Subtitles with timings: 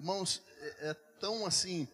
[0.00, 1.86] Irmãos, é, é tão assim,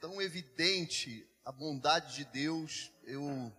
[0.00, 2.90] tão evidente a bondade de Deus.
[3.04, 3.52] Eu,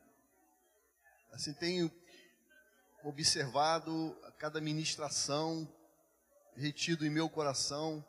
[1.31, 1.89] assim, tenho
[3.01, 5.73] observado a cada ministração,
[6.53, 8.05] retido em meu coração.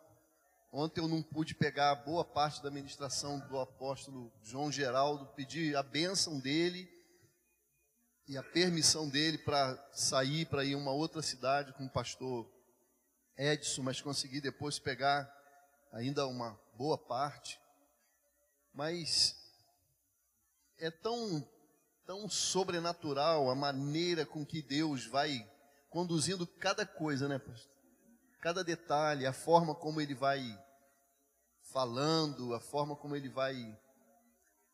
[0.73, 5.83] Ontem eu não pude pegar boa parte da ministração do apóstolo João Geraldo, pedi a
[5.85, 6.91] bênção dele
[8.27, 12.51] e a permissão dele para sair para ir a uma outra cidade com o pastor
[13.37, 15.31] Edson, mas consegui depois pegar
[15.93, 17.61] ainda uma boa parte.
[18.73, 19.37] Mas
[20.79, 21.47] é tão
[22.11, 25.49] tão sobrenatural a maneira com que Deus vai
[25.89, 27.71] conduzindo cada coisa, né, pastor?
[28.41, 30.43] Cada detalhe, a forma como ele vai
[31.71, 33.79] falando, a forma como ele vai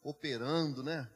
[0.02, 1.06] operando, né?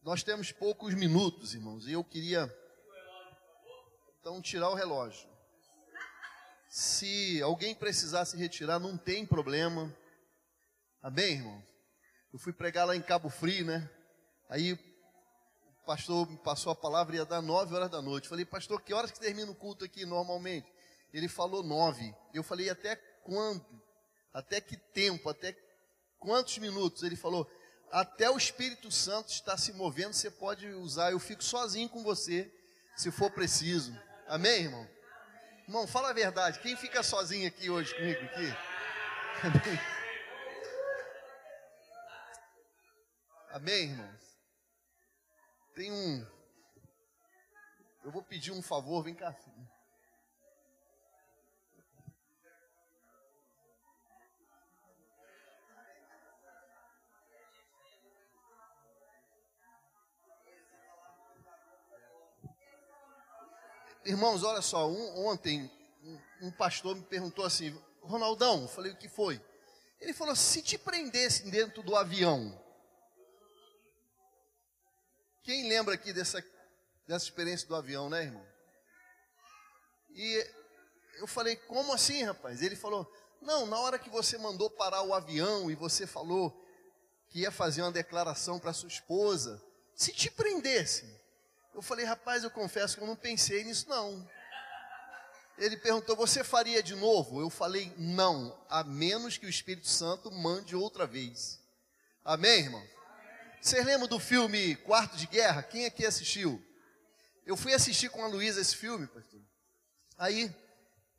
[0.00, 2.46] Nós temos poucos minutos, irmãos, e eu queria
[4.26, 5.28] então tirar o relógio.
[6.68, 9.94] Se alguém precisar se retirar, não tem problema.
[11.00, 11.62] Amém, irmão?
[12.32, 13.88] Eu fui pregar lá em Cabo Frio, né?
[14.50, 14.78] Aí o
[15.86, 18.26] pastor me passou a palavra, ia dar nove horas da noite.
[18.26, 20.66] Falei, pastor, que horas que termina o culto aqui normalmente?
[21.12, 22.12] Ele falou nove.
[22.34, 23.64] Eu falei, até quando?
[24.34, 25.30] Até que tempo?
[25.30, 25.56] Até
[26.18, 27.04] quantos minutos?
[27.04, 27.48] Ele falou,
[27.92, 31.12] até o Espírito Santo está se movendo, você pode usar.
[31.12, 32.52] Eu fico sozinho com você,
[32.96, 33.96] se for preciso.
[34.28, 34.88] Amém, irmão?
[35.68, 36.58] Irmão, fala a verdade.
[36.58, 38.54] Quem fica sozinho aqui hoje comigo aqui?
[39.44, 39.80] Amém.
[43.52, 44.38] Amém, irmãos?
[45.74, 46.26] Tem um.
[48.02, 49.55] Eu vou pedir um favor, vem cá, filho.
[64.06, 65.68] Irmãos, olha só, um, ontem
[66.04, 69.42] um, um, pastor me perguntou assim, Ronaldão, eu falei, o que foi?
[70.00, 72.56] Ele falou, se te prendessem dentro do avião,
[75.42, 76.44] quem lembra aqui dessa,
[77.04, 78.46] dessa experiência do avião, né, irmão?
[80.10, 80.50] E
[81.18, 82.62] eu falei, como assim, rapaz?
[82.62, 83.12] Ele falou,
[83.42, 86.64] não, na hora que você mandou parar o avião e você falou
[87.28, 89.60] que ia fazer uma declaração para sua esposa,
[89.96, 91.12] se te prendessem,
[91.76, 94.26] eu falei, rapaz, eu confesso que eu não pensei nisso não.
[95.58, 97.38] Ele perguntou, você faria de novo?
[97.38, 101.60] Eu falei, não, a menos que o Espírito Santo mande outra vez.
[102.24, 102.82] Amém, irmão?
[103.60, 105.62] Vocês lembram do filme Quarto de Guerra?
[105.62, 106.64] Quem aqui assistiu?
[107.44, 109.40] Eu fui assistir com a Luísa esse filme, pastor.
[110.16, 110.50] Aí,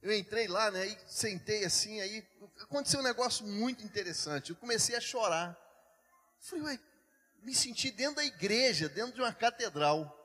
[0.01, 2.27] eu entrei lá, né, e sentei assim, aí
[2.61, 4.49] aconteceu um negócio muito interessante.
[4.49, 5.55] Eu comecei a chorar.
[6.39, 6.79] Falei,
[7.43, 10.16] me senti dentro da igreja, dentro de uma catedral.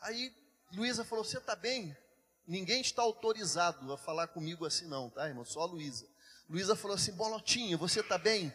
[0.00, 0.34] Aí
[0.72, 1.96] Luísa falou: Você está bem?
[2.46, 5.44] Ninguém está autorizado a falar comigo assim, não, tá, irmão?
[5.44, 6.06] Só a Luísa.
[6.48, 8.52] Luísa falou assim: Bolotinho, você está bem?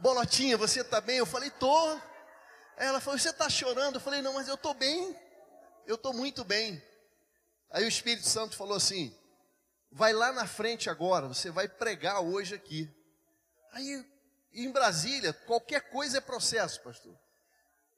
[0.00, 1.18] Bolotinha, você está bem?
[1.18, 1.98] Eu falei: Tô.
[2.76, 3.96] Ela falou: Você está chorando?
[3.96, 5.16] Eu falei: Não, mas eu estou bem.
[5.86, 6.82] Eu estou muito bem.
[7.70, 9.14] Aí o Espírito Santo falou assim:
[9.90, 12.88] Vai lá na frente agora, você vai pregar hoje aqui.
[13.72, 14.06] Aí
[14.52, 17.16] em Brasília, qualquer coisa é processo, pastor.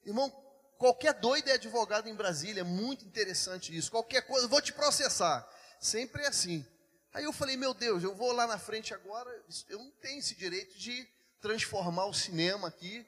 [0.05, 0.31] Irmão,
[0.79, 3.91] qualquer doido é advogado em Brasília, é muito interessante isso.
[3.91, 5.49] Qualquer coisa, vou te processar.
[5.81, 6.67] Sempre é assim.
[7.13, 9.31] Aí eu falei, meu Deus, eu vou lá na frente agora,
[9.69, 11.09] eu não tenho esse direito de
[11.41, 13.07] transformar o cinema aqui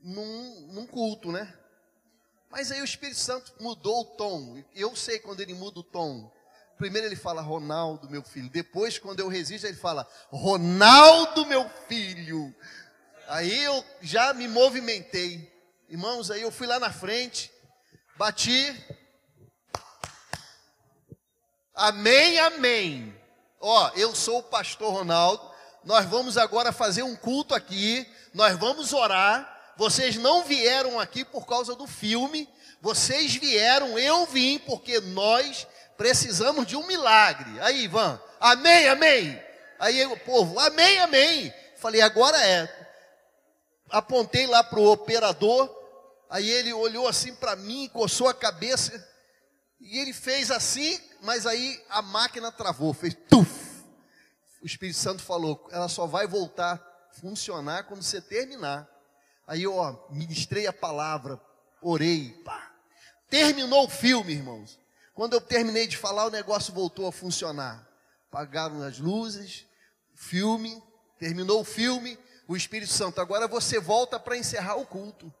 [0.00, 1.58] num, num culto, né?
[2.50, 4.62] Mas aí o Espírito Santo mudou o tom.
[4.74, 6.30] Eu sei quando ele muda o tom.
[6.82, 8.50] Primeiro ele fala Ronaldo, meu filho.
[8.50, 12.52] Depois, quando eu resisto, ele fala Ronaldo, meu filho.
[13.28, 15.48] Aí eu já me movimentei.
[15.88, 17.52] Irmãos, aí eu fui lá na frente,
[18.16, 18.84] bati.
[21.72, 23.16] Amém, amém.
[23.60, 25.40] Ó, eu sou o pastor Ronaldo.
[25.84, 28.04] Nós vamos agora fazer um culto aqui.
[28.34, 29.72] Nós vamos orar.
[29.76, 32.48] Vocês não vieram aqui por causa do filme.
[32.80, 35.64] Vocês vieram, eu vim, porque nós
[35.96, 37.60] Precisamos de um milagre.
[37.60, 39.42] Aí, Ivan, amém, amém.
[39.78, 41.52] Aí o povo, amém, amém.
[41.76, 42.68] Falei, agora é.
[43.90, 45.70] Apontei lá para o operador.
[46.30, 48.92] Aí ele olhou assim para mim, coçou a cabeça.
[49.80, 53.50] E ele fez assim, mas aí a máquina travou, fez tuf.
[54.62, 58.88] O Espírito Santo falou: ela só vai voltar a funcionar quando você terminar.
[59.46, 61.40] Aí eu ó, ministrei a palavra,
[61.82, 62.30] orei.
[62.44, 62.70] Pá.
[63.28, 64.78] Terminou o filme, irmãos.
[65.14, 67.86] Quando eu terminei de falar, o negócio voltou a funcionar.
[68.30, 69.66] Pagaram as luzes,
[70.14, 70.82] filme,
[71.18, 72.18] terminou o filme,
[72.48, 75.32] o Espírito Santo, agora você volta para encerrar o culto.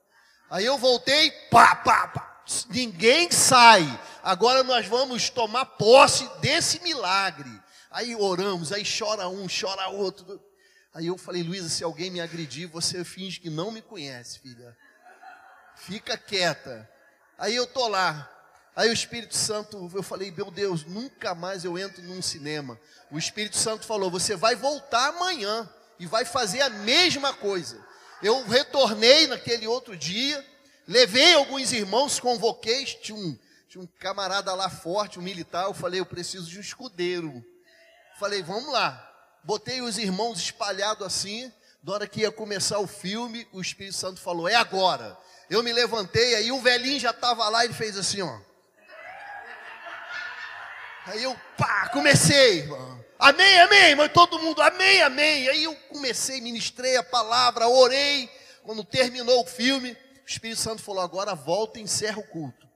[0.50, 2.42] Aí eu voltei, pá, pá, pá.
[2.68, 3.82] ninguém sai.
[4.22, 7.50] Agora nós vamos tomar posse desse milagre.
[7.90, 10.40] Aí oramos, aí chora um, chora outro.
[10.94, 14.76] Aí eu falei, Luísa, se alguém me agredir, você finge que não me conhece, filha.
[15.76, 16.88] Fica quieta.
[17.38, 18.28] Aí eu tô lá.
[18.74, 22.80] Aí o Espírito Santo, eu falei, meu Deus, nunca mais eu entro num cinema.
[23.10, 27.78] O Espírito Santo falou, você vai voltar amanhã e vai fazer a mesma coisa.
[28.22, 30.44] Eu retornei naquele outro dia,
[30.88, 33.38] levei alguns irmãos, convoquei, tinha um,
[33.68, 37.44] tinha um camarada lá forte, um militar, eu falei, eu preciso de um escudeiro.
[38.18, 39.08] Falei, vamos lá.
[39.44, 41.52] Botei os irmãos espalhados assim,
[41.82, 45.18] na hora que ia começar o filme, o Espírito Santo falou, é agora.
[45.50, 48.51] Eu me levantei, aí o velhinho já estava lá, ele fez assim, ó.
[51.06, 52.68] Aí eu, pá, comecei,
[53.22, 55.48] Amém, amém, mas todo mundo, amém, amém.
[55.48, 58.28] Aí eu comecei, ministrei a palavra, orei.
[58.64, 62.68] Quando terminou o filme, o Espírito Santo falou: agora volta e encerra o culto.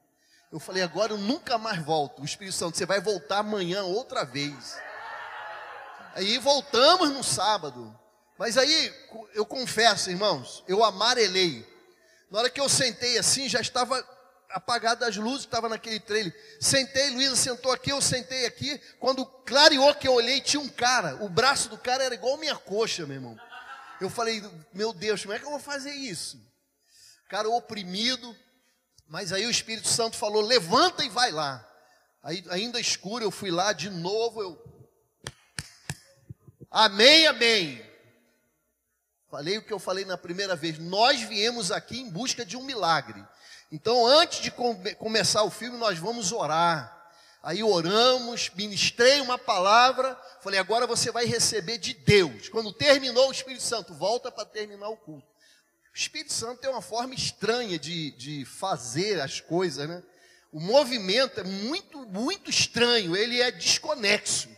[0.53, 2.23] Eu falei: agora eu nunca mais volto.
[2.23, 4.79] O Espírito Santo, você vai voltar amanhã outra vez.
[6.15, 7.99] Aí voltamos no sábado.
[8.39, 8.95] Mas aí,
[9.35, 11.67] eu confesso, irmãos, eu amarelei.
[12.31, 14.01] Na hora que eu sentei assim, já estava
[14.57, 16.35] apagadas as luzes, estava naquele trailer.
[16.59, 18.81] Sentei, Luísa sentou aqui, eu sentei aqui.
[18.99, 21.23] Quando clareou que eu olhei, tinha um cara.
[21.23, 23.39] O braço do cara era igual minha coxa, meu irmão.
[24.01, 24.43] Eu falei,
[24.73, 26.41] meu Deus, como é que eu vou fazer isso?
[27.29, 28.35] Cara oprimido.
[29.07, 31.63] Mas aí o Espírito Santo falou: levanta e vai lá.
[32.23, 34.41] Aí, ainda escuro, eu fui lá de novo.
[34.41, 34.91] Eu...
[36.71, 37.85] Amém, amém.
[39.31, 40.79] Falei o que eu falei na primeira vez.
[40.79, 43.23] Nós viemos aqui em busca de um milagre.
[43.71, 46.95] Então, antes de come começar o filme, nós vamos orar.
[47.43, 52.49] Aí oramos, ministrei uma palavra, falei, agora você vai receber de Deus.
[52.49, 55.27] Quando terminou o Espírito Santo, volta para terminar o culto.
[55.95, 60.03] O Espírito Santo tem uma forma estranha de, de fazer as coisas, né?
[60.53, 64.49] O movimento é muito, muito estranho, ele é desconexo.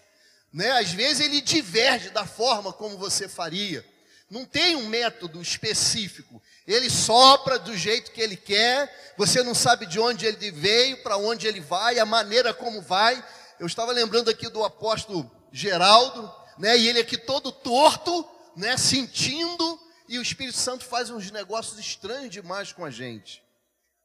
[0.53, 0.71] Né?
[0.73, 3.85] Às vezes ele diverge da forma como você faria.
[4.31, 6.43] Não tem um método específico.
[6.69, 11.17] Ele sopra do jeito que ele quer, você não sabe de onde ele veio, para
[11.17, 13.25] onde ele vai, a maneira como vai.
[13.59, 16.77] Eu estava lembrando aqui do apóstolo Geraldo, né?
[16.77, 18.77] E ele aqui todo torto, né?
[18.77, 23.43] Sentindo, e o Espírito Santo faz uns negócios estranhos demais com a gente.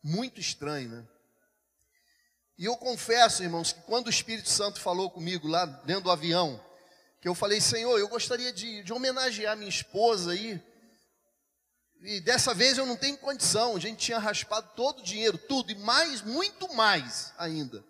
[0.01, 1.03] Muito estranho, né?
[2.57, 6.63] E eu confesso, irmãos, que quando o Espírito Santo falou comigo lá dentro do avião,
[7.19, 10.61] que eu falei, Senhor, eu gostaria de, de homenagear minha esposa aí,
[12.03, 13.75] e dessa vez eu não tenho condição.
[13.75, 17.83] A gente tinha raspado todo o dinheiro, tudo, e mais, muito mais ainda.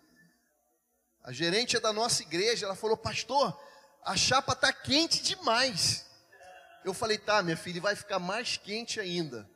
[1.23, 3.59] A gerente é da nossa igreja, ela falou, pastor,
[4.03, 6.05] a chapa está quente demais.
[6.85, 9.49] Eu falei, tá, minha filha, vai ficar mais quente ainda.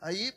[0.00, 0.34] Aí,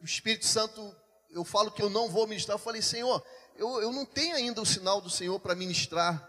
[0.00, 0.96] o Espírito Santo,
[1.30, 2.56] eu falo que eu não vou ministrar.
[2.56, 3.24] Eu falei, Senhor,
[3.54, 6.26] eu, eu não tenho ainda o sinal do Senhor para ministrar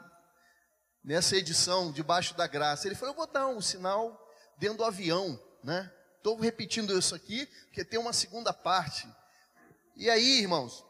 [1.03, 2.87] nessa edição, debaixo da graça.
[2.87, 5.91] Ele falou, eu vou dar um sinal dentro do avião, né?
[6.21, 9.07] Estou repetindo isso aqui, porque tem uma segunda parte.
[9.95, 10.85] E aí, irmãos,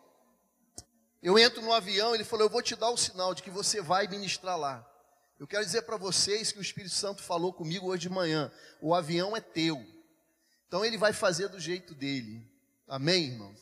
[1.23, 3.81] eu entro no avião, ele falou: Eu vou te dar o sinal de que você
[3.81, 4.85] vai ministrar lá.
[5.39, 8.51] Eu quero dizer para vocês que o Espírito Santo falou comigo hoje de manhã:
[8.81, 9.81] o avião é teu.
[10.67, 12.45] Então ele vai fazer do jeito dele.
[12.85, 13.57] Amém, irmãos?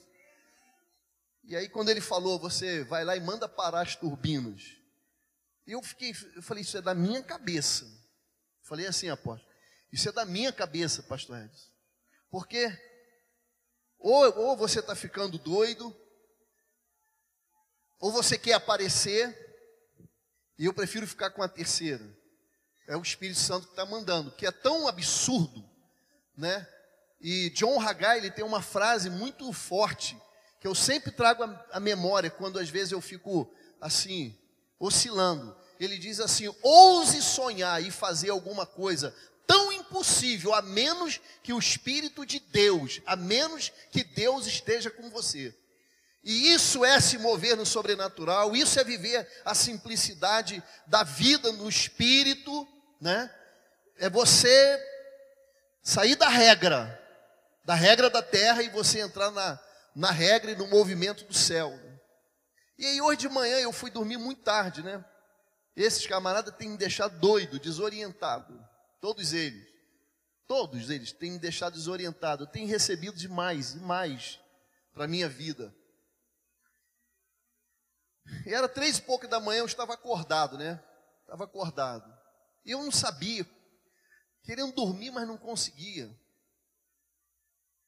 [1.44, 4.76] E aí, quando ele falou, você vai lá e manda parar as turbinas.
[5.68, 7.86] Eu fiquei, eu falei, isso é da minha cabeça.
[8.64, 9.49] Falei assim, apóstolo.
[9.92, 11.70] Isso é da minha cabeça, pastor Edson.
[12.30, 12.72] Porque
[14.00, 15.94] ou, ou você está ficando doido,
[18.00, 19.36] ou você quer aparecer,
[20.58, 22.18] e eu prefiro ficar com a terceira.
[22.88, 25.70] É o Espírito Santo que está mandando, que é tão absurdo,
[26.36, 26.66] né?
[27.20, 30.18] E John Haggai, ele tem uma frase muito forte,
[30.62, 34.38] que eu sempre trago à memória, quando às vezes eu fico assim,
[34.80, 35.56] oscilando.
[35.78, 39.14] Ele diz assim: ouse sonhar e fazer alguma coisa,
[39.50, 45.10] tão impossível, a menos que o Espírito de Deus, a menos que Deus esteja com
[45.10, 45.52] você.
[46.24, 51.68] E isso é se mover no sobrenatural, isso é viver a simplicidade da vida no
[51.68, 52.68] Espírito,
[53.02, 53.34] né?
[53.98, 54.80] É você
[55.82, 57.02] sair da regra,
[57.66, 59.60] da regra da terra e você entrar na,
[59.96, 61.74] na regra e no movimento do céu.
[62.78, 65.04] E aí hoje de manhã eu fui dormir muito tarde, né?
[65.76, 68.69] Esses camaradas têm me deixado doido, desorientado.
[69.00, 69.68] Todos eles.
[70.48, 72.48] Todos eles têm me deixado desorientado.
[72.48, 74.40] Tenho recebido demais e mais
[74.94, 75.74] para a minha vida.
[78.46, 80.84] E era três e pouco da manhã, eu estava acordado, né?
[81.22, 82.12] Estava acordado.
[82.66, 83.48] E eu não sabia.
[84.44, 86.10] Querendo dormir, mas não conseguia.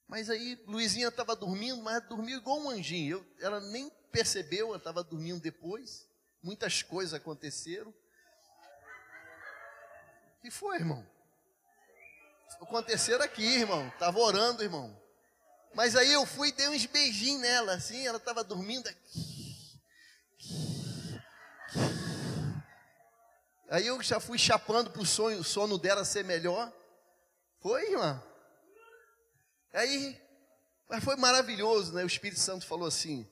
[0.08, 3.18] Mas aí Luizinha estava dormindo, mas dormiu igual um anjinho.
[3.18, 6.08] Eu, ela nem percebeu, ela estava dormindo depois.
[6.44, 7.94] Muitas coisas aconteceram.
[10.42, 11.06] Que foi, irmão?
[12.62, 13.88] Aconteceram aqui, irmão.
[13.90, 15.00] Estava orando, irmão.
[15.74, 19.42] Mas aí eu fui e dei uns beijinhos nela, assim, ela estava dormindo aqui.
[23.70, 26.72] Aí eu já fui chapando para o sonho, o sono dela ser melhor.
[27.62, 28.22] Foi, irmã?
[29.72, 30.22] Aí,
[30.90, 32.04] mas foi maravilhoso, né?
[32.04, 33.26] O Espírito Santo falou assim: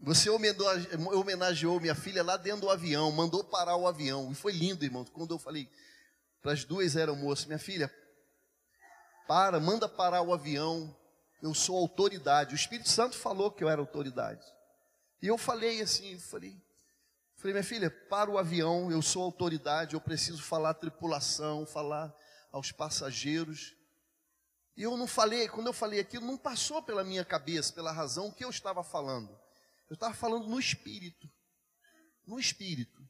[0.00, 4.30] Você homenageou minha filha lá dentro do avião, mandou parar o avião.
[4.30, 5.04] E foi lindo, irmão.
[5.04, 5.68] Quando eu falei
[6.42, 7.92] para as duas eram moças, minha filha,
[9.26, 10.94] para, manda parar o avião.
[11.42, 12.54] Eu sou autoridade.
[12.54, 14.44] O Espírito Santo falou que eu era autoridade.
[15.20, 16.56] E eu falei assim, falei,
[17.36, 22.14] falei, minha filha, para o avião, eu sou autoridade, eu preciso falar à tripulação, falar
[22.52, 23.74] aos passageiros.
[24.76, 28.30] E eu não falei, quando eu falei aquilo, não passou pela minha cabeça, pela razão
[28.30, 29.45] que eu estava falando.
[29.88, 31.30] Eu estava falando no espírito.
[32.26, 33.00] No espírito.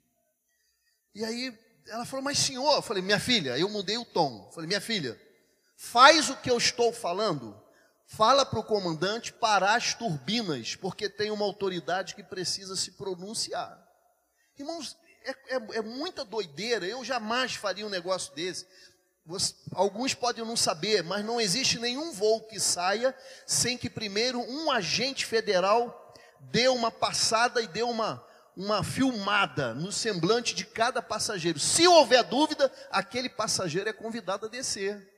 [1.14, 4.44] E aí ela falou, mas senhor, eu falei, minha filha, eu mudei o tom.
[4.46, 5.20] Eu falei, minha filha,
[5.76, 7.58] faz o que eu estou falando,
[8.06, 13.82] fala para o comandante parar as turbinas, porque tem uma autoridade que precisa se pronunciar.
[14.58, 18.66] Irmãos, é, é, é muita doideira, eu jamais faria um negócio desse.
[19.24, 24.38] Você, alguns podem não saber, mas não existe nenhum voo que saia sem que primeiro
[24.40, 26.05] um agente federal
[26.50, 28.24] dê uma passada e dê uma,
[28.56, 31.58] uma filmada no semblante de cada passageiro.
[31.58, 35.12] Se houver dúvida, aquele passageiro é convidado a descer.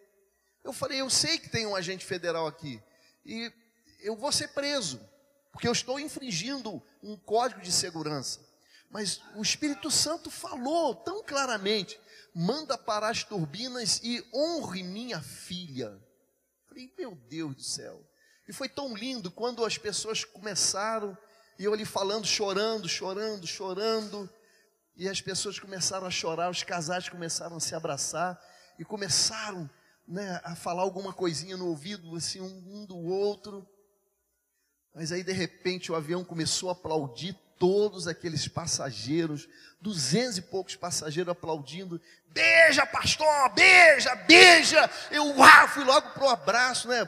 [0.65, 2.83] Eu falei, eu sei que tem um agente federal aqui
[3.25, 3.53] e
[4.01, 5.01] eu vou ser preso,
[5.53, 8.41] porque eu estou infringindo um código de segurança.
[8.91, 12.01] Mas o Espírito Santo falou tão claramente:
[12.35, 15.99] manda parar as turbinas e honre minha filha.
[16.67, 18.08] Falei, meu Deus do céu.
[18.49, 21.17] E foi tão lindo quando as pessoas começaram,
[21.59, 24.29] e eu ali falando, chorando, chorando, chorando,
[24.97, 28.41] e as pessoas começaram a chorar, os casais começaram a se abraçar,
[28.79, 29.69] e começaram
[30.07, 33.69] né, a falar alguma coisinha no ouvido, assim, um, do outro.
[34.95, 39.47] Mas aí, de repente, o avião começou a aplaudir todos aqueles passageiros,
[39.79, 42.01] duzentos e poucos passageiros aplaudindo.
[42.29, 44.91] Beija, pastor, beija, beija.
[45.11, 47.05] Eu uau, fui logo pro abraço, né?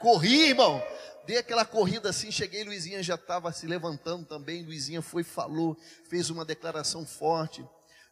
[0.00, 0.82] Corri, irmão.
[1.26, 4.64] Dei aquela corrida assim, cheguei, Luizinha já estava se levantando também.
[4.64, 5.76] Luizinha foi, falou,
[6.08, 7.64] fez uma declaração forte.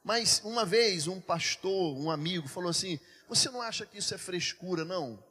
[0.04, 4.18] Mas uma vez um pastor, um amigo, falou assim: você não acha que isso é
[4.18, 5.22] frescura, não?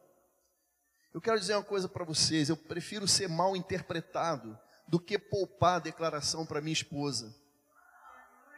[1.14, 5.76] Eu quero dizer uma coisa para vocês: eu prefiro ser mal interpretado do que poupar
[5.76, 7.34] a declaração para minha esposa.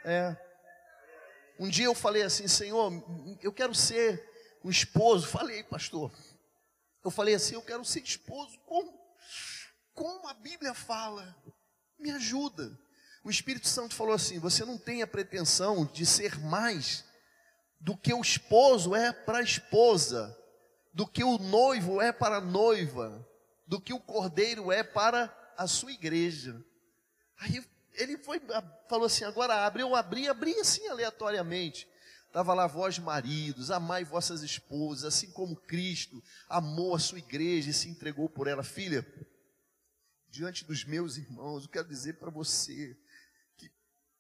[0.04, 0.36] É.
[1.60, 2.92] Um dia eu falei assim, Senhor,
[3.42, 4.24] eu quero ser
[4.64, 5.28] um esposo.
[5.28, 6.12] Falei, pastor.
[7.04, 9.00] Eu falei assim, eu quero ser esposo como,
[9.94, 11.36] como a Bíblia fala.
[11.98, 12.78] Me ajuda.
[13.24, 17.06] O Espírito Santo falou assim: você não tem a pretensão de ser mais
[17.80, 20.36] do que o esposo é para a esposa,
[20.94, 23.26] do que o noivo é para a noiva,
[23.66, 26.64] do que o cordeiro é para a sua igreja.
[27.38, 27.64] Aí
[27.94, 28.42] ele foi,
[28.90, 29.84] falou assim: agora abre.
[29.84, 31.89] Eu abri, abri assim aleatoriamente.
[32.30, 37.74] Estava lá vós maridos, amai vossas esposas, assim como Cristo amou a sua igreja e
[37.74, 38.62] se entregou por ela.
[38.62, 39.04] Filha,
[40.30, 42.96] diante dos meus irmãos, eu quero dizer para você,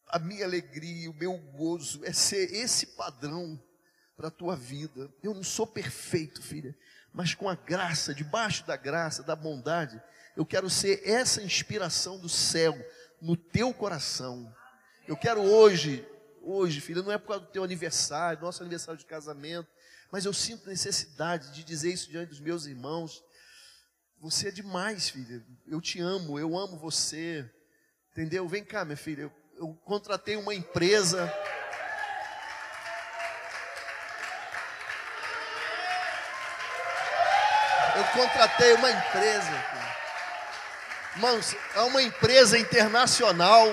[0.07, 3.63] a minha alegria, o meu gozo é ser esse padrão
[4.17, 5.13] para a tua vida.
[5.21, 6.75] Eu não sou perfeito, filha,
[7.13, 10.01] mas com a graça, debaixo da graça, da bondade,
[10.35, 12.75] eu quero ser essa inspiração do céu
[13.21, 14.51] no teu coração.
[15.07, 16.03] Eu quero hoje,
[16.51, 19.69] hoje, filha, não é por causa do teu aniversário, nosso aniversário de casamento,
[20.11, 23.23] mas eu sinto necessidade de dizer isso diante dos meus irmãos.
[24.19, 25.43] Você é demais, filha.
[25.67, 27.49] Eu te amo, eu amo você.
[28.11, 28.47] Entendeu?
[28.47, 29.21] Vem cá, minha filha.
[29.21, 31.31] Eu eu contratei uma empresa.
[37.93, 39.65] Eu contratei uma empresa.
[41.15, 43.67] Irmãos, é uma empresa internacional.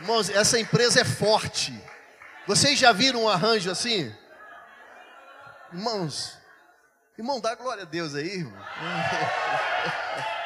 [0.00, 1.78] Irmãos, essa empresa é forte.
[2.46, 4.10] Vocês já viram um arranjo assim?
[5.70, 6.38] Irmãos,
[7.18, 8.58] irmão, dá glória a Deus aí, irmão.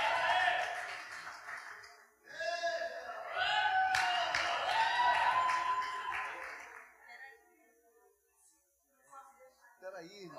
[9.80, 10.30] Peraí,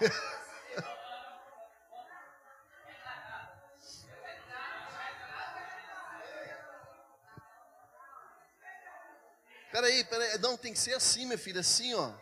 [0.00, 0.20] peraí,
[10.74, 12.12] que ser assim, minha filha, assim, ó.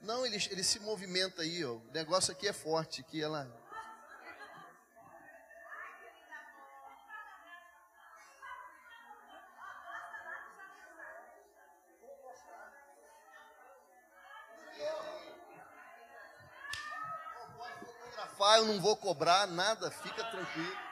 [0.00, 1.74] Não, ele, ele se movimenta aí, ó.
[1.74, 3.46] O negócio aqui é forte, que ela.
[18.58, 20.91] eu não vou cobrar nada, fica tranquilo.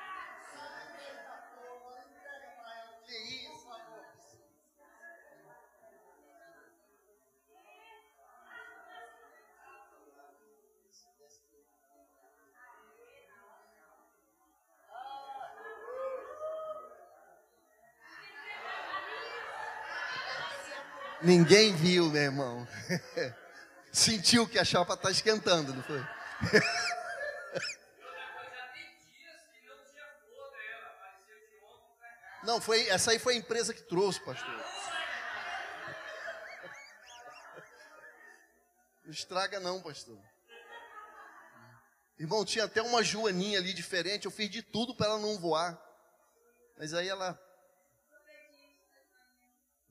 [21.31, 22.67] Ninguém viu, meu irmão.
[23.93, 26.05] Sentiu que a chapa está esquentando, não foi?
[32.43, 34.49] Não, foi, essa aí foi a empresa que trouxe, pastor.
[39.05, 40.19] Não estraga não, pastor.
[42.19, 45.79] Irmão, tinha até uma joaninha ali diferente, eu fiz de tudo para ela não voar.
[46.79, 47.39] Mas aí ela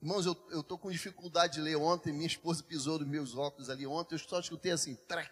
[0.01, 3.86] Irmãos, eu, tô com dificuldade de ler ontem, minha esposa pisou nos meus óculos ali
[3.86, 5.29] ontem, eu só escutei assim, track.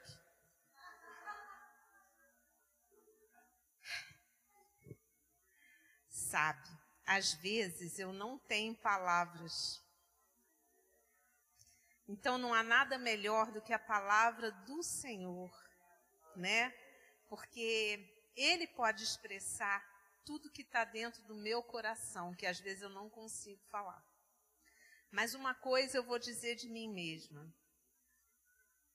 [6.09, 6.69] Sabe,
[7.05, 9.81] às vezes eu não tenho palavras.
[12.05, 15.50] Então não há nada melhor do que a palavra do Senhor,
[16.36, 16.74] né?
[17.29, 18.05] Porque
[18.36, 19.81] Ele pode expressar
[20.25, 24.06] tudo que está dentro do meu coração, que às vezes eu não consigo falar.
[25.11, 27.53] Mas uma coisa eu vou dizer de mim mesma.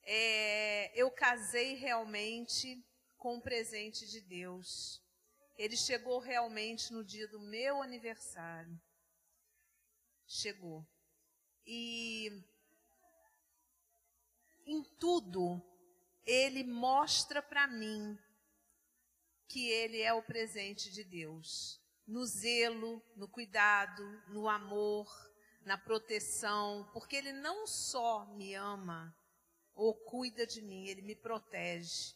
[0.05, 2.85] É, eu casei realmente
[3.17, 5.01] com um presente de Deus.
[5.57, 8.81] Ele chegou realmente no dia do meu aniversário.
[10.27, 10.87] Chegou.
[11.67, 12.43] E
[14.67, 15.63] em tudo,
[16.25, 18.19] ele mostra para mim
[19.49, 21.81] que ele é o presente de Deus.
[22.07, 25.07] No zelo, no cuidado, no amor,
[25.65, 29.15] na proteção, porque Ele não só me ama
[29.75, 32.15] ou cuida de mim, Ele me protege.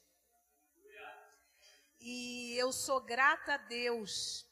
[1.98, 4.46] E eu sou grata a Deus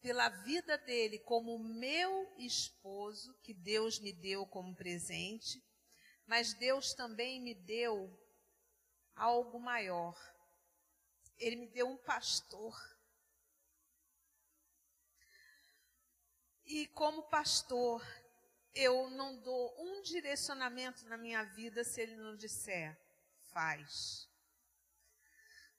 [0.00, 5.62] pela vida dele como meu esposo, que Deus me deu como presente,
[6.26, 8.10] mas Deus também me deu
[9.14, 10.16] algo maior.
[11.36, 12.76] Ele me deu um pastor.
[16.64, 18.04] E como pastor,
[18.78, 22.96] eu não dou um direcionamento na minha vida se ele não disser,
[23.50, 24.30] faz.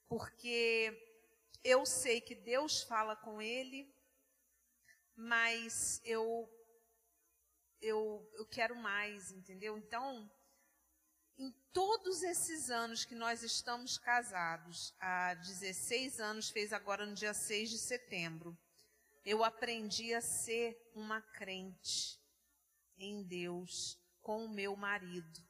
[0.06, 0.92] Porque
[1.64, 3.90] eu sei que Deus fala com ele,
[5.16, 6.46] mas eu
[7.80, 9.78] eu, eu quero mais, entendeu?
[9.78, 10.30] Então,
[11.38, 17.32] em todos esses anos que nós estamos casados, há 16 anos, fez agora no dia
[17.32, 18.54] 6 de setembro,
[19.24, 22.19] eu aprendi a ser uma crente
[23.00, 25.40] em Deus com o meu marido.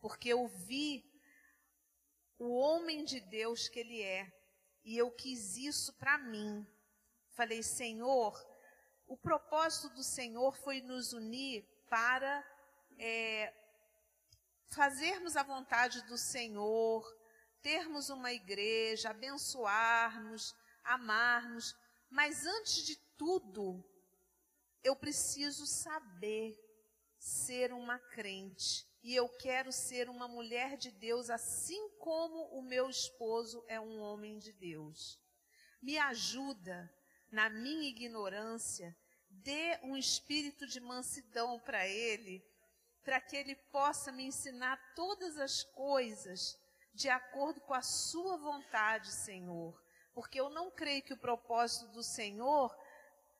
[0.00, 1.04] Porque eu vi
[2.38, 4.32] o homem de Deus que ele é.
[4.84, 6.66] E eu quis isso para mim.
[7.30, 8.34] Falei, Senhor,
[9.06, 12.44] o propósito do Senhor foi nos unir para
[12.98, 13.52] é,
[14.70, 17.04] fazermos a vontade do Senhor,
[17.62, 21.74] termos uma igreja, abençoarmos, amarmos.
[22.08, 23.84] Mas antes de tudo,
[24.82, 26.56] eu preciso saber
[27.18, 28.86] ser uma crente.
[29.02, 34.00] E eu quero ser uma mulher de Deus, assim como o meu esposo é um
[34.00, 35.18] homem de Deus.
[35.80, 36.92] Me ajuda
[37.30, 38.96] na minha ignorância,
[39.30, 42.44] dê um espírito de mansidão para ele,
[43.04, 46.58] para que ele possa me ensinar todas as coisas
[46.92, 49.80] de acordo com a sua vontade, Senhor.
[50.12, 52.76] Porque eu não creio que o propósito do Senhor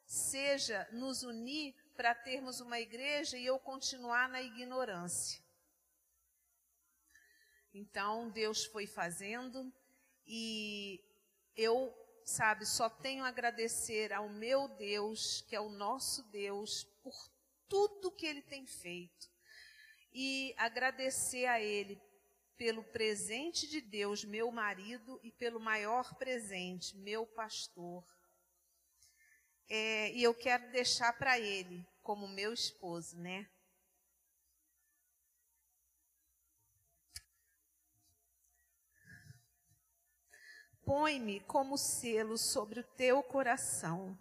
[0.07, 5.43] seja nos unir para termos uma igreja e eu continuar na ignorância.
[7.75, 9.75] Então, Deus foi fazendo
[10.25, 11.03] e
[11.57, 11.93] eu,
[12.25, 17.17] sabe, só tenho a agradecer ao meu Deus, que é o nosso Deus, por
[17.69, 19.29] tudo que Ele tem feito.
[20.13, 22.01] E agradecer a Ele
[22.57, 28.07] pelo presente de Deus, meu marido, e pelo maior presente, meu pastor
[29.69, 33.47] é, e eu quero deixar para ele como meu esposo, né?
[40.85, 44.19] Põe-me como selo sobre o teu coração,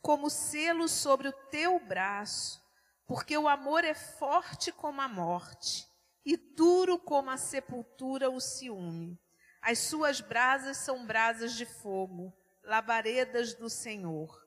[0.00, 2.60] como selo sobre o teu braço,
[3.06, 5.88] porque o amor é forte como a morte,
[6.24, 9.16] e duro como a sepultura o ciúme.
[9.60, 14.42] As suas brasas são brasas de fogo, labaredas do Senhor.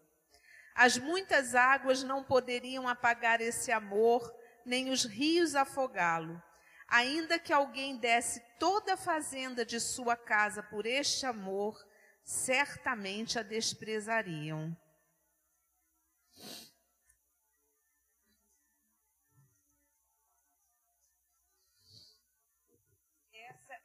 [0.75, 4.33] As muitas águas não poderiam apagar esse amor,
[4.65, 6.41] nem os rios afogá-lo.
[6.87, 11.75] Ainda que alguém desse toda a fazenda de sua casa por este amor,
[12.23, 14.75] certamente a desprezariam.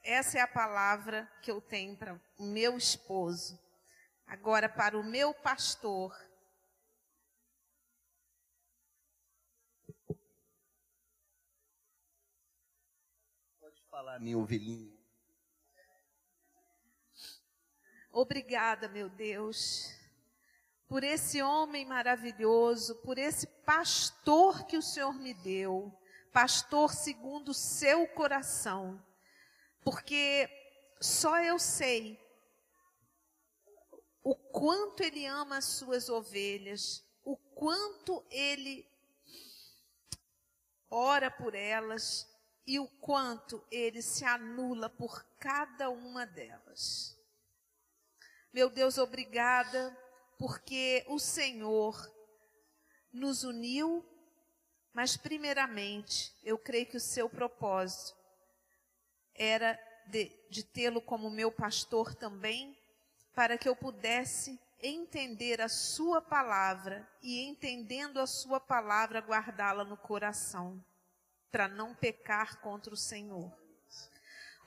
[0.03, 3.70] Essa, é a palavra que eu tenho para o meu esposo.
[4.31, 6.17] Agora, para o meu pastor,
[13.91, 14.97] falar, minha ovelhinha.
[18.13, 19.93] Obrigada, meu Deus,
[20.87, 25.93] por esse homem maravilhoso, por esse pastor que o Senhor me deu,
[26.33, 29.05] pastor segundo o seu coração,
[29.83, 30.49] porque
[31.01, 32.30] só eu sei
[34.23, 38.89] o quanto ele ama as suas ovelhas, o quanto ele
[40.91, 42.29] ora por elas,
[42.67, 47.19] e o quanto ele se anula por cada uma delas.
[48.53, 49.97] Meu Deus, obrigada,
[50.39, 51.97] porque o Senhor
[53.13, 54.07] nos uniu,
[54.93, 58.17] mas primeiramente, eu creio que o seu propósito
[59.35, 62.80] era de, de tê-lo como meu pastor também,
[63.41, 69.97] para que eu pudesse entender a sua palavra e entendendo a sua palavra guardá-la no
[69.97, 70.85] coração
[71.51, 73.51] para não pecar contra o Senhor.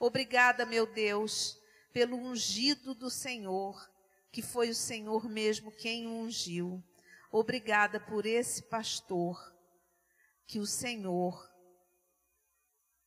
[0.00, 1.56] Obrigada, meu Deus,
[1.92, 3.88] pelo ungido do Senhor,
[4.32, 6.82] que foi o Senhor mesmo quem o ungiu.
[7.30, 9.54] Obrigada por esse pastor,
[10.48, 11.48] que o Senhor,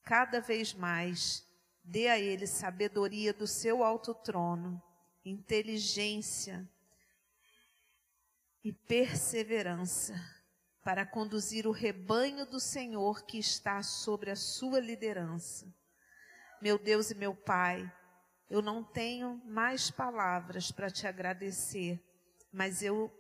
[0.02, 1.46] cada vez mais,
[1.84, 4.82] dê a ele sabedoria do seu alto trono,
[5.30, 6.68] inteligência
[8.64, 10.14] e perseverança
[10.84, 15.68] para conduzir o rebanho do Senhor que está sobre a sua liderança.
[16.62, 17.92] Meu Deus e meu Pai,
[18.50, 22.02] eu não tenho mais palavras para te agradecer,
[22.52, 23.12] mas eu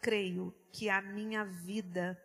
[0.00, 2.16] creio que a minha vida,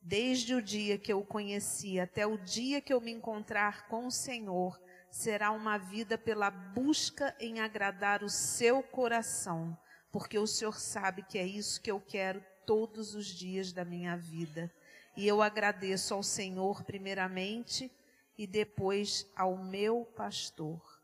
[0.00, 4.06] desde o dia que eu o conheci até o dia que eu me encontrar com
[4.06, 4.80] o Senhor,
[5.14, 9.78] será uma vida pela busca em agradar o seu coração,
[10.10, 14.16] porque o Senhor sabe que é isso que eu quero todos os dias da minha
[14.16, 14.74] vida.
[15.16, 17.92] E eu agradeço ao Senhor primeiramente
[18.36, 21.00] e depois ao meu pastor.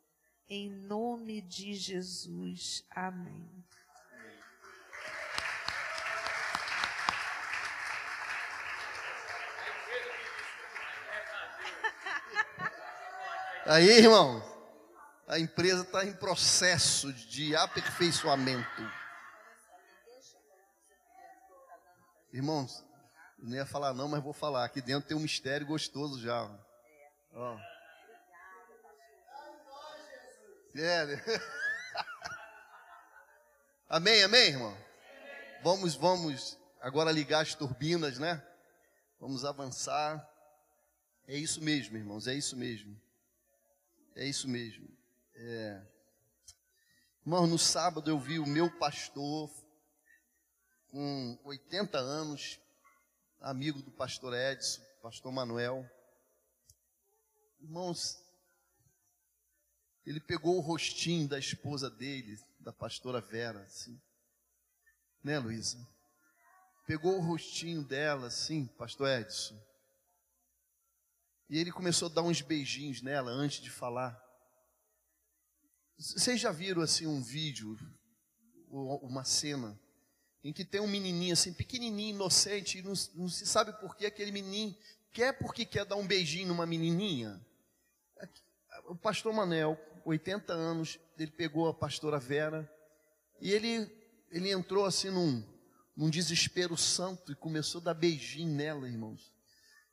[0.48, 2.84] Em nome de Jesus.
[2.90, 3.64] Amém.
[13.70, 14.42] Aí, irmão,
[15.28, 18.82] a empresa está em processo de aperfeiçoamento.
[22.32, 22.84] Irmãos,
[23.38, 24.64] não ia falar não, mas vou falar.
[24.64, 26.50] Aqui dentro tem um mistério gostoso já.
[27.32, 27.56] Ó.
[30.74, 31.24] É, né?
[33.88, 34.76] amém, amém, irmão?
[35.62, 38.44] Vamos, vamos agora ligar as turbinas, né?
[39.20, 40.28] Vamos avançar.
[41.28, 43.00] É isso mesmo, irmãos, é isso mesmo.
[44.14, 44.88] É isso mesmo.
[45.34, 45.82] É.
[47.22, 49.50] Irmão, no sábado eu vi o meu pastor
[50.88, 52.58] com 80 anos,
[53.40, 55.88] amigo do pastor Edson, pastor Manuel.
[57.60, 58.18] Irmãos,
[60.04, 64.00] ele pegou o rostinho da esposa dele, da pastora Vera, assim.
[65.22, 65.78] Né, Luísa?
[66.86, 69.69] Pegou o rostinho dela, assim, pastor Edson.
[71.50, 74.16] E ele começou a dar uns beijinhos nela antes de falar.
[75.98, 77.76] Vocês já viram assim um vídeo,
[78.70, 79.76] uma cena
[80.44, 84.06] em que tem um menininho assim, pequenininho, inocente, e não, não se sabe por que
[84.06, 84.76] aquele menininho
[85.12, 87.44] quer porque quer dar um beijinho numa menininha.
[88.86, 92.72] O pastor Manel, 80 anos, ele pegou a pastora Vera
[93.40, 93.90] e ele,
[94.30, 95.44] ele entrou assim num,
[95.96, 99.39] num desespero santo e começou a dar beijinho nela, irmãos.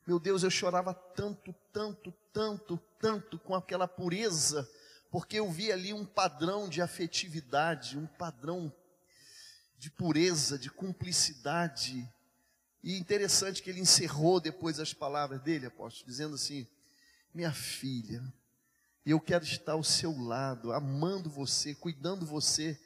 [0.08, 4.66] Meu Deus, eu chorava tanto, tanto, tanto, tanto com aquela pureza,
[5.10, 8.74] porque eu vi ali um padrão de afetividade, um padrão
[9.76, 12.10] de pureza, de cumplicidade.
[12.82, 16.66] E interessante que ele encerrou depois as palavras dele, apóstolo, dizendo assim:
[17.34, 18.24] Minha filha,
[19.04, 22.80] eu quero estar ao seu lado, amando você, cuidando você,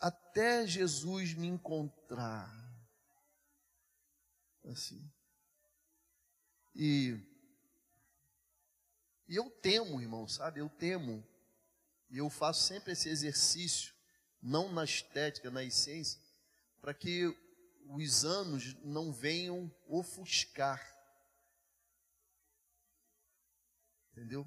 [0.00, 2.50] até Jesus me encontrar.
[4.64, 5.06] Assim.
[6.74, 7.18] E
[9.28, 10.60] E eu temo, irmão, sabe?
[10.60, 11.26] Eu temo.
[12.10, 13.94] E eu faço sempre esse exercício,
[14.42, 16.20] não na estética, na essência,
[16.80, 17.34] para que
[17.86, 20.80] os anos não venham ofuscar.
[24.10, 24.46] Entendeu?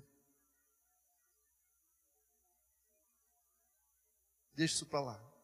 [4.54, 5.36] Deixa isso para lá.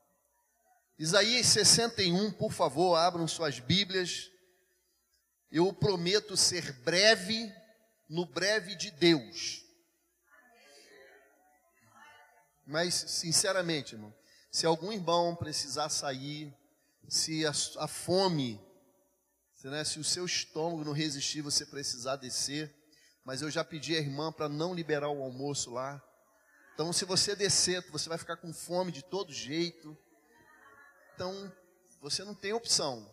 [0.97, 4.31] Isaías 61, por favor, abram suas Bíblias.
[5.51, 7.53] Eu prometo ser breve
[8.07, 9.63] no breve de Deus.
[12.65, 14.13] Mas, sinceramente, irmão,
[14.49, 16.53] se algum irmão precisar sair,
[17.07, 18.61] se a, a fome,
[19.55, 22.73] se, né, se o seu estômago não resistir, você precisar descer,
[23.23, 26.01] mas eu já pedi à irmã para não liberar o almoço lá.
[26.73, 29.97] Então, se você descer, você vai ficar com fome de todo jeito.
[31.13, 31.51] Então,
[31.99, 33.07] você não tem opção.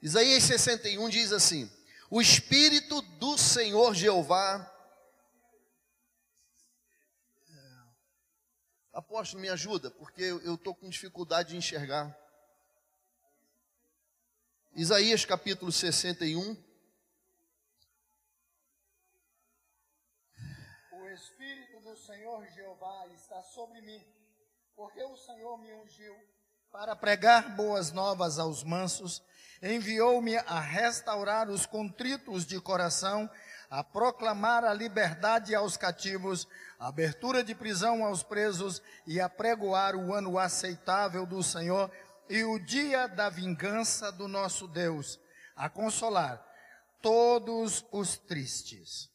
[0.00, 1.70] Isaías 61 diz assim:
[2.10, 4.72] O Espírito do Senhor Jeová.
[8.92, 12.16] Apóstolo, me ajuda, porque eu estou com dificuldade de enxergar.
[14.74, 16.56] Isaías capítulo 61.
[20.92, 24.02] O Espírito do Senhor Jeová está sobre mim,
[24.74, 26.14] porque o Senhor me ungiu
[26.70, 29.22] para pregar boas novas aos mansos,
[29.62, 33.28] enviou-me a restaurar os contritos de coração,
[33.70, 36.46] a proclamar a liberdade aos cativos,
[36.78, 41.90] a abertura de prisão aos presos e a pregoar o ano aceitável do Senhor
[42.28, 45.18] e o dia da vingança do nosso Deus,
[45.54, 46.44] a consolar
[47.00, 49.08] todos os tristes,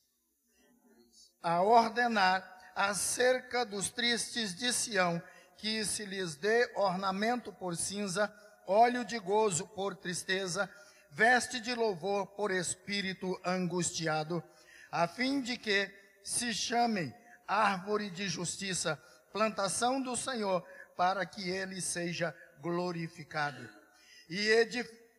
[1.44, 5.22] a ordenar acerca dos tristes de Sião,
[5.58, 8.34] que se lhes dê ornamento por cinza,
[8.68, 10.70] óleo de gozo por tristeza,
[11.12, 14.44] veste de louvor por espírito angustiado,
[14.92, 15.90] a fim de que
[16.24, 17.14] se chamem
[17.48, 23.70] árvore de justiça, plantação do Senhor, para que ele seja glorificado.
[24.30, 24.48] E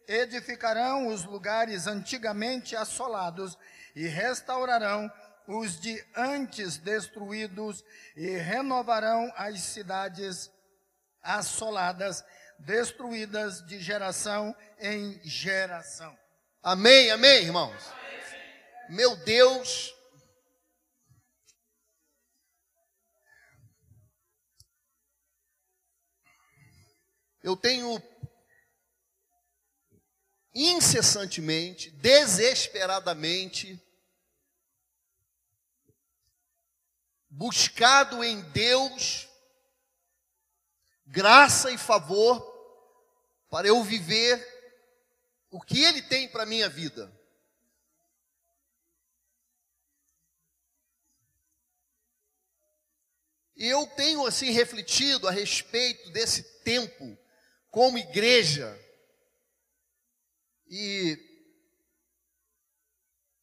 [0.06, 3.58] edificarão os lugares antigamente assolados
[3.94, 5.10] e restaurarão
[5.46, 7.84] os de antes destruídos
[8.16, 10.50] e renovarão as cidades
[11.22, 12.24] assoladas,
[12.64, 16.16] destruídas de geração em geração.
[16.62, 17.82] Amém, amém, irmãos.
[17.88, 18.02] Amém.
[18.88, 19.94] Meu Deus,
[27.42, 28.00] eu tenho
[30.54, 33.80] incessantemente, desesperadamente,
[37.28, 39.28] buscado em Deus
[41.06, 42.51] graça e favor
[43.52, 44.42] para eu viver
[45.50, 47.12] o que Ele tem para a minha vida.
[53.54, 57.18] E eu tenho assim refletido a respeito desse tempo
[57.70, 58.74] como igreja.
[60.66, 61.18] E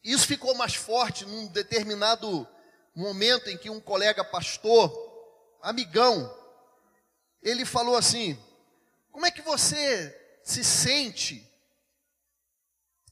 [0.04, 2.48] isso ficou mais forte num determinado
[2.96, 4.92] momento em que um colega pastor,
[5.62, 6.36] amigão,
[7.44, 8.36] ele falou assim:
[9.20, 11.46] Como é que você se sente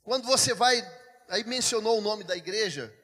[0.04, 0.82] quando você vai,
[1.28, 2.98] aí mencionou o nome da igreja,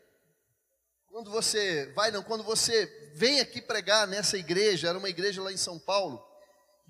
[1.07, 5.51] quando você vai, não, quando você vem aqui pregar nessa igreja, era uma igreja lá
[5.51, 6.25] em São Paulo,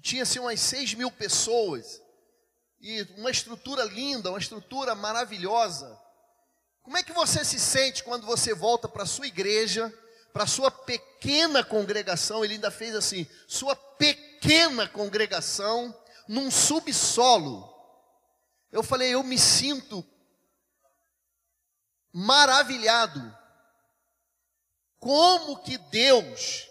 [0.04, 2.00] tinha assim umas 6 mil pessoas,
[2.80, 6.00] e uma estrutura linda, uma estrutura maravilhosa.
[6.84, 9.92] Como é que você se sente quando você volta para a sua igreja,
[10.32, 12.46] para a sua pequena congregação?
[12.46, 15.92] Ele ainda fez assim: sua pequena congregação,
[16.28, 17.72] num subsolo.
[18.72, 20.04] Eu falei, eu me sinto
[22.12, 23.38] maravilhado.
[25.00, 26.70] Como que Deus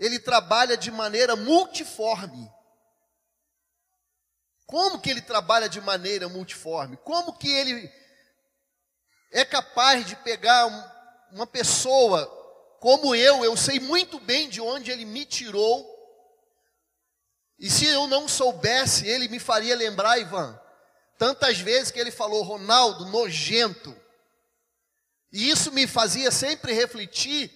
[0.00, 2.50] ele trabalha de maneira multiforme.
[4.66, 6.96] Como que ele trabalha de maneira multiforme?
[6.98, 7.92] Como que ele
[9.30, 10.66] é capaz de pegar
[11.30, 12.38] uma pessoa
[12.80, 15.99] como eu, eu sei muito bem de onde ele me tirou.
[17.60, 20.58] E se eu não soubesse, ele me faria lembrar, Ivan,
[21.18, 23.94] tantas vezes que ele falou, Ronaldo, nojento.
[25.30, 27.52] E isso me fazia sempre refletir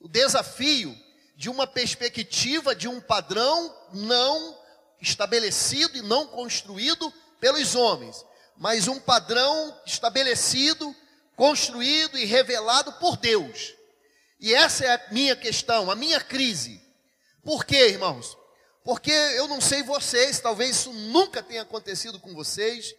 [0.00, 0.96] o desafio
[1.34, 4.56] de uma perspectiva, de um padrão não
[5.00, 8.24] estabelecido e não construído pelos homens,
[8.56, 10.94] mas um padrão estabelecido,
[11.36, 13.74] construído e revelado por Deus.
[14.38, 16.80] E essa é a minha questão, a minha crise.
[17.42, 18.36] Por quê, irmãos?
[18.88, 22.94] Porque eu não sei vocês, talvez isso nunca tenha acontecido com vocês,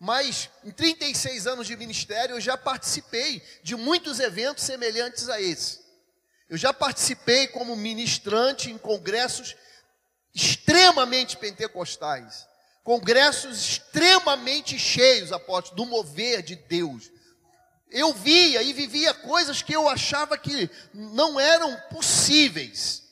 [0.00, 5.80] Mas em 36 anos de ministério eu já participei de muitos eventos semelhantes a esse.
[6.48, 9.54] Eu já participei como ministrante em congressos
[10.34, 12.46] extremamente pentecostais,
[12.82, 17.10] congressos extremamente cheios, apóstolo, do mover de Deus.
[17.90, 23.02] Eu via e vivia coisas que eu achava que não eram possíveis,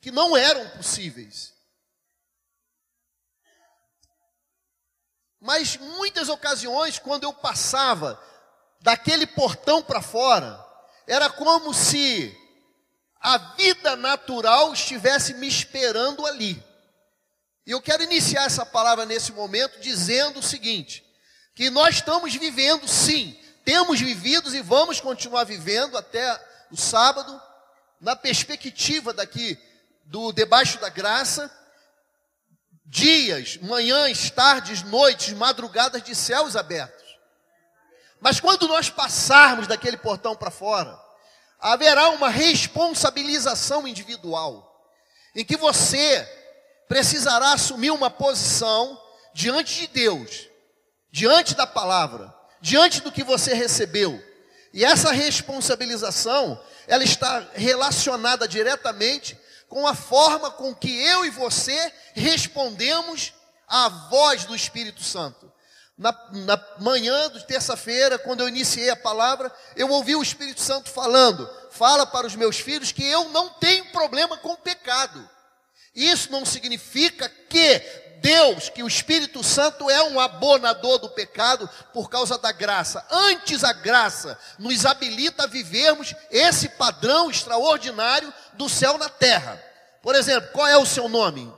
[0.00, 1.53] que não eram possíveis.
[5.44, 8.18] Mas muitas ocasiões, quando eu passava
[8.80, 10.58] daquele portão para fora,
[11.06, 12.34] era como se
[13.20, 16.64] a vida natural estivesse me esperando ali.
[17.66, 21.04] E eu quero iniciar essa palavra nesse momento dizendo o seguinte:
[21.54, 27.38] que nós estamos vivendo sim, temos vivido e vamos continuar vivendo até o sábado,
[28.00, 29.58] na perspectiva daqui
[30.06, 31.54] do debaixo da graça,
[32.84, 37.04] dias, manhãs, tardes, noites, madrugadas de céus abertos.
[38.20, 40.98] Mas quando nós passarmos daquele portão para fora,
[41.58, 44.70] haverá uma responsabilização individual,
[45.34, 46.22] em que você
[46.88, 49.00] precisará assumir uma posição
[49.32, 50.48] diante de Deus,
[51.10, 54.22] diante da palavra, diante do que você recebeu.
[54.72, 61.92] E essa responsabilização, ela está relacionada diretamente com a forma com que eu e você
[62.14, 63.32] respondemos
[63.66, 65.52] à voz do Espírito Santo.
[65.96, 70.90] Na, na manhã de terça-feira, quando eu iniciei a palavra, eu ouvi o Espírito Santo
[70.90, 75.28] falando: fala para os meus filhos que eu não tenho problema com o pecado.
[75.94, 77.80] Isso não significa que
[78.24, 83.06] Deus, que o Espírito Santo é um abonador do pecado por causa da graça.
[83.10, 89.62] Antes a graça nos habilita a vivermos esse padrão extraordinário do céu na terra.
[90.02, 91.52] Por exemplo, qual é o seu nome?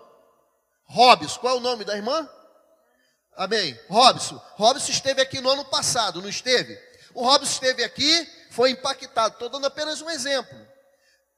[0.84, 1.40] Robson.
[1.40, 2.28] Qual é o nome da irmã?
[3.36, 3.78] Amém.
[3.88, 4.40] Robson.
[4.54, 6.78] Robson esteve aqui no ano passado, não esteve?
[7.12, 9.34] O Robson esteve aqui, foi impactado.
[9.34, 10.56] Estou dando apenas um exemplo.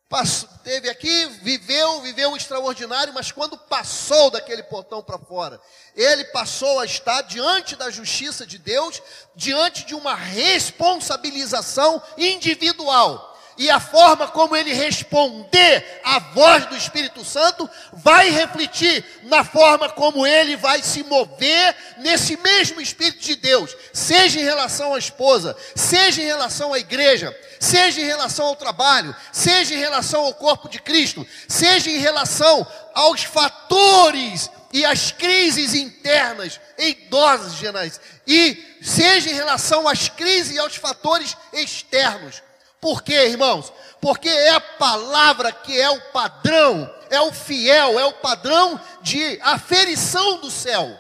[0.09, 5.61] Passou, teve aqui, viveu, viveu um extraordinário, mas quando passou daquele portão para fora,
[5.95, 9.03] ele passou a estar diante da justiça de Deus,
[9.37, 13.28] diante de uma responsabilização individual
[13.59, 19.89] e a forma como ele responder à voz do Espírito Santo vai refletir na forma
[19.89, 25.57] como ele vai se mover nesse mesmo Espírito de Deus, seja em relação à esposa,
[25.75, 30.69] seja em relação à igreja, seja em relação ao trabalho, seja em relação ao corpo
[30.69, 39.35] de Cristo, seja em relação aos fatores e às crises internas endógenas, e seja em
[39.35, 42.48] relação às crises e aos fatores externos.
[42.81, 43.73] Por quê, irmãos?
[44.01, 49.39] Porque é a palavra que é o padrão, é o fiel, é o padrão de
[49.43, 50.99] aferição do céu.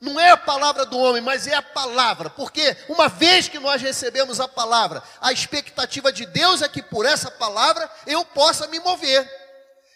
[0.00, 3.80] Não é a palavra do homem, mas é a palavra, porque uma vez que nós
[3.80, 8.80] recebemos a palavra, a expectativa de Deus é que por essa palavra eu possa me
[8.80, 9.30] mover.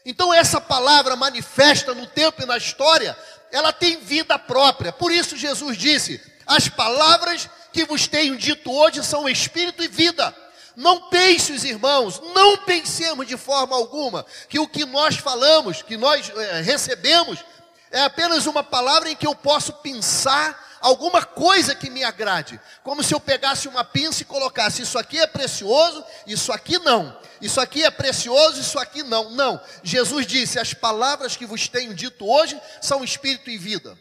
[0.04, 3.18] Então, essa palavra manifesta no tempo e na história,
[3.50, 4.92] ela tem vida própria.
[4.92, 10.32] Por isso, Jesus disse: As palavras que vos tenho dito hoje são espírito e vida.
[10.76, 15.96] Não pense, os irmãos, não pensemos de forma alguma que o que nós falamos, que
[15.96, 17.42] nós é, recebemos,
[17.90, 22.60] é apenas uma palavra em que eu posso pensar alguma coisa que me agrade.
[22.82, 27.18] Como se eu pegasse uma pinça e colocasse: Isso aqui é precioso, isso aqui não.
[27.40, 29.30] Isso aqui é precioso, isso aqui não.
[29.30, 29.60] Não.
[29.82, 33.98] Jesus disse: As palavras que vos tenho dito hoje são espírito e vida.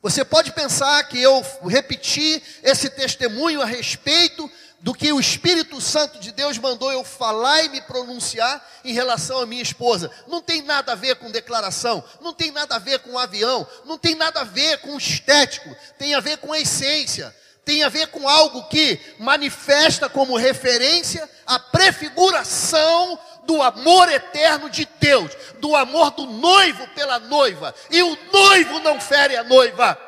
[0.00, 4.48] Você pode pensar que eu repeti esse testemunho a respeito
[4.80, 9.40] do que o Espírito Santo de Deus mandou eu falar e me pronunciar em relação
[9.40, 10.08] à minha esposa.
[10.28, 13.98] Não tem nada a ver com declaração, não tem nada a ver com avião, não
[13.98, 17.34] tem nada a ver com estético, tem a ver com a essência,
[17.64, 24.84] tem a ver com algo que manifesta como referência a prefiguração do amor eterno de
[25.00, 29.98] Deus, do amor do noivo pela noiva, e o noivo não fere a noiva.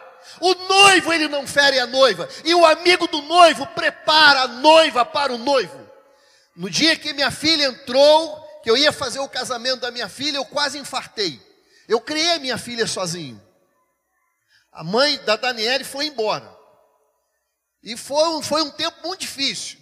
[0.43, 5.07] O noivo ele não fere a noiva, e o amigo do noivo prepara a noiva
[5.07, 5.89] para o noivo.
[6.55, 10.37] No dia que minha filha entrou, que eu ia fazer o casamento da minha filha,
[10.37, 11.41] eu quase infartei.
[11.89, 13.41] Eu criei minha filha sozinho.
[14.71, 16.55] A mãe da Daniele foi embora.
[17.83, 19.79] E foi foi um tempo muito difícil.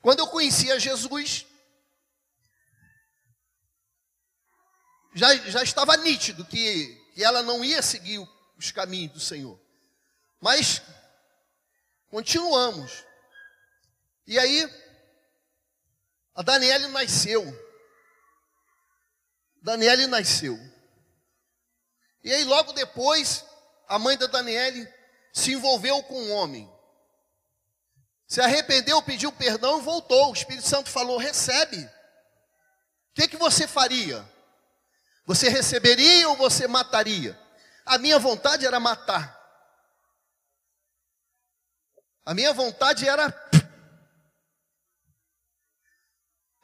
[0.00, 1.46] Quando eu conhecia Jesus,
[5.14, 9.60] já, já estava nítido que, que ela não ia seguir os caminhos do Senhor.
[10.40, 10.82] Mas
[12.10, 13.04] continuamos.
[14.26, 14.68] E aí
[16.34, 17.44] a Daniele nasceu.
[19.62, 20.58] Daniele nasceu.
[22.24, 23.44] E aí logo depois
[23.88, 24.88] a mãe da Daniele
[25.32, 26.70] se envolveu com um homem.
[28.26, 30.30] Se arrependeu, pediu perdão e voltou.
[30.30, 31.76] O Espírito Santo falou: recebe.
[31.76, 34.26] O que, que você faria?
[35.24, 37.38] Você receberia ou você mataria?
[37.86, 39.40] A minha vontade era matar.
[42.24, 43.32] A minha vontade era.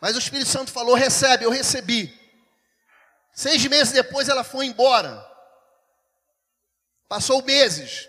[0.01, 2.17] Mas o Espírito Santo falou: recebe, eu recebi.
[3.35, 5.25] Seis meses depois ela foi embora.
[7.09, 8.09] Passou meses.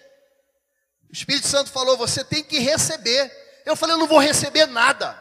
[1.10, 3.32] O Espírito Santo falou: você tem que receber.
[3.66, 5.20] Eu falei: eu não vou receber nada.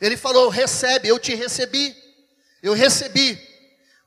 [0.00, 1.96] Ele falou: recebe, eu te recebi.
[2.62, 3.49] Eu recebi.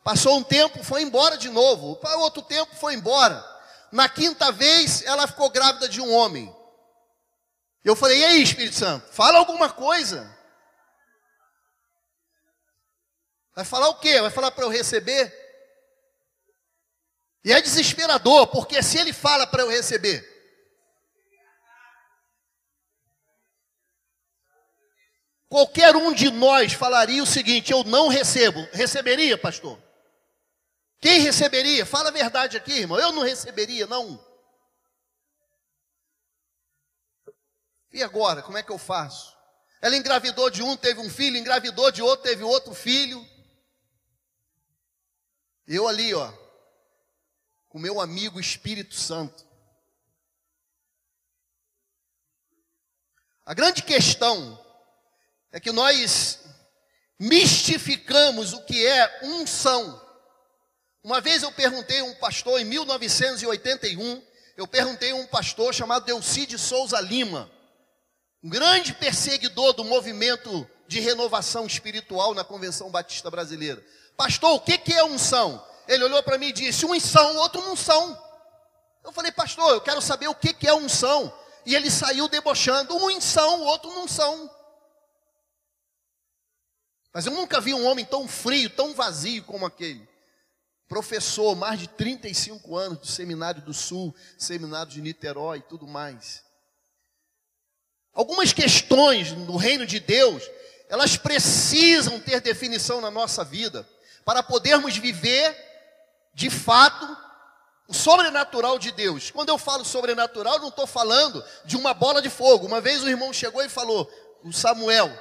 [0.04, 1.97] Passou um tempo, foi embora de novo.
[2.18, 3.43] Outro tempo, foi embora.
[3.91, 6.54] Na quinta vez, ela ficou grávida de um homem.
[7.84, 10.30] Eu falei: e aí, Espírito Santo, fala alguma coisa.
[13.56, 14.20] Vai falar o quê?
[14.20, 15.32] Vai falar para eu receber?
[17.45, 20.28] E é desesperador, porque se ele fala para eu receber,
[25.49, 28.68] qualquer um de nós falaria o seguinte: eu não recebo.
[28.74, 29.93] Receberia, pastor?
[31.04, 31.86] Quem receberia?
[31.86, 32.97] Fala a verdade aqui, irmão.
[32.97, 34.26] Eu não receberia, não.
[37.91, 39.38] E agora, como é que eu faço?
[39.82, 43.22] Ela engravidou de um, teve um filho, engravidou de outro, teve outro filho.
[45.68, 46.32] Eu ali, ó,
[47.68, 49.45] com meu amigo Espírito Santo.
[53.45, 54.58] A grande questão
[55.51, 56.39] é que nós
[57.20, 60.01] mistificamos o que é unção.
[61.04, 64.24] Uma vez eu perguntei a um pastor, em 1981,
[64.56, 67.51] eu perguntei a um pastor chamado Delcide Souza Lima,
[68.41, 73.86] um grande perseguidor do movimento de renovação espiritual na Convenção Batista Brasileira.
[74.16, 75.62] Pastor, o que, é unção?
[75.89, 78.18] Ele olhou para mim e disse: uns são, outro não são.
[79.04, 81.38] Eu falei, pastor, eu quero saber o que, é unção.
[81.66, 84.49] E ele saiu debochando: uns são, outro não são.
[87.14, 90.12] Mas eu nunca vi um homem tão frio, tão vazio como aquele.
[90.94, 96.44] Professor, mais de 35 anos do Seminário do Sul, Seminário de Niterói e tudo mais.
[98.14, 100.44] Algumas questões no reino de Deus,
[100.88, 103.89] elas precisam ter definição na nossa vida,
[104.24, 105.58] para podermos viver,
[106.32, 107.18] de fato,
[107.88, 109.32] o sobrenatural de Deus.
[109.32, 112.68] Quando eu falo sobrenatural, não estou falando de uma bola de fogo.
[112.68, 114.08] Uma vez o irmão chegou e falou,
[114.44, 115.12] o Samuel,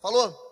[0.00, 0.51] falou,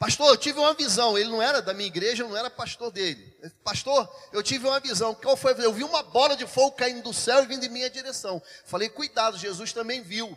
[0.00, 1.16] pastor, eu tive uma visão.
[1.18, 3.36] Ele não era da minha igreja, eu não era pastor dele.
[3.62, 5.14] Pastor, eu tive uma visão.
[5.14, 5.52] Qual foi?
[5.62, 8.42] Eu vi uma bola de fogo caindo do céu e vindo em minha direção.
[8.64, 10.36] Falei, cuidado, Jesus também viu.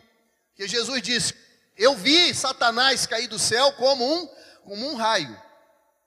[0.54, 1.34] Que Jesus disse:
[1.76, 4.28] Eu vi Satanás cair do céu como um,
[4.64, 5.42] como um raio.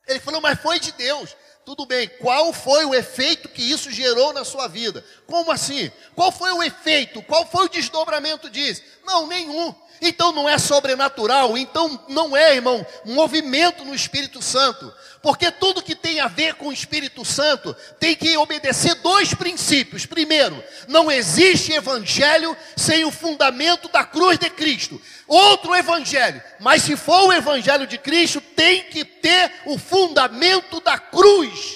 [0.08, 1.36] Ele falou, mas foi de Deus.
[1.66, 5.04] Tudo bem, qual foi o efeito que isso gerou na sua vida?
[5.26, 5.92] Como assim?
[6.16, 7.22] Qual foi o efeito?
[7.24, 8.82] Qual foi o desdobramento disso?
[9.04, 9.76] Não, nenhum.
[10.02, 14.94] Então não é sobrenatural, então não é, irmão, movimento no Espírito Santo.
[15.22, 20.06] Porque tudo que tem a ver com o Espírito Santo tem que obedecer dois princípios.
[20.06, 25.02] Primeiro, não existe evangelho sem o fundamento da cruz de Cristo.
[25.28, 30.98] Outro evangelho, mas se for o evangelho de Cristo, tem que ter o fundamento da
[30.98, 31.76] cruz.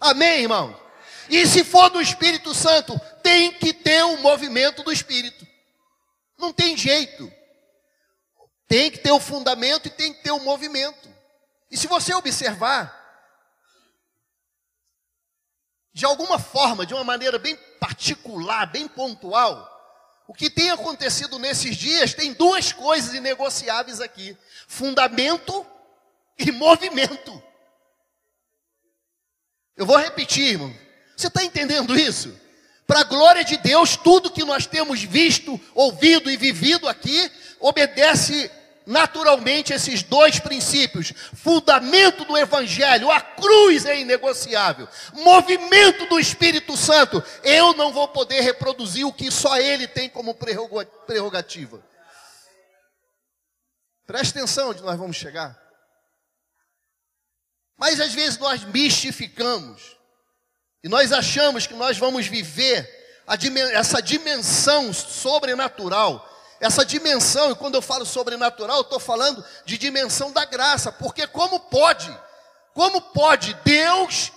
[0.00, 0.78] Amém, irmão?
[1.28, 5.37] E se for do Espírito Santo, tem que ter o movimento do Espírito.
[6.38, 7.30] Não tem jeito.
[8.66, 11.08] Tem que ter o fundamento e tem que ter o movimento.
[11.70, 12.94] E se você observar,
[15.92, 19.74] de alguma forma, de uma maneira bem particular, bem pontual,
[20.28, 24.36] o que tem acontecido nesses dias tem duas coisas inegociáveis aqui:
[24.66, 25.66] fundamento
[26.38, 27.42] e movimento.
[29.76, 30.74] Eu vou repetir, irmão.
[31.16, 32.38] Você está entendendo isso?
[32.88, 37.30] Para a glória de Deus, tudo que nós temos visto, ouvido e vivido aqui,
[37.60, 38.50] obedece
[38.86, 47.22] naturalmente esses dois princípios: fundamento do Evangelho, a cruz é inegociável, movimento do Espírito Santo.
[47.44, 51.84] Eu não vou poder reproduzir o que só Ele tem como prerrogativa.
[54.06, 55.60] Preste atenção onde nós vamos chegar.
[57.76, 59.97] Mas às vezes nós mistificamos.
[60.82, 62.88] E nós achamos que nós vamos viver
[63.72, 66.26] essa dimensão sobrenatural,
[66.60, 71.26] essa dimensão, e quando eu falo sobrenatural, eu estou falando de dimensão da graça, porque
[71.26, 72.16] como pode,
[72.74, 74.32] como pode Deus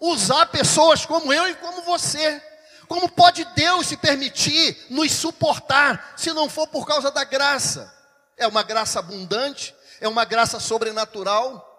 [0.00, 2.42] usar pessoas como eu e como você?
[2.86, 7.92] Como pode Deus se permitir nos suportar se não for por causa da graça?
[8.36, 11.70] É uma graça abundante, é uma graça sobrenatural.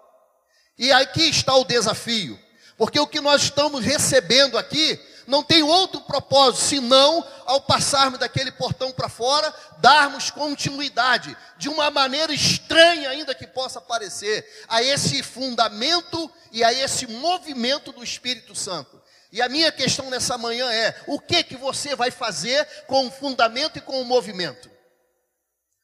[0.76, 2.38] E aqui está o desafio.
[2.76, 8.52] Porque o que nós estamos recebendo aqui Não tem outro propósito senão, ao passarmos daquele
[8.52, 15.22] portão para fora, darmos continuidade, de uma maneira estranha ainda que possa parecer, a esse
[15.22, 19.02] fundamento e a esse movimento do Espírito Santo.
[19.32, 23.10] E a minha questão nessa manhã é: o que que você vai fazer com o
[23.10, 24.70] fundamento e com o movimento?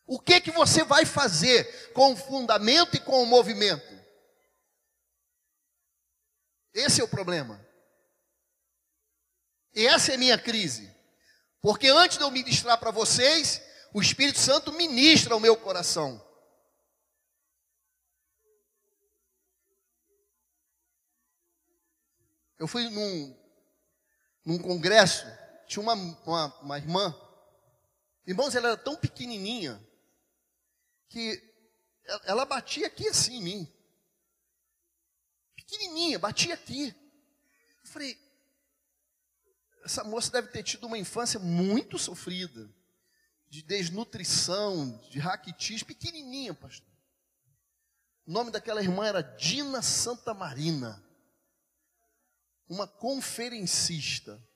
[0.06, 4.01] O que que você vai fazer com o fundamento e com o movimento?
[6.72, 7.64] Esse é o problema.
[9.74, 10.90] E essa é a minha crise.
[11.60, 13.62] Porque antes de eu ministrar para vocês,
[13.94, 16.20] o Espírito Santo ministra o meu coração.
[22.58, 23.36] Eu fui num,
[24.44, 25.26] num congresso,
[25.66, 27.14] tinha uma, uma, uma irmã.
[28.26, 29.84] Irmãos, ela era tão pequenininha
[31.08, 31.42] que
[32.24, 33.81] ela batia aqui assim em mim.
[35.72, 36.94] Pequenininha, batia aqui.
[37.82, 38.18] Eu falei,
[39.82, 42.70] essa moça deve ter tido uma infância muito sofrida,
[43.48, 46.92] de desnutrição, de raquitis, pequenininha, pastor.
[48.26, 51.02] O nome daquela irmã era Dina Santa Marina,
[52.68, 54.46] uma conferencista.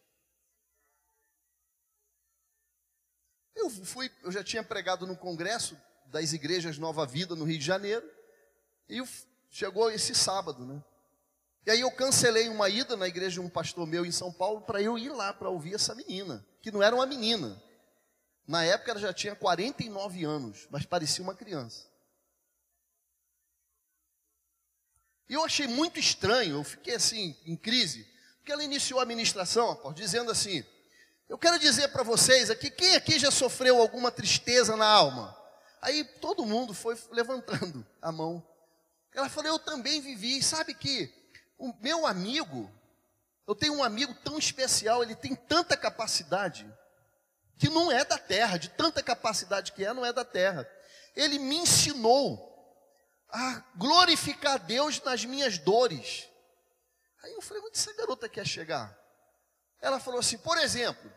[3.55, 7.65] Eu fui, eu já tinha pregado no congresso das igrejas Nova Vida no Rio de
[7.65, 8.07] Janeiro,
[8.87, 9.03] e
[9.49, 10.85] chegou esse sábado, né?
[11.67, 14.61] E aí eu cancelei uma ida na igreja de um pastor meu em São Paulo
[14.61, 17.61] para eu ir lá para ouvir essa menina, que não era uma menina.
[18.47, 21.85] Na época ela já tinha 49 anos, mas parecia uma criança.
[25.29, 28.07] E eu achei muito estranho, eu fiquei assim, em crise,
[28.37, 30.65] porque ela iniciou a ministração, dizendo assim:
[31.29, 35.37] Eu quero dizer para vocês aqui, quem aqui já sofreu alguma tristeza na alma?
[35.83, 38.41] Aí todo mundo foi levantando a mão.
[39.13, 41.13] Ela falou: Eu também vivi, sabe que
[41.59, 42.71] o meu amigo,
[43.47, 46.67] eu tenho um amigo tão especial, ele tem tanta capacidade,
[47.59, 50.69] que não é da terra, de tanta capacidade que é, não é da terra.
[51.15, 52.53] Ele me ensinou
[53.31, 56.29] a glorificar Deus nas minhas dores.
[57.23, 58.97] Aí eu falei, onde essa garota quer chegar?
[59.81, 61.11] Ela falou assim, por exemplo,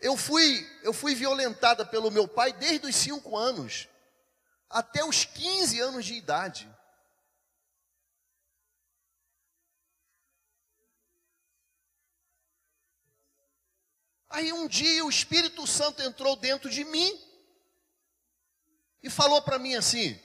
[0.00, 3.88] eu fui, eu fui violentada pelo meu pai desde os cinco anos
[4.68, 6.68] até os 15 anos de idade.
[14.34, 17.16] Aí um dia o Espírito Santo entrou dentro de mim
[19.00, 20.20] e falou para mim assim: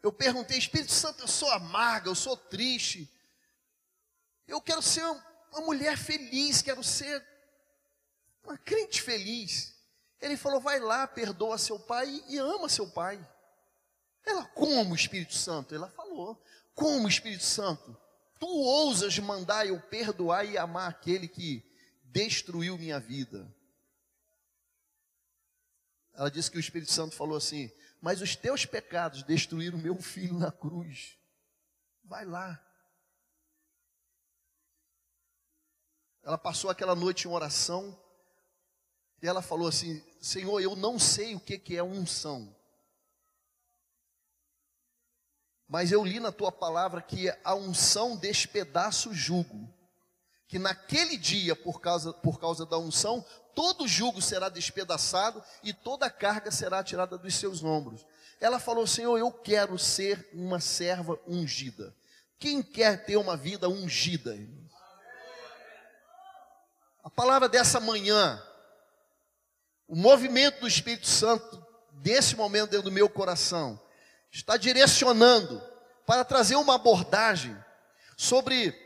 [0.00, 3.12] eu perguntei, Espírito Santo, eu sou amarga, eu sou triste,
[4.46, 7.20] eu quero ser uma mulher feliz, quero ser
[8.44, 9.74] uma crente feliz.
[10.20, 13.18] Ele falou: vai lá, perdoa seu pai e ama seu pai.
[14.24, 15.74] Ela, como Espírito Santo?
[15.74, 16.40] Ela falou:
[16.76, 17.98] como Espírito Santo?
[18.38, 21.71] Tu ousas mandar eu perdoar e amar aquele que
[22.12, 23.52] destruiu minha vida.
[26.12, 30.38] Ela disse que o Espírito Santo falou assim: Mas os teus pecados destruíram meu filho
[30.38, 31.18] na cruz.
[32.04, 32.62] Vai lá.
[36.22, 37.98] Ela passou aquela noite em oração
[39.22, 42.54] e ela falou assim: Senhor, eu não sei o que, é unção.
[45.66, 49.81] Mas eu li na tua palavra que a unção despedaça o jugo
[50.52, 53.24] que naquele dia, por causa, por causa da unção,
[53.54, 58.04] todo jugo será despedaçado e toda carga será tirada dos seus ombros.
[58.38, 61.96] Ela falou: Senhor, eu quero ser uma serva ungida.
[62.38, 64.38] Quem quer ter uma vida ungida?
[67.02, 68.38] A palavra dessa manhã,
[69.88, 73.80] o movimento do Espírito Santo, desse momento dentro do meu coração,
[74.30, 75.62] está direcionando
[76.04, 77.56] para trazer uma abordagem
[78.18, 78.81] sobre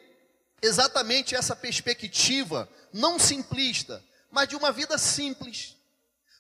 [0.63, 5.77] exatamente essa perspectiva, não simplista, mas de uma vida simples,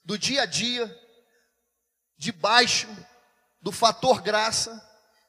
[0.04, 0.94] do dia a dia,
[2.16, 2.88] debaixo
[3.60, 4.82] do fator graça,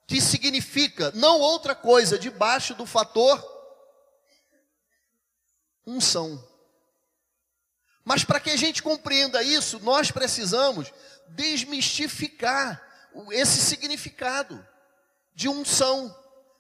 [0.06, 3.44] que significa não outra coisa, debaixo do fator
[5.86, 6.46] unção.
[8.04, 10.94] Mas para que a gente compreenda isso, nós precisamos
[11.30, 12.82] desmistificar
[13.32, 14.66] esse significado
[15.34, 16.16] de unção.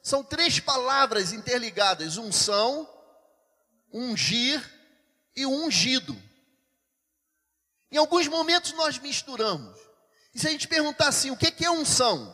[0.07, 2.87] São três palavras interligadas: unção,
[3.91, 4.57] ungir
[5.35, 6.15] e ungido.
[7.91, 9.77] Em alguns momentos nós misturamos.
[10.33, 12.33] E se a gente perguntar assim, o que é unção?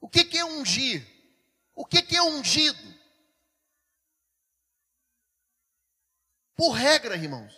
[0.00, 1.06] O que é ungir?
[1.76, 2.92] O que é ungido?
[6.56, 7.52] Por regra, irmãos,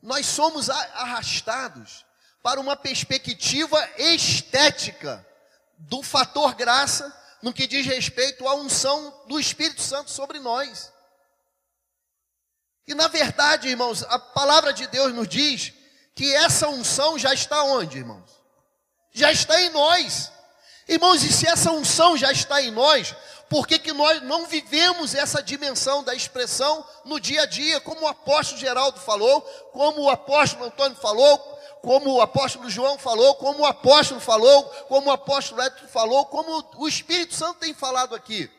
[0.00, 2.06] nós somos arrastados
[2.42, 5.27] para uma perspectiva estética
[5.78, 10.92] do fator graça no que diz respeito à unção do Espírito Santo sobre nós.
[12.86, 15.72] E na verdade, irmãos, a palavra de Deus nos diz
[16.14, 18.30] que essa unção já está onde, irmãos?
[19.12, 20.32] Já está em nós.
[20.88, 23.14] Irmãos, e se essa unção já está em nós,
[23.48, 28.02] por que, que nós não vivemos essa dimensão da expressão no dia a dia, como
[28.02, 33.60] o apóstolo Geraldo falou, como o apóstolo Antônio falou, como o apóstolo João falou, como
[33.60, 38.50] o apóstolo falou, como o apóstolo Edson falou, como o Espírito Santo tem falado aqui.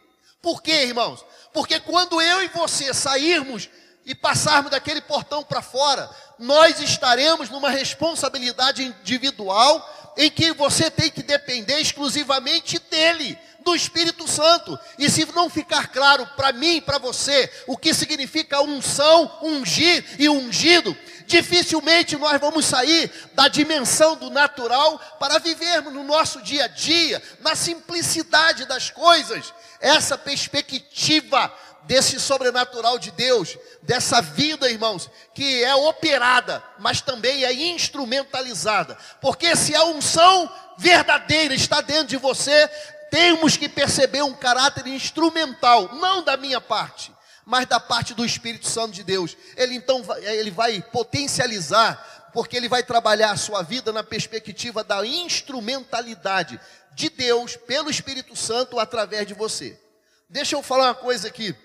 [0.41, 1.25] Por quê, irmãos?
[1.53, 3.69] Porque quando eu e você sairmos
[4.05, 11.09] e passarmos daquele portão para fora, nós estaremos numa responsabilidade individual em que você tem
[11.09, 14.77] que depender exclusivamente dele, do Espírito Santo.
[14.97, 20.29] E se não ficar claro para mim para você o que significa unção, ungir e
[20.29, 20.95] ungido,
[21.29, 27.21] dificilmente nós vamos sair da dimensão do natural para vivermos no nosso dia a dia,
[27.39, 31.53] na simplicidade das coisas, essa perspectiva
[31.83, 38.97] desse sobrenatural de Deus, dessa vida, irmãos, que é operada, mas também é instrumentalizada.
[39.21, 42.67] Porque se a unção verdadeira está dentro de você,
[43.11, 47.13] temos que perceber um caráter instrumental, não da minha parte,
[47.49, 49.35] mas da parte do Espírito Santo de Deus.
[49.57, 55.03] Ele então ele vai potencializar, porque ele vai trabalhar a sua vida na perspectiva da
[55.03, 56.61] instrumentalidade
[56.93, 59.81] de Deus pelo Espírito Santo através de você.
[60.29, 61.55] Deixa eu falar uma coisa aqui.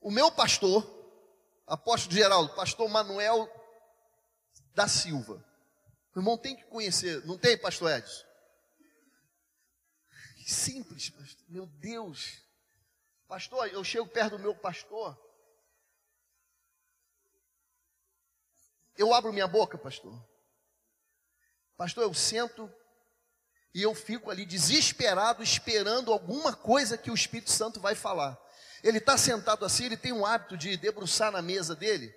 [0.00, 0.88] O meu pastor,
[1.66, 3.46] apóstolo Geraldo, pastor Manuel
[4.74, 5.44] da Silva.
[6.16, 8.24] O irmão tem que conhecer, não tem, pastor Edson?
[10.46, 11.44] Simples, pastor.
[11.46, 12.49] Meu Deus.
[13.30, 15.16] Pastor, eu chego perto do meu pastor.
[18.98, 20.20] Eu abro minha boca, pastor.
[21.76, 22.68] Pastor, eu sento
[23.72, 28.36] e eu fico ali desesperado, esperando alguma coisa que o Espírito Santo vai falar.
[28.82, 32.12] Ele está sentado assim, ele tem um hábito de debruçar na mesa dele,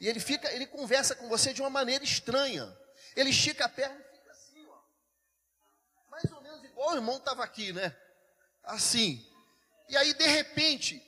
[0.00, 2.74] e ele fica, ele conversa com você de uma maneira estranha.
[3.14, 4.78] Ele estica a perna e fica assim, ó.
[6.08, 7.94] Mais ou menos igual o irmão estava aqui, né?
[8.62, 9.33] Assim.
[9.88, 11.02] E aí, de repente,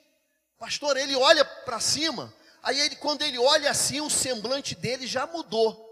[0.58, 5.26] pastor, ele olha para cima, aí ele, quando ele olha assim, o semblante dele já
[5.26, 5.84] mudou.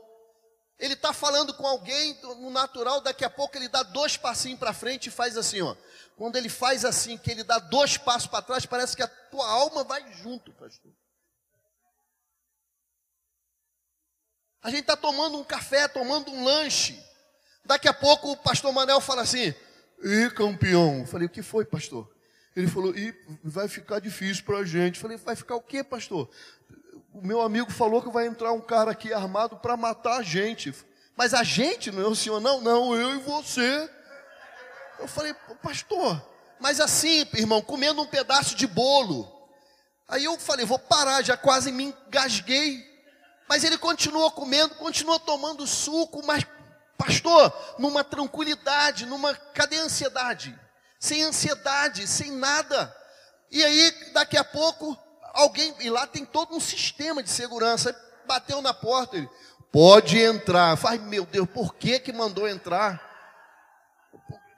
[0.78, 4.72] Ele está falando com alguém no natural, daqui a pouco ele dá dois passinhos para
[4.72, 5.76] frente e faz assim, ó.
[6.16, 9.49] Quando ele faz assim, que ele dá dois passos para trás, parece que a tua
[9.49, 10.93] alma vai junto, pastor.
[14.62, 16.99] A gente está tomando um café, tomando um lanche.
[17.64, 19.55] Daqui a pouco o pastor Manel fala assim:
[20.03, 21.01] Ih, campeão.
[21.01, 22.14] Eu falei: O que foi, pastor?
[22.57, 24.97] Ele falou: Ih, vai ficar difícil para a gente.
[24.97, 26.29] Eu falei: Vai ficar o quê, pastor?
[27.15, 30.75] o meu amigo falou que vai entrar um cara aqui armado para matar a gente.
[31.17, 33.89] Mas a gente, não é o senhor, não, não, eu e você.
[34.99, 35.33] Eu falei,
[35.63, 36.21] pastor,
[36.59, 39.31] mas assim, irmão, comendo um pedaço de bolo.
[40.09, 42.85] Aí eu falei, vou parar, já quase me engasguei.
[43.49, 46.45] Mas ele continuou comendo, continuou tomando suco, mas,
[46.99, 49.35] pastor, numa tranquilidade, numa.
[49.35, 50.59] Cadê a ansiedade?
[51.05, 52.91] Sem ansiedade, sem nada.
[53.51, 54.99] E aí, daqui a pouco,
[55.35, 57.95] alguém, e lá tem todo um sistema de segurança.
[58.27, 59.29] Bateu na porta, ele,
[59.71, 60.75] pode entrar.
[60.79, 62.99] Faz, meu Deus, por que que mandou entrar?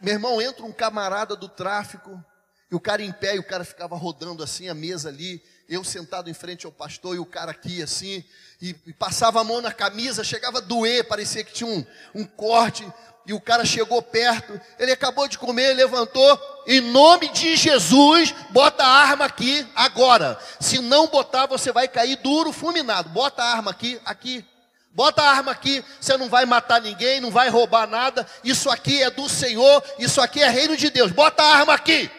[0.01, 2.25] Meu irmão, entra um camarada do tráfico,
[2.71, 5.83] e o cara em pé, e o cara ficava rodando assim, a mesa ali, eu
[5.83, 8.25] sentado em frente ao pastor, e o cara aqui assim,
[8.63, 11.85] e, e passava a mão na camisa, chegava a doer, parecia que tinha um,
[12.15, 12.87] um corte,
[13.27, 18.85] e o cara chegou perto, ele acabou de comer, levantou, em nome de Jesus, bota
[18.85, 20.39] a arma aqui agora.
[20.61, 23.09] Se não botar, você vai cair duro, fulminado.
[23.09, 24.45] Bota a arma aqui, aqui.
[24.93, 28.27] Bota a arma aqui, você não vai matar ninguém, não vai roubar nada.
[28.43, 31.12] Isso aqui é do Senhor, isso aqui é reino de Deus.
[31.12, 32.11] Bota a arma aqui.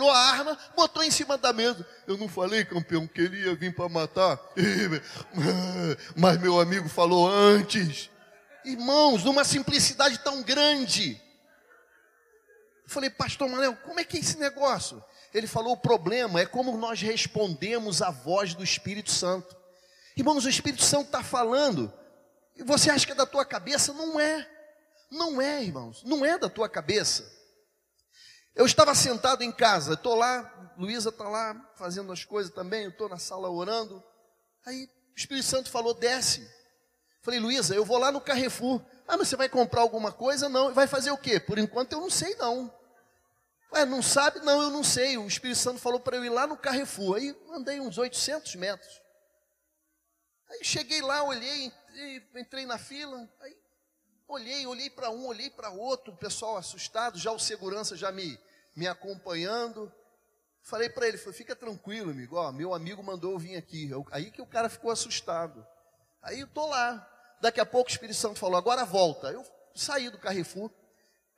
[0.00, 1.86] Tirou a arma, botou em cima da mesa.
[2.06, 4.40] Eu não falei, campeão, que ele ia vir para matar.
[6.16, 8.08] Mas meu amigo falou antes.
[8.64, 11.20] Irmãos, numa simplicidade tão grande.
[12.82, 15.04] Eu falei, pastor Manel, como é que é esse negócio?
[15.34, 19.54] Ele falou: o problema é como nós respondemos à voz do Espírito Santo.
[20.16, 21.92] Irmãos, o Espírito Santo está falando,
[22.56, 23.92] e você acha que é da tua cabeça?
[23.92, 24.48] Não é.
[25.10, 27.39] Não é, irmãos, não é da tua cabeça.
[28.60, 32.90] Eu estava sentado em casa, estou lá, Luísa está lá fazendo as coisas também, eu
[32.90, 34.04] estou na sala orando.
[34.66, 36.46] Aí o Espírito Santo falou: desce.
[37.22, 38.82] Falei, Luísa, eu vou lá no Carrefour.
[39.08, 40.46] Ah, mas você vai comprar alguma coisa?
[40.46, 40.74] Não.
[40.74, 41.40] Vai fazer o quê?
[41.40, 42.70] Por enquanto eu não sei, não.
[43.72, 44.40] Ué, não sabe?
[44.40, 45.16] Não, eu não sei.
[45.16, 47.16] O Espírito Santo falou para eu ir lá no Carrefour.
[47.16, 49.00] Aí andei uns 800 metros.
[50.50, 51.72] Aí cheguei lá, olhei,
[52.34, 53.26] entrei na fila.
[53.40, 53.56] Aí
[54.30, 58.38] Olhei, olhei para um, olhei para outro, o pessoal assustado, já o segurança já me,
[58.80, 59.92] me acompanhando.
[60.62, 62.36] Falei para ele, falei, fica tranquilo, amigo.
[62.36, 63.90] Ó, meu amigo mandou eu vir aqui.
[63.90, 65.66] Eu, aí que o cara ficou assustado.
[66.22, 67.06] Aí eu tô lá.
[67.42, 69.30] Daqui a pouco o Espírito Santo falou, agora volta.
[69.30, 70.70] Eu saí do Carrefour.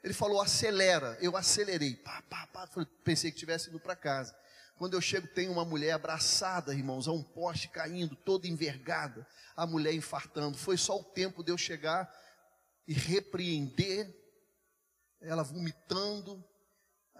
[0.04, 1.18] Ele falou, acelera.
[1.20, 1.96] Eu acelerei.
[1.96, 2.68] Pá, pá, pá.
[3.02, 4.36] Pensei que tivesse ido para casa.
[4.76, 9.26] Quando eu chego, tem uma mulher abraçada, irmãos, a um poste caindo, toda envergada.
[9.56, 10.56] A mulher infartando.
[10.56, 12.08] Foi só o tempo de eu chegar
[12.86, 14.08] e repreender.
[15.20, 16.44] Ela vomitando.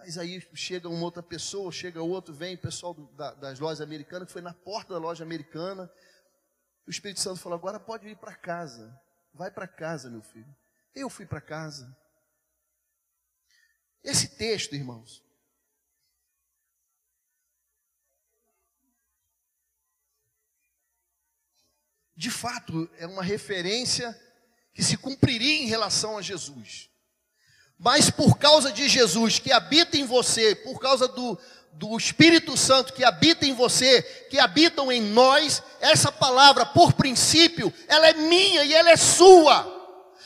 [0.05, 3.79] Mas aí chega uma outra pessoa, chega outro, vem o pessoal do, da, das lojas
[3.79, 5.89] americanas, foi na porta da loja americana.
[6.85, 8.99] O Espírito Santo falou: agora pode ir para casa.
[9.33, 10.53] Vai para casa, meu filho.
[10.93, 11.97] Eu fui para casa.
[14.03, 15.23] Esse texto, irmãos,
[22.13, 24.13] de fato é uma referência
[24.73, 26.92] que se cumpriria em relação a Jesus.
[27.83, 31.37] Mas por causa de Jesus que habita em você, por causa do,
[31.73, 37.73] do Espírito Santo que habita em você, que habitam em nós, essa palavra, por princípio,
[37.89, 39.82] ela é minha e ela é sua.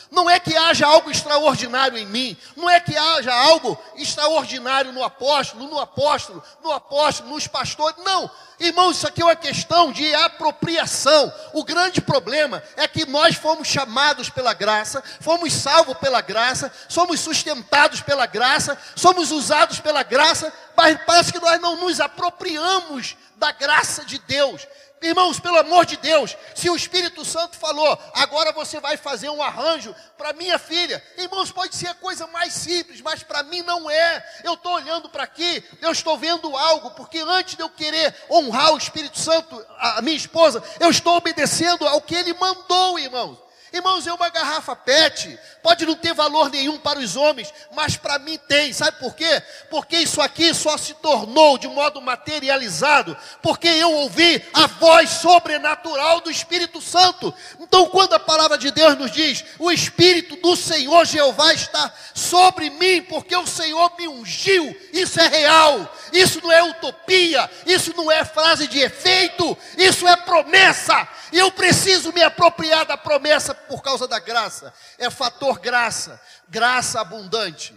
[0.10, 5.04] Não é que haja algo extraordinário em mim, não é que haja algo extraordinário no
[5.04, 7.98] apóstolo, no apóstolo, no apóstolo, nos pastores.
[8.06, 8.30] Não,
[8.60, 11.32] irmãos, isso aqui é uma questão de apropriação.
[11.54, 17.20] O grande problema é que nós fomos chamados pela graça, fomos salvos pela graça, somos
[17.20, 23.52] sustentados pela graça, somos usados pela graça, mas parece que nós não nos apropriamos da
[23.52, 24.66] graça de Deus.
[25.02, 29.42] Irmãos, pelo amor de Deus, se o Espírito Santo falou, agora você vai fazer um
[29.42, 31.04] arranjo para minha filha.
[31.18, 34.26] Irmãos, pode ser a coisa mais simples, mas para mim não é.
[34.44, 38.74] Eu estou olhando para aqui, eu estou vendo algo, porque antes de eu querer honrar
[38.74, 43.47] o Espírito Santo, a minha esposa, eu estou obedecendo ao que ele mandou, irmãos.
[43.78, 48.18] Irmãos, é uma garrafa PET, pode não ter valor nenhum para os homens, mas para
[48.18, 49.40] mim tem, sabe por quê?
[49.70, 56.22] Porque isso aqui só se tornou de modo materializado, porque eu ouvi a voz sobrenatural
[56.22, 57.32] do Espírito Santo.
[57.60, 62.72] Então, quando a palavra de Deus nos diz, o Espírito do Senhor Jeová está sobre
[62.72, 68.12] mim, porque o Senhor me ungiu, isso é real, isso não é utopia, isso não
[68.12, 73.82] é frase de efeito, isso é promessa, e eu preciso me apropriar da promessa por
[73.82, 74.74] causa da graça.
[74.98, 77.76] É fator graça, graça abundante.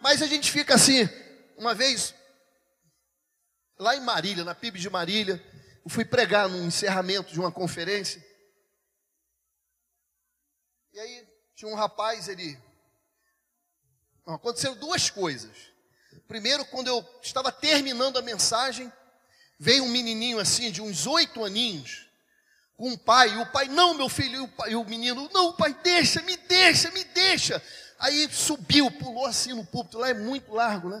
[0.00, 1.08] Mas a gente fica assim,
[1.56, 2.14] uma vez,
[3.78, 5.42] lá em Marília, na PIB de Marília,
[5.84, 8.24] eu fui pregar num encerramento de uma conferência.
[10.92, 12.58] E aí tinha um rapaz, ele.
[14.26, 15.56] aconteceram duas coisas.
[16.28, 18.92] Primeiro, quando eu estava terminando a mensagem,
[19.58, 22.08] veio um menininho assim, de uns oito aninhos,
[22.82, 25.30] com o pai, e o pai, não, meu filho, e o, pai, e o menino,
[25.32, 27.62] não, pai, deixa, me deixa, me deixa.
[27.96, 31.00] Aí subiu, pulou assim no púlpito, lá é muito largo, né?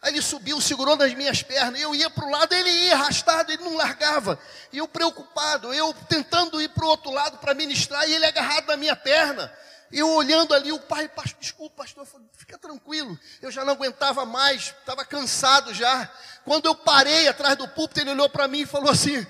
[0.00, 3.52] Aí ele subiu, segurou nas minhas pernas, eu ia para o lado, ele ia arrastado,
[3.52, 4.40] ele não largava.
[4.72, 8.68] E eu preocupado, eu tentando ir para o outro lado para ministrar, e ele agarrado
[8.68, 9.52] na minha perna.
[9.90, 11.10] Eu olhando ali, o pai,
[11.40, 13.18] desculpa, pastor, falei, fica tranquilo.
[13.40, 16.10] Eu já não aguentava mais, estava cansado já.
[16.44, 19.26] Quando eu parei atrás do púlpito, ele olhou para mim e falou assim: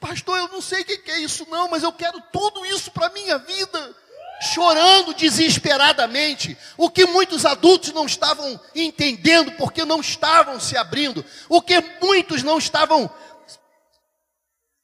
[0.00, 3.06] Pastor, eu não sei o que é isso, não, mas eu quero tudo isso para
[3.06, 3.94] a minha vida.
[4.38, 11.62] Chorando desesperadamente, o que muitos adultos não estavam entendendo, porque não estavam se abrindo, o
[11.62, 13.10] que muitos não estavam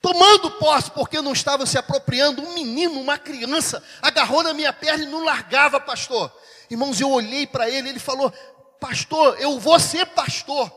[0.02, 2.42] tomando posse porque não estavam se apropriando.
[2.42, 6.30] Um menino, uma criança, agarrou na minha perna e não largava, pastor.
[6.68, 8.30] Irmãos, eu olhei para ele, ele falou:
[8.80, 10.70] Pastor, eu vou ser pastor.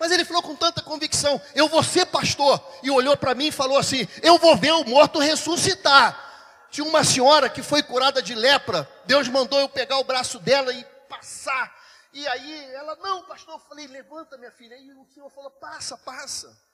[0.00, 2.60] Mas ele falou com tanta convicção: Eu vou ser pastor.
[2.82, 6.26] E olhou para mim e falou assim: Eu vou ver o morto ressuscitar.
[6.70, 8.88] Tinha uma senhora que foi curada de lepra.
[9.04, 11.76] Deus mandou eu pegar o braço dela e passar.
[12.12, 14.76] E aí ela, não, pastor, eu falei, levanta minha filha.
[14.76, 16.67] E o senhor falou, passa, passa.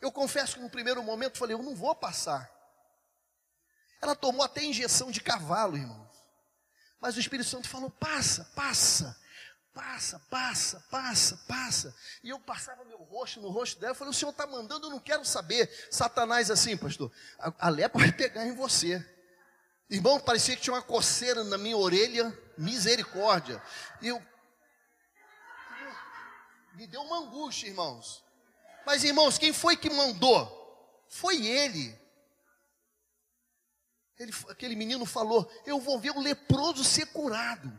[0.00, 2.50] Eu confesso que no primeiro momento falei, eu não vou passar.
[4.00, 6.08] Ela tomou até injeção de cavalo, irmãos.
[7.00, 9.16] Mas o Espírito Santo falou: passa, passa,
[9.72, 11.96] passa, passa, passa, passa.
[12.22, 13.94] E eu passava meu rosto no rosto dela.
[13.94, 15.68] Falei: o senhor está mandando, eu não quero saber.
[15.90, 17.12] Satanás assim, pastor.
[17.38, 19.04] A, a lepra vai pegar em você.
[19.90, 22.36] Irmão, parecia que tinha uma coceira na minha orelha.
[22.56, 23.62] Misericórdia.
[24.02, 24.22] E eu.
[26.74, 28.24] Me deu uma angústia, irmãos.
[28.88, 31.04] Mas, irmãos, quem foi que mandou?
[31.10, 31.94] Foi ele.
[34.18, 34.32] ele.
[34.48, 37.70] Aquele menino falou: Eu vou ver o leproso ser curado.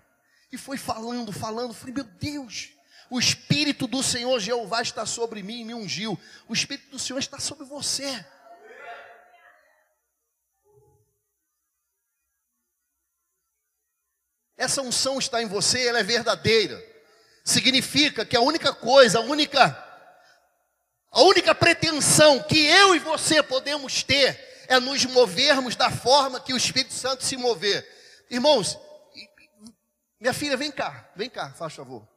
[0.52, 1.74] E foi falando, falando.
[1.74, 2.70] Falei: Meu Deus,
[3.10, 6.16] o Espírito do Senhor Jeová está sobre mim e me ungiu.
[6.48, 8.24] O Espírito do Senhor está sobre você.
[14.56, 16.80] Essa unção está em você, ela é verdadeira.
[17.44, 19.89] significa que a única coisa, a única
[21.12, 26.54] a única pretensão que eu e você podemos ter é nos movermos da forma que
[26.54, 27.88] o Espírito Santo se mover.
[28.30, 28.78] Irmãos,
[30.20, 32.08] minha filha, vem cá, vem cá, faz favor.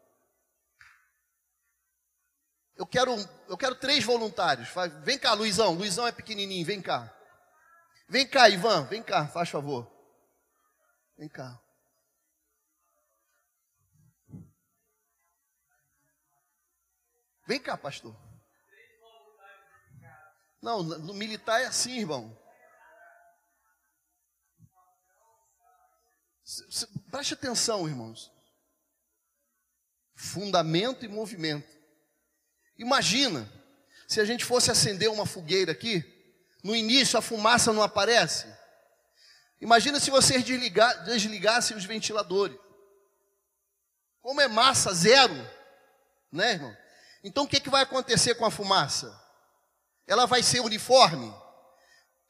[2.76, 3.14] Eu quero,
[3.48, 4.68] eu quero três voluntários.
[5.02, 5.72] Vem cá, Luizão.
[5.72, 7.14] Luizão é pequenininho, vem cá.
[8.08, 9.90] Vem cá, Ivan, vem cá, faz favor.
[11.16, 11.58] Vem cá.
[17.46, 18.31] Vem cá, pastor.
[20.62, 22.38] Não, no militar é assim, irmão.
[27.10, 28.30] Preste atenção, irmãos.
[30.14, 31.68] Fundamento e movimento.
[32.78, 33.50] Imagina
[34.06, 36.04] se a gente fosse acender uma fogueira aqui,
[36.62, 38.46] no início a fumaça não aparece.
[39.60, 42.58] Imagina se vocês desligar, desligassem os ventiladores.
[44.20, 45.34] Como é massa zero,
[46.30, 46.76] né, irmão?
[47.24, 49.21] Então o que, que vai acontecer com a fumaça?
[50.06, 51.32] Ela vai ser uniforme?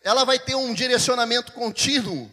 [0.02, 2.32] Ela vai ter um direcionamento contínuo?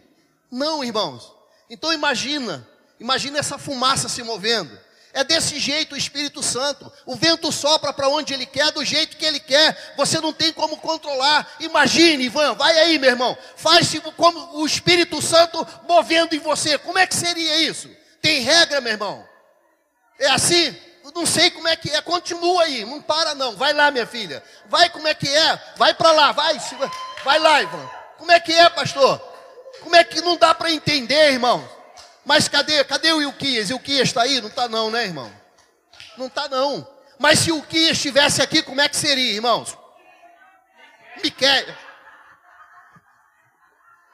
[0.50, 1.32] Não, irmãos.
[1.68, 2.68] Então imagina,
[2.98, 4.78] imagina essa fumaça se movendo.
[5.12, 6.90] É desse jeito o Espírito Santo.
[7.04, 9.94] O vento sopra para onde ele quer, do jeito que ele quer.
[9.96, 11.48] Você não tem como controlar.
[11.58, 13.36] Imagine, Ivan, vai aí, meu irmão.
[13.56, 16.78] Faz como o Espírito Santo movendo em você.
[16.78, 17.90] Como é que seria isso?
[18.22, 19.26] Tem regra, meu irmão?
[20.18, 20.76] É assim?
[21.14, 22.00] Não sei como é que é.
[22.00, 23.56] Continua aí, não para não.
[23.56, 24.42] Vai lá, minha filha.
[24.66, 25.62] Vai como é que é.
[25.76, 26.58] Vai para lá, vai.
[27.24, 27.90] Vai lá, Ivan.
[28.18, 29.18] Como é que é, pastor?
[29.82, 31.66] Como é que não dá para entender, irmão?
[32.24, 32.84] Mas cadê?
[32.84, 33.70] Cadê o Ilquias?
[33.70, 34.40] Ilquias está aí?
[34.40, 35.32] Não está não, né, irmão?
[36.16, 36.86] Não está não.
[37.18, 39.76] Mas se o Ilquias estivesse aqui, como é que seria, irmãos?
[41.22, 41.64] Miquel.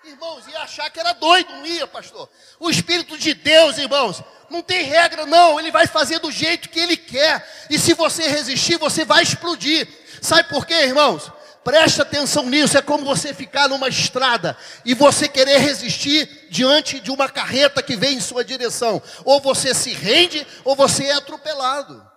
[0.07, 2.29] Irmãos, ia achar que era doido, não ia, pastor?
[2.61, 5.59] O Espírito de Deus, irmãos, não tem regra, não.
[5.59, 7.67] Ele vai fazer do jeito que ele quer.
[7.69, 9.89] E se você resistir, você vai explodir.
[10.23, 11.33] Sabe por quê, irmãos?
[11.65, 17.11] Preste atenção nisso, é como você ficar numa estrada e você querer resistir diante de
[17.11, 19.03] uma carreta que vem em sua direção.
[19.25, 22.09] Ou você se rende, ou você é atropelado.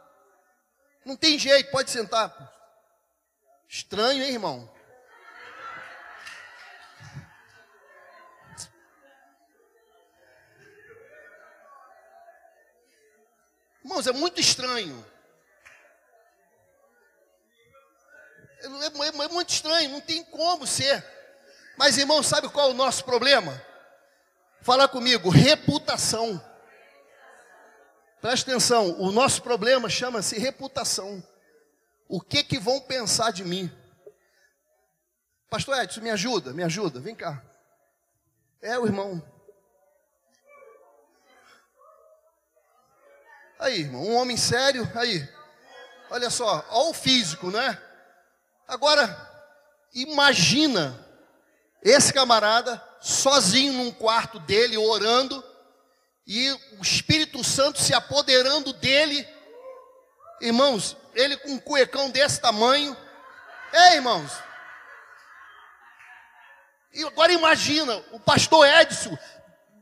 [1.03, 2.31] Não tem jeito, pode sentar.
[3.67, 4.69] Estranho, hein, irmão?
[13.89, 15.03] Irmãos, é muito estranho.
[18.61, 21.03] É, é, é, muito estranho, não tem como ser.
[21.75, 23.59] Mas, irmão, sabe qual é o nosso problema?
[24.61, 26.39] Fala comigo, reputação.
[28.21, 31.23] Presta atenção, o nosso problema chama-se reputação.
[32.07, 33.75] O que que vão pensar de mim?
[35.49, 37.43] Pastor Edson, me ajuda, me ajuda, vem cá.
[38.61, 39.19] É o irmão.
[43.59, 45.27] Aí, irmão, um homem sério, aí.
[46.09, 47.77] Olha só, olha o físico, né?
[48.65, 49.29] Agora,
[49.93, 50.97] imagina
[51.83, 55.43] esse camarada sozinho num quarto dele, orando,
[56.25, 59.27] e o Espírito Santo se apoderando dele.
[60.39, 62.95] Irmãos, ele com um cuecão desse tamanho.
[63.73, 64.31] É, irmãos.
[66.93, 69.17] E agora imagina o pastor Edson,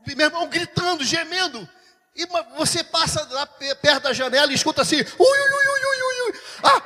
[0.04, 1.68] meu irmão, gritando, gemendo.
[2.16, 4.96] E você passa lá perto da janela e escuta assim.
[4.96, 6.40] Ui, ui, ui, ui, ui.
[6.62, 6.82] Ah,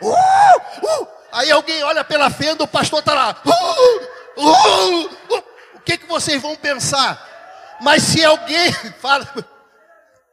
[0.00, 1.08] Uh, uh.
[1.32, 3.42] Aí alguém olha pela fenda, o pastor está lá.
[4.36, 5.36] Uh,
[5.76, 7.76] o que, que vocês vão pensar?
[7.80, 9.26] Mas se alguém fala,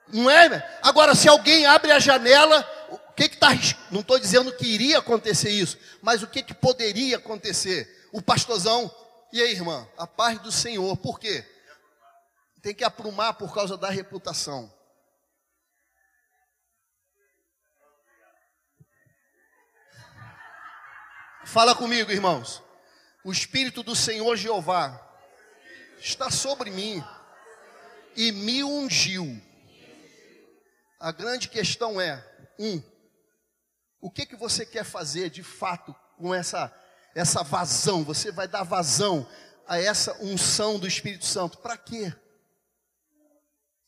[0.07, 0.77] não é?
[0.81, 3.49] Agora, se alguém abre a janela, o que está.
[3.91, 8.07] Não estou dizendo que iria acontecer isso, mas o que, que poderia acontecer?
[8.11, 8.93] O pastorzão,
[9.31, 11.43] e aí, irmã, a paz do Senhor, por quê?
[12.63, 14.73] Tem que aprumar por causa da reputação.
[21.45, 22.63] Fala comigo, irmãos.
[23.21, 24.97] O Espírito do Senhor Jeová
[25.99, 27.03] está sobre mim
[28.15, 29.41] e me ungiu.
[31.01, 32.25] A grande questão é:
[32.57, 32.81] um,
[33.99, 36.73] o que que você quer fazer de fato com essa
[37.13, 38.05] essa vazão?
[38.05, 39.29] Você vai dar vazão
[39.67, 41.57] a essa unção do Espírito Santo?
[41.57, 42.15] Para quê?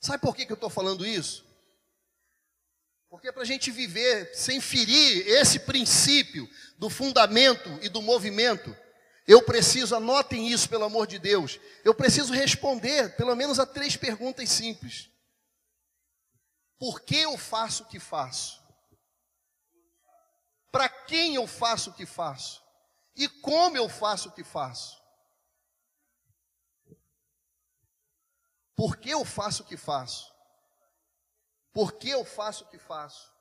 [0.05, 1.43] Sabe por que, que eu estou falando isso?
[3.09, 6.47] Porque para a gente viver sem ferir esse princípio
[6.77, 8.77] do fundamento e do movimento,
[9.27, 13.97] eu preciso, anotem isso pelo amor de Deus, eu preciso responder pelo menos a três
[13.97, 15.09] perguntas simples.
[16.77, 18.63] Por que eu faço o que faço?
[20.71, 22.61] Para quem eu faço o que faço?
[23.15, 25.03] E como eu faço o que faço?
[28.75, 30.33] Por que eu faço o que faço?
[31.71, 33.33] Por que eu faço o que faço?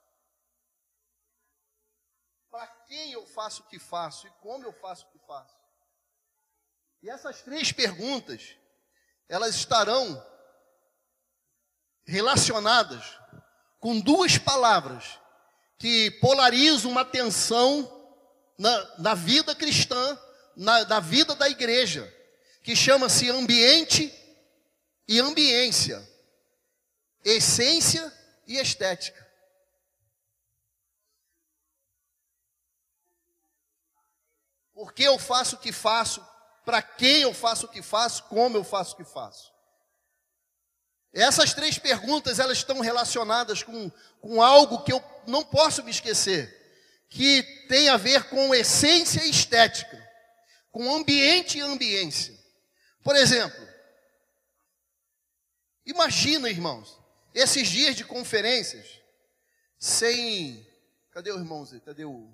[2.51, 5.57] Para quem eu faço o que faço e como eu faço o que faço?
[7.03, 8.57] E essas três perguntas,
[9.29, 10.25] elas estarão
[12.07, 13.19] relacionadas
[13.81, 15.19] com duas palavras
[15.79, 17.91] que polarizam uma tensão
[18.57, 20.19] na, na vida cristã,
[20.57, 22.11] na, na vida da igreja,
[22.63, 24.13] que chama-se ambiente
[25.07, 26.03] e ambiência,
[27.25, 28.13] essência
[28.47, 29.25] e estética.
[34.73, 36.25] Por que eu faço o que faço?
[36.65, 38.25] Para quem eu faço o que faço?
[38.25, 39.53] Como eu faço o que faço?
[41.13, 43.91] Essas três perguntas, elas estão relacionadas com,
[44.21, 49.31] com algo que eu não posso me esquecer, que tem a ver com essência e
[49.31, 49.97] estética,
[50.73, 52.37] com ambiente e ambiência.
[53.05, 53.74] Por exemplo,
[55.85, 57.01] imagina, irmãos,
[57.35, 59.01] esses dias de conferências,
[59.79, 60.67] sem.
[61.11, 61.81] Cadê o irmão Zé?
[61.81, 62.33] Cadê o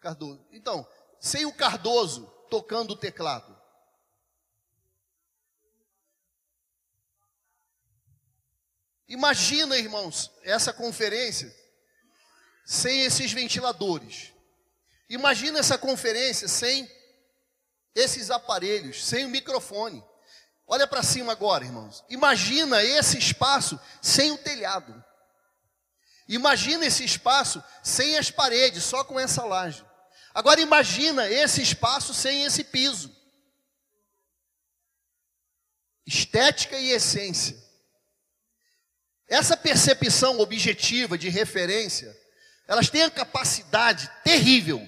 [0.00, 0.46] Cardoso?
[0.52, 0.86] Então,
[1.20, 3.58] sem o Cardoso tocando o teclado.
[9.08, 11.54] Imagina, irmãos, essa conferência
[12.68, 14.30] sem esses ventiladores.
[15.08, 16.86] Imagina essa conferência sem
[17.94, 20.04] esses aparelhos, sem o microfone.
[20.70, 22.04] Olha para cima agora, irmãos.
[22.10, 25.02] Imagina esse espaço sem o telhado.
[26.28, 29.82] Imagina esse espaço sem as paredes, só com essa laje.
[30.34, 33.10] Agora imagina esse espaço sem esse piso.
[36.06, 37.56] Estética e essência.
[39.26, 42.14] Essa percepção objetiva de referência,
[42.66, 44.86] elas têm a capacidade terrível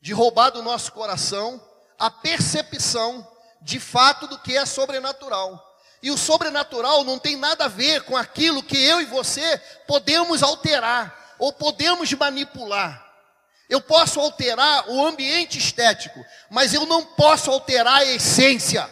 [0.00, 1.64] de roubar do nosso coração
[1.96, 3.26] a percepção
[3.60, 5.66] de fato do que é sobrenatural.
[6.02, 10.42] E o sobrenatural não tem nada a ver com aquilo que eu e você podemos
[10.42, 13.06] alterar ou podemos manipular.
[13.68, 18.88] Eu posso alterar o ambiente estético, mas eu não posso alterar a essência.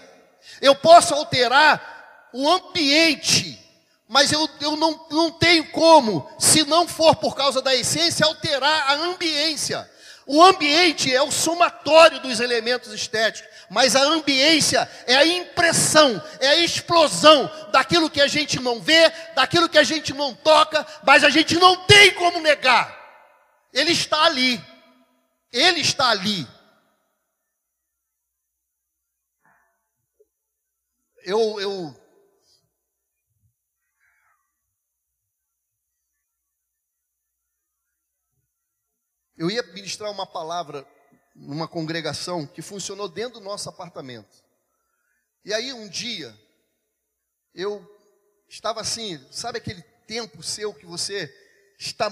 [0.60, 3.58] Eu posso alterar o ambiente,
[4.06, 8.90] mas eu, eu não, não tenho como, se não for por causa da essência, alterar
[8.90, 9.88] a ambiência.
[10.26, 16.48] O ambiente é o somatório dos elementos estéticos, mas a ambiência é a impressão, é
[16.48, 21.24] a explosão daquilo que a gente não vê, daquilo que a gente não toca, mas
[21.24, 22.96] a gente não tem como negar.
[23.72, 24.60] Ele está ali.
[25.52, 26.46] Ele está ali.
[31.24, 31.94] Eu, eu
[39.38, 40.84] Eu ia ministrar uma palavra
[41.38, 44.44] numa congregação que funcionou dentro do nosso apartamento.
[45.44, 46.36] E aí um dia,
[47.54, 47.86] eu
[48.48, 51.32] estava assim, sabe aquele tempo seu que você
[51.78, 52.10] está,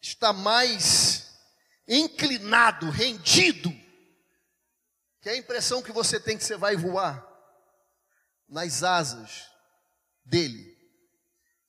[0.00, 1.38] está mais
[1.86, 3.70] inclinado, rendido,
[5.20, 7.24] que é a impressão que você tem que você vai voar
[8.48, 9.48] nas asas
[10.24, 10.76] dele.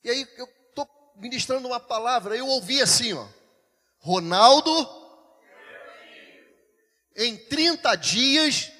[0.03, 3.27] E aí eu estou ministrando uma palavra, eu ouvi assim, ó.
[3.99, 5.06] Ronaldo,
[7.17, 8.71] em 30 dias,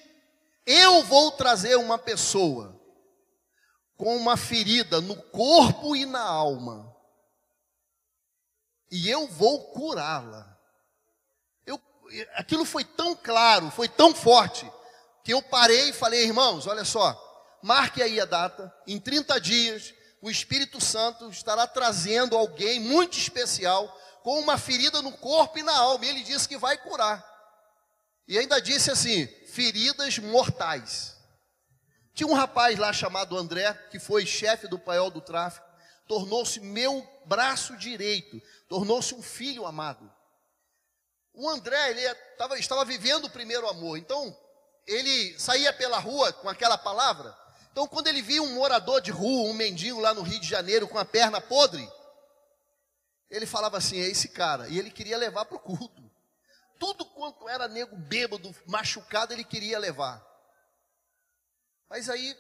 [0.66, 2.80] eu vou trazer uma pessoa
[3.98, 6.96] com uma ferida no corpo e na alma,
[8.92, 10.56] e eu vou curá-la.
[12.36, 14.72] Aquilo foi tão claro, foi tão forte,
[15.26, 17.14] que eu parei e falei, irmãos, olha só,
[17.62, 23.88] marque aí a data, em 30 dias, o Espírito Santo estará trazendo alguém muito especial
[24.24, 26.06] com uma ferida no corpo e na alma.
[26.06, 27.37] E ele disse que vai curar.
[28.28, 31.16] E ainda disse assim: feridas mortais.
[32.14, 35.66] Tinha um rapaz lá chamado André, que foi chefe do paiol do tráfico,
[36.08, 40.12] tornou-se meu braço direito, tornou-se um filho amado.
[41.34, 44.36] O André, ele estava, estava vivendo o primeiro amor, então
[44.88, 47.38] ele saía pela rua com aquela palavra.
[47.72, 50.88] Então, quando ele via um morador de rua, um mendigo lá no Rio de Janeiro
[50.88, 51.88] com a perna podre,
[53.30, 54.68] ele falava assim: é esse cara.
[54.68, 56.07] E ele queria levar para o culto.
[56.80, 60.26] Tudo quanto era nego bêbado, machucado, ele queria levar.
[61.90, 62.38] Mas aí,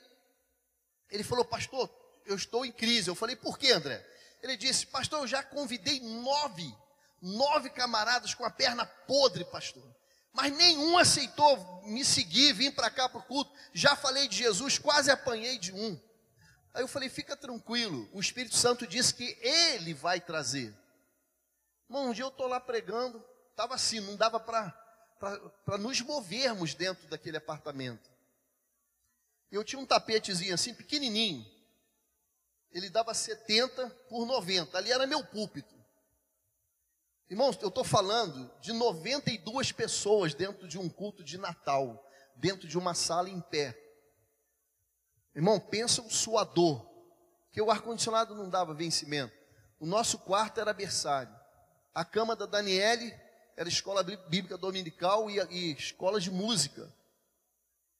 [1.09, 1.89] ele falou: Pastor,
[2.25, 3.09] eu estou em crise.
[3.09, 4.05] Eu falei: Por quê, André?
[4.41, 6.75] Ele disse: Pastor, eu já convidei nove,
[7.21, 9.83] nove camaradas com a perna podre, pastor.
[10.33, 13.51] Mas nenhum aceitou me seguir, vir para cá para o culto.
[13.73, 15.99] Já falei de Jesus, quase apanhei de um.
[16.73, 20.75] Aí eu falei: fica tranquilo, o Espírito Santo disse que ele vai trazer.
[21.89, 23.23] Irmão, um dia eu estou lá pregando,
[23.57, 28.07] estava assim, não dava para nos movermos dentro daquele apartamento.
[29.51, 31.43] Eu tinha um tapetezinho assim, pequenininho.
[32.71, 34.77] ele dava 70 por 90.
[34.77, 35.75] Ali era meu púlpito.
[37.27, 42.77] Irmãos, eu estou falando de 92 pessoas dentro de um culto de Natal, dentro de
[42.77, 43.75] uma sala em pé.
[45.33, 46.87] Irmão, pensa um suador,
[47.51, 49.35] que o ar-condicionado não dava vencimento.
[49.79, 51.35] O nosso quarto era berçário.
[51.93, 53.26] A cama da Daniele
[53.57, 56.93] era escola bíblica dominical e, e escola de música.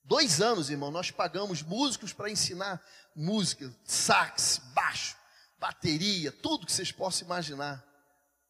[0.04, 2.82] Dois anos, irmão, nós pagamos músicos para ensinar
[3.16, 5.18] música, sax, baixo,
[5.58, 7.84] bateria, tudo que vocês possam imaginar.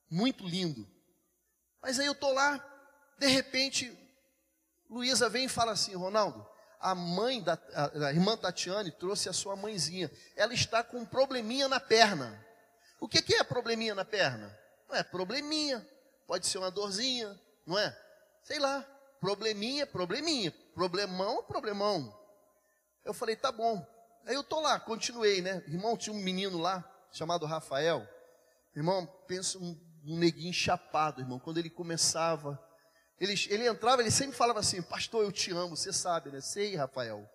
[0.10, 0.86] Muito lindo.
[1.82, 2.64] Mas aí eu tô lá,
[3.18, 3.98] de repente,
[4.90, 6.46] Luísa vem e fala assim, Ronaldo,
[6.78, 10.12] a mãe da a, a irmã Tatiane trouxe a sua mãezinha.
[10.36, 12.46] Ela está com um probleminha na perna.
[13.00, 14.56] O que, que é probleminha na perna?
[14.90, 15.88] Não é probleminha,
[16.28, 17.98] pode ser uma dorzinha, não é?
[18.44, 18.82] Sei lá,
[19.20, 20.52] probleminha, probleminha.
[20.74, 22.16] Problemão, problemão.
[23.04, 23.84] Eu falei, tá bom.
[24.26, 25.64] Aí eu tô lá, continuei, né?
[25.68, 28.08] Irmão, tinha um menino lá, chamado Rafael.
[28.76, 31.40] Irmão, pensa um, um neguinho chapado, irmão.
[31.40, 32.62] Quando ele começava,
[33.20, 36.42] ele, ele entrava, ele sempre falava assim, pastor, eu te amo, você sabe, né?
[36.42, 37.28] Sei, Rafael.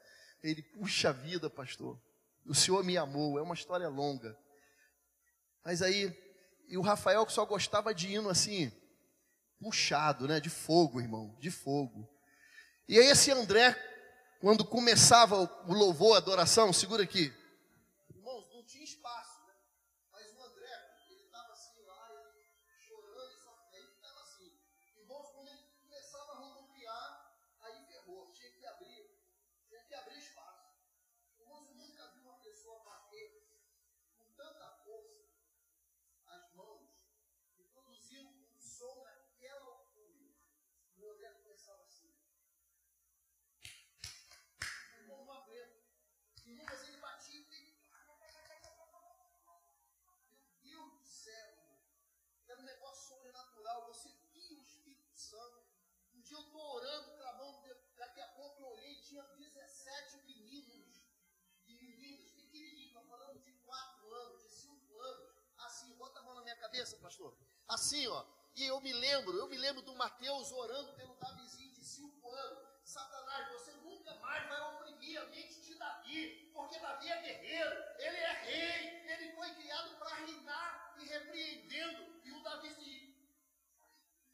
[0.42, 1.98] Ele, puxa vida, pastor.
[2.46, 4.36] O senhor me amou, é uma história longa.
[5.64, 6.14] Mas aí,
[6.68, 8.72] e o Rafael que só gostava de hino assim,
[9.62, 10.40] puxado, né?
[10.40, 12.08] De fogo, irmão, de fogo.
[12.88, 13.76] E aí esse André,
[14.40, 15.36] quando começava
[15.66, 17.32] o louvor, a adoração, segura aqui.
[66.72, 67.36] Cabeça, pastor.
[67.68, 68.24] Assim, ó.
[68.54, 72.58] E eu me lembro, eu me lembro do Mateus orando pelo Davizinho de 5 anos.
[72.82, 78.16] Satanás, você nunca mais vai oprimir a mente de Davi, porque Davi é guerreiro, ele
[78.16, 82.20] é rei, ele foi criado para reinar e repreendendo.
[82.24, 83.12] E o Davi se.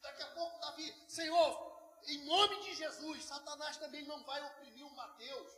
[0.01, 4.95] Daqui a pouco, Davi, Senhor, em nome de Jesus, Satanás também não vai oprimir o
[4.95, 5.51] Mateus.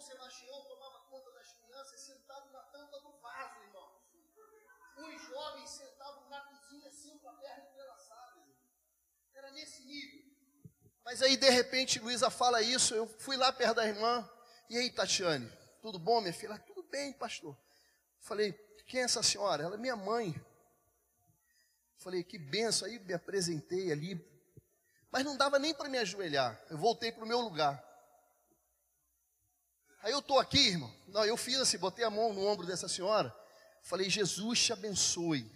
[0.00, 3.90] Irmão Sebastião tomava conta das crianças sentado na tampa do vaso, irmão.
[4.96, 8.40] Os jovens sentavam na cozinha assim com a perna entrelaçada.
[9.34, 10.30] Era nesse nível.
[11.04, 12.94] Mas aí, de repente, Luísa fala isso.
[12.94, 14.28] Eu fui lá perto da irmã.
[14.68, 15.50] E aí, Tatiane,
[15.82, 16.58] tudo bom, minha filha?
[16.58, 17.56] Tudo bem, pastor.
[18.20, 18.52] Falei,
[18.86, 19.64] quem é essa senhora?
[19.64, 20.34] Ela é minha mãe.
[21.98, 22.86] Falei, que benção.
[22.88, 24.18] Aí me apresentei ali.
[25.10, 26.58] Mas não dava nem para me ajoelhar.
[26.70, 27.89] Eu voltei para o meu lugar.
[30.02, 30.92] Aí eu estou aqui, irmão.
[31.08, 33.34] Não, eu fiz assim, botei a mão no ombro dessa senhora.
[33.82, 35.50] Falei, Jesus te abençoe.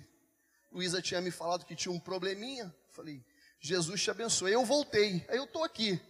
[0.70, 2.74] Luísa tinha me falado que tinha um probleminha.
[2.90, 3.24] Falei,
[3.60, 4.52] Jesus te abençoe.
[4.52, 5.24] Eu voltei.
[5.28, 6.00] Aí eu estou aqui.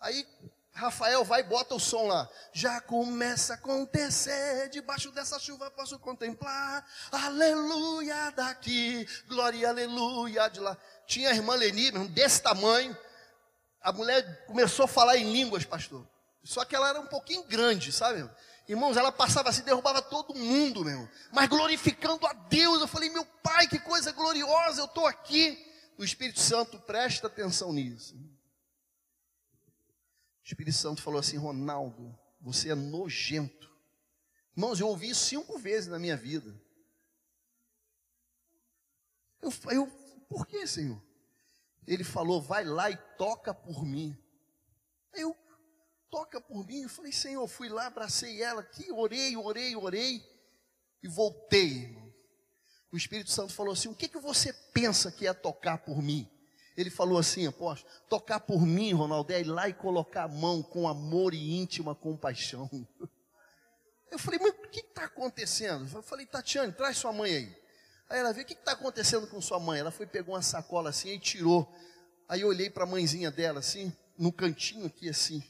[0.00, 0.26] Aí
[0.74, 2.28] Rafael vai e bota o som lá.
[2.52, 6.84] Já começa a acontecer, debaixo dessa chuva posso contemplar.
[7.12, 10.76] Aleluia daqui, glória, aleluia de lá.
[11.06, 12.96] Tinha a irmã Leni, desse tamanho.
[13.80, 16.04] A mulher começou a falar em línguas, pastor.
[16.44, 18.28] Só que ela era um pouquinho grande, sabe?
[18.68, 21.08] Irmãos, ela passava assim, derrubava todo mundo, meu.
[21.32, 22.80] Mas glorificando a Deus.
[22.80, 25.58] Eu falei, meu pai, que coisa gloriosa, eu estou aqui.
[25.98, 28.14] O Espírito Santo presta atenção nisso.
[28.14, 33.72] O Espírito Santo falou assim: Ronaldo, você é nojento.
[34.56, 36.54] Irmãos, eu ouvi isso cinco vezes na minha vida.
[39.40, 39.86] Eu, eu,
[40.28, 41.02] por que, Senhor?
[41.86, 44.16] Ele falou: vai lá e toca por mim.
[45.12, 45.36] Eu,
[46.14, 46.82] toca por mim.
[46.82, 50.24] Eu falei: Senhor, fui lá, abracei ela aqui, orei, orei, orei
[51.02, 51.98] e voltei.
[52.92, 56.30] O Espírito Santo falou assim: o que, que você pensa que é tocar por mim?
[56.76, 60.60] Ele falou assim, apóstolo, tocar por mim, Ronaldo, é ir lá e colocar a mão
[60.60, 62.68] com amor e íntima compaixão.
[64.10, 65.88] Eu falei, mas o que está acontecendo?
[65.92, 67.56] Eu falei, Tatiane, traz sua mãe aí.
[68.08, 69.80] Aí ela veio, o que está acontecendo com sua mãe?
[69.80, 71.72] Ela foi, pegou uma sacola assim e tirou.
[72.28, 75.42] Aí eu olhei para a mãezinha dela assim, no cantinho aqui assim.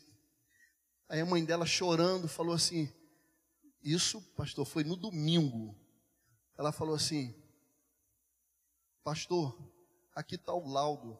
[1.08, 2.92] Aí a mãe dela chorando falou assim,
[3.82, 5.78] Isso, pastor, foi no domingo.
[6.56, 7.34] Ela falou assim:
[9.02, 9.56] Pastor,
[10.14, 11.18] aqui está o laudo.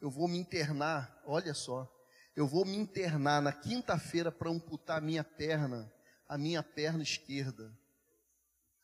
[0.00, 1.90] Eu vou me internar, olha só.
[2.36, 5.90] Eu vou me internar na quinta-feira para amputar a minha perna,
[6.28, 7.72] a minha perna esquerda.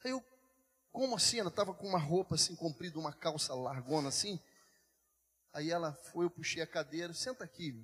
[0.05, 0.25] Aí eu,
[0.93, 1.41] como assim?
[1.41, 4.41] Ela estava com uma roupa assim comprida, uma calça largona assim.
[5.53, 7.75] Aí ela foi, eu puxei a cadeira, senta aqui.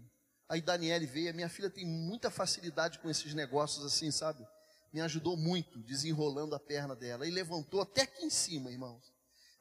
[0.49, 4.47] Aí Daniele veio, minha filha tem muita facilidade com esses negócios assim, sabe?
[4.93, 7.27] Me ajudou muito, desenrolando a perna dela.
[7.27, 9.13] E levantou até aqui em cima, irmãos.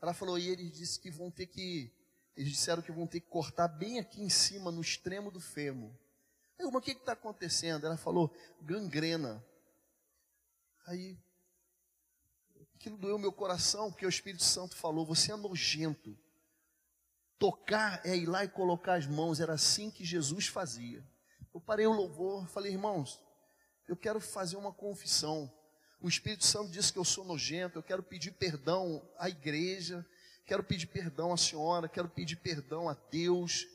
[0.01, 1.91] Ela falou, e eles disse que vão ter que,
[2.35, 5.91] eles disseram que vão ter que cortar bem aqui em cima, no extremo do fêmur.
[6.59, 7.85] Eu, mas o que está acontecendo?
[7.85, 9.43] Ela falou, gangrena.
[10.85, 11.17] Aí,
[12.75, 16.15] aquilo doeu meu coração, porque o Espírito Santo falou, você é nojento.
[17.37, 21.03] Tocar é ir lá e colocar as mãos, era assim que Jesus fazia.
[21.53, 23.21] Eu parei o louvor, falei, irmãos,
[23.87, 25.51] eu quero fazer uma confissão.
[26.01, 30.05] O Espírito Santo disse que eu sou nojento, eu quero pedir perdão à igreja,
[30.45, 33.65] quero pedir perdão à senhora, quero pedir perdão a Deus,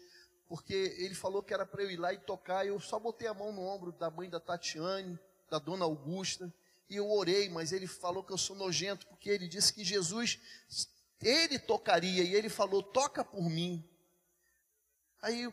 [0.48, 3.34] porque ele falou que era para eu ir lá e tocar, eu só botei a
[3.34, 5.18] mão no ombro da mãe da Tatiane,
[5.50, 6.52] da dona Augusta,
[6.88, 10.38] e eu orei, mas ele falou que eu sou nojento, porque ele disse que Jesus
[11.22, 13.84] ele tocaria e ele falou: toca por mim.
[15.22, 15.52] Aí,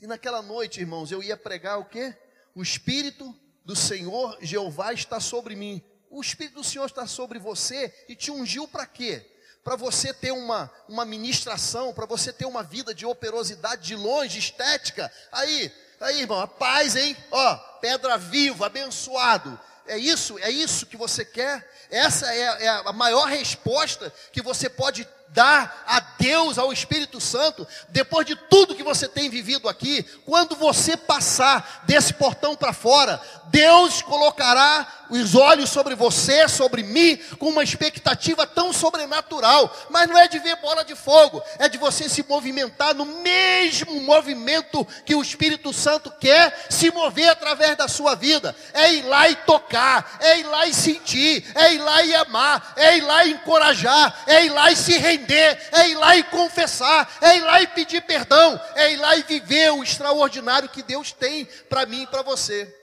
[0.00, 2.16] e naquela noite, irmãos, eu ia pregar o quê?
[2.54, 3.34] O Espírito
[3.64, 5.82] do Senhor Jeová está sobre mim.
[6.10, 9.26] O Espírito do Senhor está sobre você e te ungiu para quê?
[9.62, 14.38] Para você ter uma, uma ministração, para você ter uma vida de operosidade de longe,
[14.38, 15.10] estética.
[15.30, 17.16] Aí, aí, irmão, a paz, hein?
[17.30, 19.58] Ó, pedra viva, abençoado.
[19.86, 20.38] É isso?
[20.40, 21.70] É isso que você quer?
[21.92, 27.66] Essa é, é a maior resposta que você pode dar a Deus, ao Espírito Santo,
[27.90, 33.20] depois de tudo que você tem vivido aqui, quando você passar desse portão para fora,
[33.50, 39.74] Deus colocará os olhos sobre você, sobre mim, com uma expectativa tão sobrenatural.
[39.90, 44.00] Mas não é de ver bola de fogo, é de você se movimentar no mesmo
[44.00, 48.54] movimento que o Espírito Santo quer se mover através da sua vida.
[48.72, 52.72] É ir lá e tocar, é ir lá e sentir, é ir lá e amar,
[52.76, 56.22] é ir lá e encorajar, é ir lá e se render, é ir lá e
[56.24, 60.82] confessar, é ir lá e pedir perdão, é ir lá e viver o extraordinário que
[60.82, 62.82] Deus tem para mim e para você.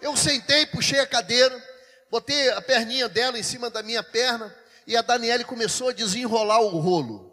[0.00, 1.69] Eu sentei, puxei a cadeira,
[2.10, 4.54] botei a perninha dela em cima da minha perna
[4.86, 7.30] e a Daniele começou a desenrolar o rolo.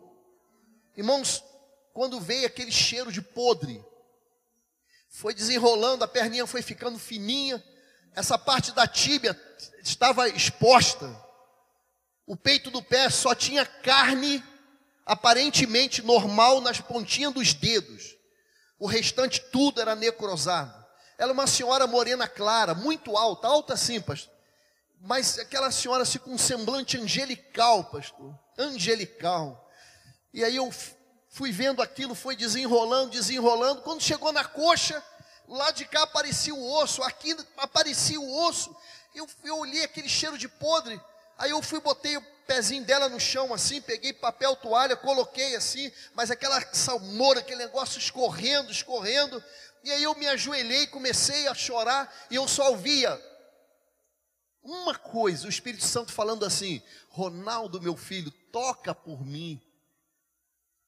[0.96, 1.44] Irmãos,
[1.94, 3.84] quando veio aquele cheiro de podre,
[5.10, 7.64] foi desenrolando, a perninha foi ficando fininha,
[8.16, 9.40] essa parte da tíbia
[9.84, 11.10] estava exposta.
[12.26, 14.44] O peito do pé só tinha carne
[15.06, 18.16] aparentemente normal nas pontinhas dos dedos.
[18.78, 20.86] O restante tudo era necrosado.
[21.18, 24.37] Ela é uma senhora morena clara, muito alta, alta sim, pastor.
[25.02, 28.38] Mas aquela senhora assim com um semblante angelical, pastor.
[28.58, 29.70] Angelical.
[30.34, 30.72] E aí eu
[31.30, 33.82] fui vendo aquilo, foi desenrolando, desenrolando.
[33.82, 35.04] Quando chegou na coxa,
[35.48, 38.76] lá de cá aparecia o osso, aqui aparecia o osso.
[39.14, 41.00] Eu, eu olhei aquele cheiro de podre.
[41.38, 45.92] Aí eu fui, botei o pezinho dela no chão assim, peguei papel, toalha, coloquei assim,
[46.16, 49.44] mas aquela salmoura, aquele negócio escorrendo, escorrendo.
[49.84, 53.22] E aí eu me ajoelhei, comecei a chorar e eu só ouvia
[54.68, 59.62] uma coisa, o Espírito Santo falando assim: Ronaldo, meu filho, toca por mim.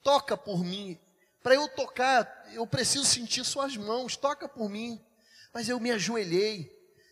[0.04, 1.00] Toca por mim.
[1.42, 5.02] Para eu tocar, eu preciso sentir suas mãos, toca por mim.
[5.54, 6.70] Mas eu me ajoelhei.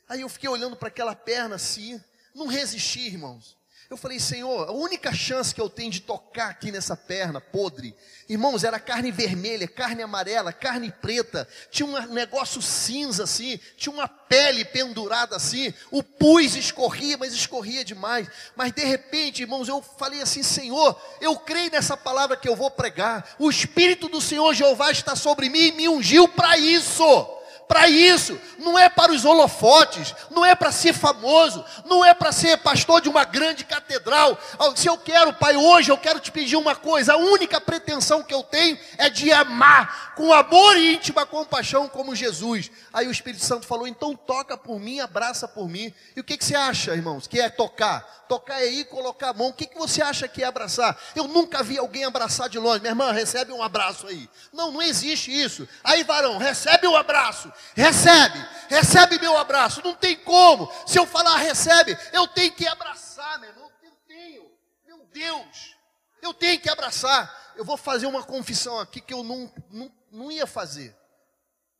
[0.10, 2.02] Aí eu fiquei olhando para aquela perna assim,
[2.36, 3.58] não resisti, irmãos.
[3.90, 7.96] Eu falei, Senhor, a única chance que eu tenho de tocar aqui nessa perna podre,
[8.28, 14.06] irmãos, era carne vermelha, carne amarela, carne preta, tinha um negócio cinza assim, tinha uma
[14.06, 18.28] pele pendurada assim, o pus escorria, mas escorria demais.
[18.58, 22.70] Mas de repente, irmãos, eu falei assim: Senhor, eu creio nessa palavra que eu vou
[22.70, 27.37] pregar, o Espírito do Senhor Jeová está sobre mim e me ungiu para isso
[27.68, 32.32] para isso, não é para os holofotes, não é para ser famoso, não é para
[32.32, 34.38] ser pastor de uma grande catedral.
[34.76, 38.34] Se eu quero, Pai, hoje eu quero te pedir uma coisa: a única pretensão que
[38.34, 42.72] eu tenho é de amar com amor e íntima compaixão como Jesus.
[42.94, 45.94] Aí o Espírito Santo falou: então toca por mim, abraça por mim.
[46.16, 48.18] E o que, que você acha, irmãos, que é tocar?
[48.28, 49.48] Tocar é ir colocar a mão.
[49.48, 50.98] O que, que você acha que é abraçar?
[51.16, 52.82] Eu nunca vi alguém abraçar de longe.
[52.82, 54.30] Minha irmã, recebe um abraço aí.
[54.52, 55.68] Não, não existe isso.
[55.84, 57.52] Aí, varão, recebe um abraço.
[57.76, 58.38] Recebe,
[58.70, 59.82] recebe meu abraço.
[59.84, 60.72] Não tem como.
[60.86, 63.72] Se eu falar recebe, eu tenho que abraçar, meu irmão.
[63.82, 64.52] Eu tenho.
[64.86, 65.76] Meu Deus.
[66.22, 67.54] Eu tenho que abraçar.
[67.56, 70.96] Eu vou fazer uma confissão aqui que eu não, não, não ia fazer.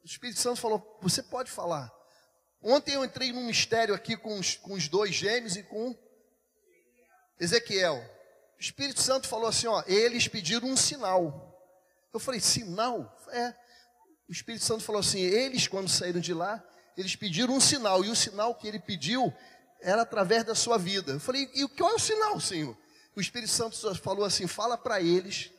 [0.04, 1.92] O Espírito Santo falou: Você pode falar.
[2.62, 5.96] Ontem eu entrei num mistério aqui com os, com os dois gêmeos e com
[7.40, 8.04] Ezequiel.
[8.58, 11.44] O Espírito Santo falou assim: ó, eles pediram um sinal.
[12.14, 13.16] Eu falei, sinal?
[13.30, 13.54] É.
[14.28, 16.64] O Espírito Santo falou assim: eles, quando saíram de lá,
[16.98, 18.04] eles pediram um sinal.
[18.04, 19.34] E o sinal que ele pediu
[19.82, 21.14] era através da sua vida.
[21.14, 22.78] Eu falei, e qual é o sinal, Senhor?
[23.16, 25.52] O Espírito Santo falou assim: fala para eles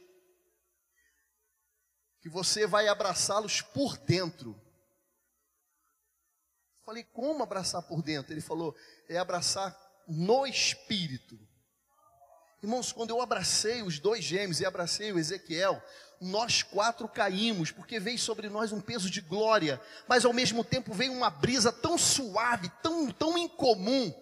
[2.20, 4.60] que você vai abraçá-los por dentro.
[6.84, 8.32] Falei, como abraçar por dentro?
[8.32, 8.74] Ele falou,
[9.08, 11.38] é abraçar no espírito.
[12.62, 15.82] Irmãos, quando eu abracei os dois gêmeos e abracei o Ezequiel,
[16.20, 20.92] nós quatro caímos, porque veio sobre nós um peso de glória, mas ao mesmo tempo
[20.92, 24.12] veio uma brisa tão suave, tão, tão incomum.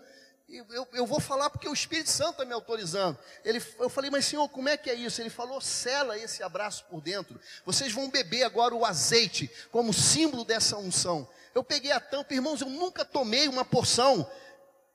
[0.49, 3.19] Eu, eu vou falar porque o Espírito Santo está me autorizando.
[3.45, 5.21] Ele, eu falei, mas Senhor, como é que é isso?
[5.21, 7.41] Ele falou, sela esse abraço por dentro.
[7.65, 11.29] Vocês vão beber agora o azeite como símbolo dessa unção.
[11.53, 14.31] Eu peguei a tampa, irmãos, eu nunca tomei uma porção.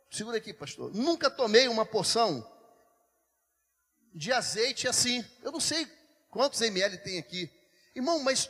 [0.10, 0.94] Segura aqui, pastor.
[0.96, 2.48] Nunca tomei uma porção
[4.14, 5.26] de azeite assim.
[5.42, 5.86] Eu não sei
[6.32, 7.52] quantos ml tem aqui.
[7.96, 8.50] Irmão, mas.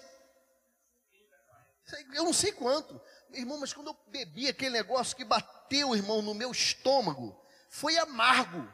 [2.13, 3.01] Eu não sei quanto.
[3.33, 7.37] Irmão, mas quando eu bebi aquele negócio que bateu, irmão, no meu estômago,
[7.69, 8.71] foi amargo.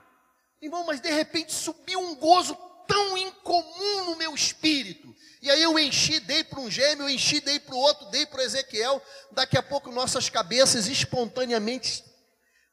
[0.62, 2.56] Irmão, mas de repente subiu um gozo
[2.88, 5.16] tão incomum no meu espírito.
[5.42, 8.26] E aí eu enchi, dei para um gêmeo, eu enchi, dei para o outro, dei
[8.26, 9.02] para Ezequiel.
[9.32, 12.04] Daqui a pouco nossas cabeças espontaneamente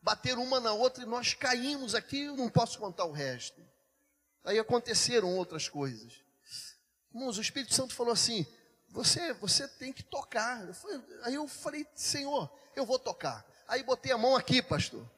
[0.03, 2.25] bateram uma na outra e nós caímos aqui.
[2.25, 3.63] Eu não posso contar o resto.
[4.45, 6.24] Aí aconteceram outras coisas.
[7.15, 8.45] Irmãos, o Espírito Santo falou assim:
[8.89, 10.67] você, você tem que tocar.
[10.67, 13.47] Eu falei, aí eu falei, Senhor, eu vou tocar.
[13.69, 15.09] Aí botei a mão aqui, pastor.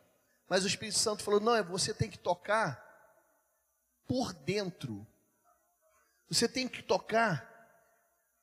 [0.48, 2.84] Mas o Espírito Santo falou: não, é você tem que tocar
[4.06, 5.06] por dentro.
[6.28, 7.52] Você tem que tocar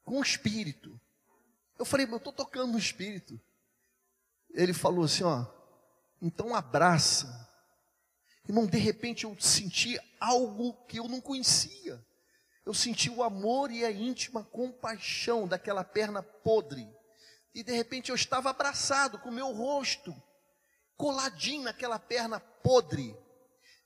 [0.04, 1.00] com o Espírito.
[1.78, 3.40] Eu falei, mas eu estou tocando no Espírito.
[4.52, 5.46] Ele falou assim: ó,
[6.20, 7.44] então abraça.
[8.48, 12.04] Irmão, de repente eu senti algo que eu não conhecia.
[12.66, 16.88] Eu senti o amor e a íntima compaixão daquela perna podre.
[17.54, 20.16] E de repente eu estava abraçado com o meu rosto
[20.96, 23.16] coladinho naquela perna podre.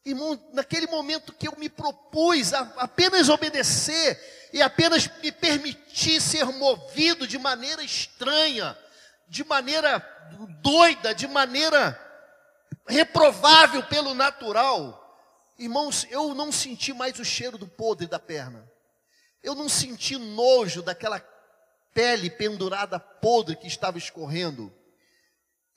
[0.06, 6.45] Irmão, naquele momento que eu me propus a apenas obedecer e apenas me permitir ser
[6.45, 8.78] movido de maneira estranha,
[9.28, 9.99] de maneira
[10.62, 11.99] doida, de maneira
[12.88, 15.07] reprovável pelo natural,
[15.58, 18.70] irmãos, eu não senti mais o cheiro do podre da perna.
[19.44, 21.20] Eu não senti nojo daquela
[21.94, 24.74] pele pendurada podre que estava escorrendo.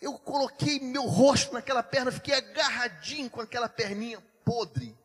[0.01, 4.97] Eu coloquei meu rosto naquela perna, fiquei agarradinho com aquela perninha podre.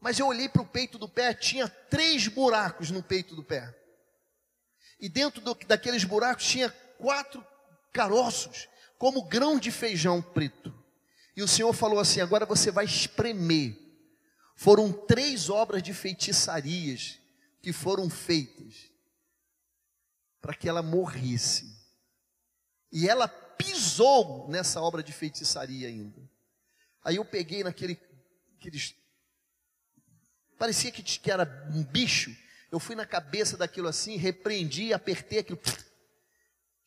[0.00, 3.74] Mas eu olhei para o peito do pé, tinha três buracos no peito do pé.
[5.00, 7.44] E dentro do, daqueles buracos tinha quatro
[7.92, 10.74] caroços, como grão de feijão preto.
[11.36, 13.87] E o Senhor falou assim: agora você vai espremer.
[14.58, 17.20] Foram três obras de feitiçarias
[17.62, 18.90] que foram feitas
[20.40, 21.78] para que ela morresse.
[22.90, 26.20] E ela pisou nessa obra de feitiçaria ainda.
[27.04, 28.00] Aí eu peguei naquele,
[28.56, 28.96] aqueles,
[30.58, 32.36] parecia que, que era um bicho.
[32.72, 35.60] Eu fui na cabeça daquilo assim, repreendi, apertei aquilo,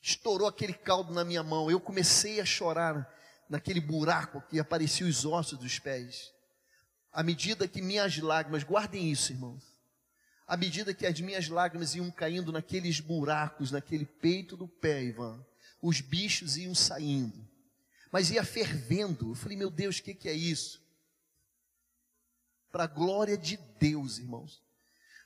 [0.02, 1.72] estourou aquele caldo na minha mão.
[1.72, 3.10] Eu comecei a chorar
[3.48, 6.34] naquele buraco que apareciam os ossos dos pés.
[7.12, 9.64] À medida que minhas lágrimas, guardem isso, irmãos.
[10.48, 15.46] À medida que as minhas lágrimas iam caindo naqueles buracos, naquele peito do pé, Ivan,
[15.82, 17.48] os bichos iam saindo,
[18.12, 19.32] mas ia fervendo.
[19.32, 20.82] Eu falei, meu Deus, o que, que é isso?
[22.72, 24.62] Para a glória de Deus, irmãos.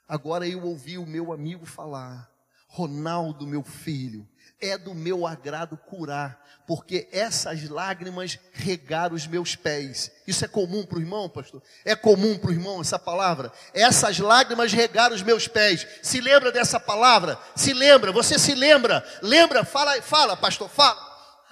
[0.08, 2.32] Agora eu ouvi o meu amigo falar,
[2.68, 4.28] Ronaldo, meu filho,
[4.60, 10.12] é do meu agrado curar, porque essas lágrimas regaram os meus pés.
[10.26, 11.62] Isso é comum para o irmão, pastor?
[11.84, 13.52] É comum para o irmão essa palavra?
[13.74, 15.86] Essas lágrimas regaram os meus pés.
[16.02, 17.40] Se lembra dessa palavra?
[17.56, 18.12] Se lembra?
[18.12, 19.06] Você se lembra?
[19.22, 19.64] Lembra?
[19.64, 21.00] Fala, fala, pastor, fala.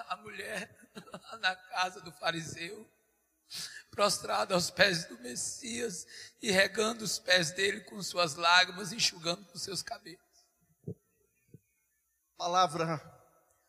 [0.09, 0.69] A mulher
[1.39, 2.89] na casa do fariseu,
[3.91, 6.07] prostrada aos pés do Messias
[6.41, 10.32] e regando os pés dele com suas lágrimas, enxugando com seus cabelos
[12.37, 13.01] palavra,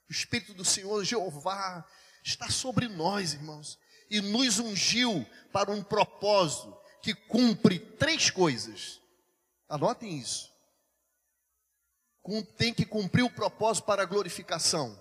[0.09, 1.85] o Espírito do Senhor Jeová
[2.23, 3.79] está sobre nós, irmãos,
[4.11, 9.01] e nos ungiu para um propósito que cumpre três coisas.
[9.69, 10.53] Anotem isso.
[12.57, 14.99] Tem que cumprir o propósito para a glorificação.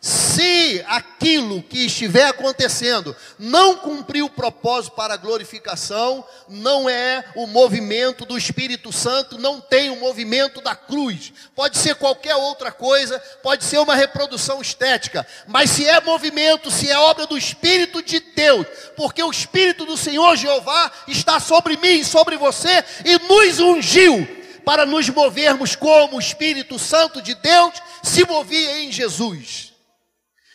[0.00, 7.48] Se aquilo que estiver acontecendo não cumprir o propósito para a glorificação, não é o
[7.48, 11.32] movimento do Espírito Santo, não tem o movimento da cruz.
[11.52, 16.88] Pode ser qualquer outra coisa, pode ser uma reprodução estética, mas se é movimento, se
[16.88, 22.04] é obra do Espírito de Deus, porque o Espírito do Senhor Jeová está sobre mim
[22.04, 24.28] sobre você e nos ungiu
[24.64, 29.77] para nos movermos como o Espírito Santo de Deus se movia em Jesus.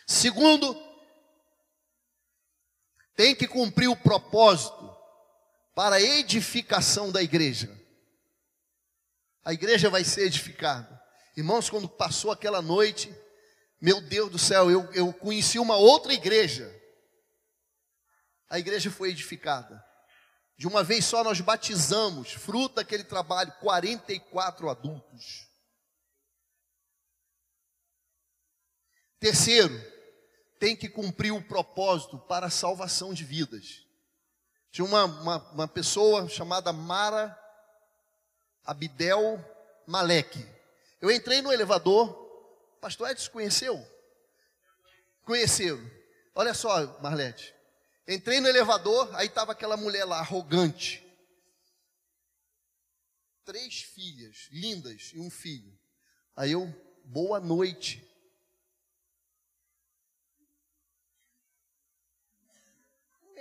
[0.06, 0.74] Segundo,
[3.16, 4.94] tem que cumprir o propósito
[5.74, 7.70] para a edificação da igreja.
[9.44, 11.02] A igreja vai ser edificada.
[11.36, 13.14] Irmãos, quando passou aquela noite,
[13.80, 16.72] meu Deus do céu, eu, eu conheci uma outra igreja.
[18.48, 19.84] A igreja foi edificada.
[20.56, 25.48] De uma vez só nós batizamos, fruto daquele trabalho, 44 adultos.
[29.18, 29.74] Terceiro,
[30.64, 33.84] tem que cumprir o propósito para a salvação de vidas.
[34.72, 37.38] Tinha uma, uma, uma pessoa chamada Mara
[38.64, 39.44] Abdel
[39.86, 40.42] Malek.
[41.02, 42.14] Eu entrei no elevador,
[42.80, 43.86] pastor Edson conheceu?
[45.26, 45.78] Conheceu.
[46.34, 47.54] Olha só, Marlete.
[48.08, 51.06] Entrei no elevador, aí estava aquela mulher lá, arrogante.
[53.44, 55.78] Três filhas, lindas, e um filho.
[56.34, 56.66] Aí eu,
[57.04, 58.02] boa noite.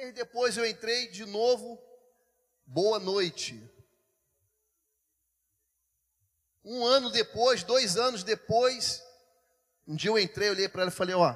[0.03, 1.81] Mês depois eu entrei de novo,
[2.65, 3.69] boa noite.
[6.63, 9.01] Um ano depois, dois anos depois,
[9.87, 11.35] um dia eu entrei, olhei para ela e falei: Ó,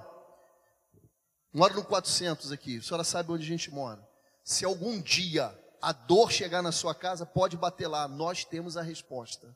[1.54, 4.06] moro no 400 aqui, a senhora sabe onde a gente mora.
[4.44, 8.82] Se algum dia a dor chegar na sua casa, pode bater lá, nós temos a
[8.82, 9.56] resposta.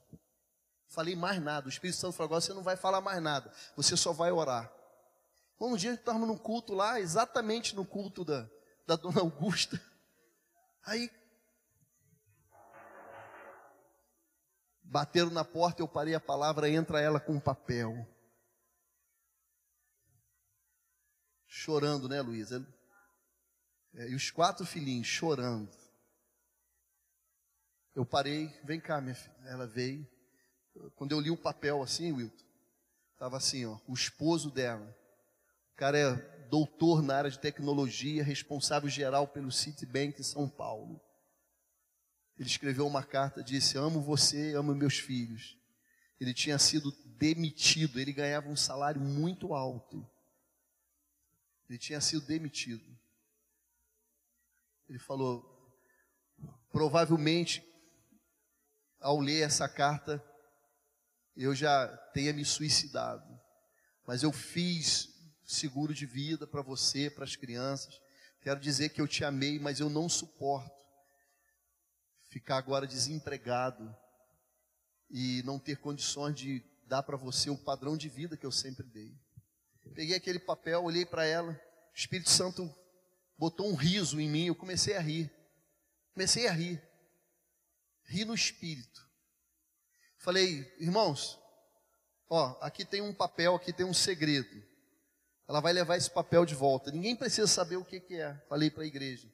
[0.87, 3.97] Falei mais nada, o Espírito Santo falou: agora você não vai falar mais nada, você
[3.97, 4.71] só vai orar.
[5.59, 8.49] Um dia estávamos num culto lá, exatamente no culto da,
[8.91, 9.81] da dona Augusta.
[10.83, 11.09] Aí
[14.83, 18.05] bateram na porta, eu parei a palavra, entra ela com um papel.
[21.47, 22.67] Chorando, né, Luísa?
[23.93, 25.71] É, e os quatro filhinhos chorando.
[27.95, 29.35] Eu parei, vem cá, minha filha.
[29.45, 30.05] Ela veio.
[30.95, 32.45] Quando eu li o papel assim, Wilton,
[33.13, 34.93] estava assim, ó, o esposo dela.
[35.73, 40.99] O cara é doutor na área de tecnologia, responsável geral pelo Citibank em São Paulo.
[42.37, 45.57] Ele escreveu uma carta, disse: Amo você, amo meus filhos.
[46.19, 50.05] Ele tinha sido demitido, ele ganhava um salário muito alto.
[51.69, 52.85] Ele tinha sido demitido.
[54.89, 55.73] Ele falou:
[56.69, 57.63] provavelmente,
[58.99, 60.21] ao ler essa carta,
[61.33, 63.39] eu já tenha me suicidado.
[64.05, 65.10] Mas eu fiz
[65.51, 67.99] seguro de vida para você, para as crianças.
[68.41, 70.71] Quero dizer que eu te amei, mas eu não suporto
[72.29, 73.95] ficar agora desempregado
[75.09, 78.87] e não ter condições de dar para você o padrão de vida que eu sempre
[78.87, 79.13] dei.
[79.93, 82.73] Peguei aquele papel, olhei para ela, o Espírito Santo
[83.37, 85.29] botou um riso em mim, eu comecei a rir.
[86.13, 86.81] Comecei a rir.
[88.05, 89.09] Ri no espírito.
[90.17, 91.39] Falei, irmãos,
[92.29, 94.70] ó, aqui tem um papel, aqui tem um segredo
[95.51, 96.91] ela vai levar esse papel de volta.
[96.91, 99.27] Ninguém precisa saber o que, que é, falei para a igreja.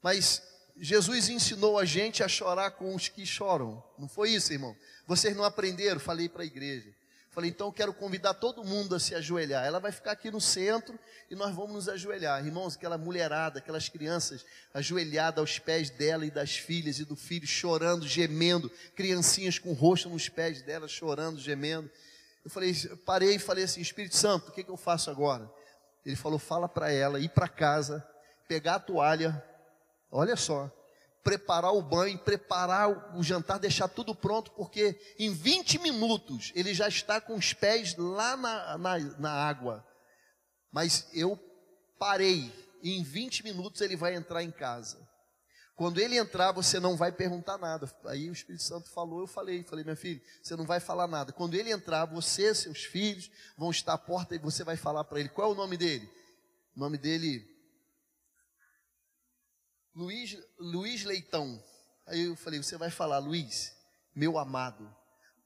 [0.00, 0.40] Mas
[0.78, 3.82] Jesus ensinou a gente a chorar com os que choram.
[3.98, 4.76] Não foi isso, irmão?
[5.08, 5.98] Vocês não aprenderam?
[5.98, 6.94] Falei para a igreja.
[7.32, 9.66] Falei, então quero convidar todo mundo a se ajoelhar.
[9.66, 10.96] Ela vai ficar aqui no centro
[11.28, 12.44] e nós vamos nos ajoelhar.
[12.46, 17.46] Irmãos, aquela mulherada, aquelas crianças ajoelhadas aos pés dela e das filhas e do filho,
[17.46, 18.70] chorando, gemendo.
[18.94, 21.90] Criancinhas com o rosto nos pés dela, chorando, gemendo.
[22.44, 25.50] Eu falei, parei e falei assim, Espírito Santo, o que, que eu faço agora?
[26.04, 28.06] Ele falou, fala para ela ir para casa,
[28.48, 29.44] pegar a toalha,
[30.10, 30.70] olha só,
[31.22, 36.88] preparar o banho, preparar o jantar, deixar tudo pronto, porque em 20 minutos ele já
[36.88, 39.86] está com os pés lá na, na, na água.
[40.72, 41.38] Mas eu
[41.98, 42.52] parei,
[42.82, 45.09] e em 20 minutos ele vai entrar em casa.
[45.80, 47.90] Quando ele entrar, você não vai perguntar nada.
[48.04, 51.32] Aí o Espírito Santo falou, eu falei, falei, minha filha, você não vai falar nada.
[51.32, 55.20] Quando ele entrar, você, seus filhos, vão estar à porta e você vai falar para
[55.20, 55.30] ele.
[55.30, 56.06] Qual é o nome dele?
[56.76, 57.48] O nome dele
[59.94, 61.64] Luiz, Luiz Leitão.
[62.06, 63.74] Aí eu falei, você vai falar, Luiz,
[64.14, 64.94] meu amado,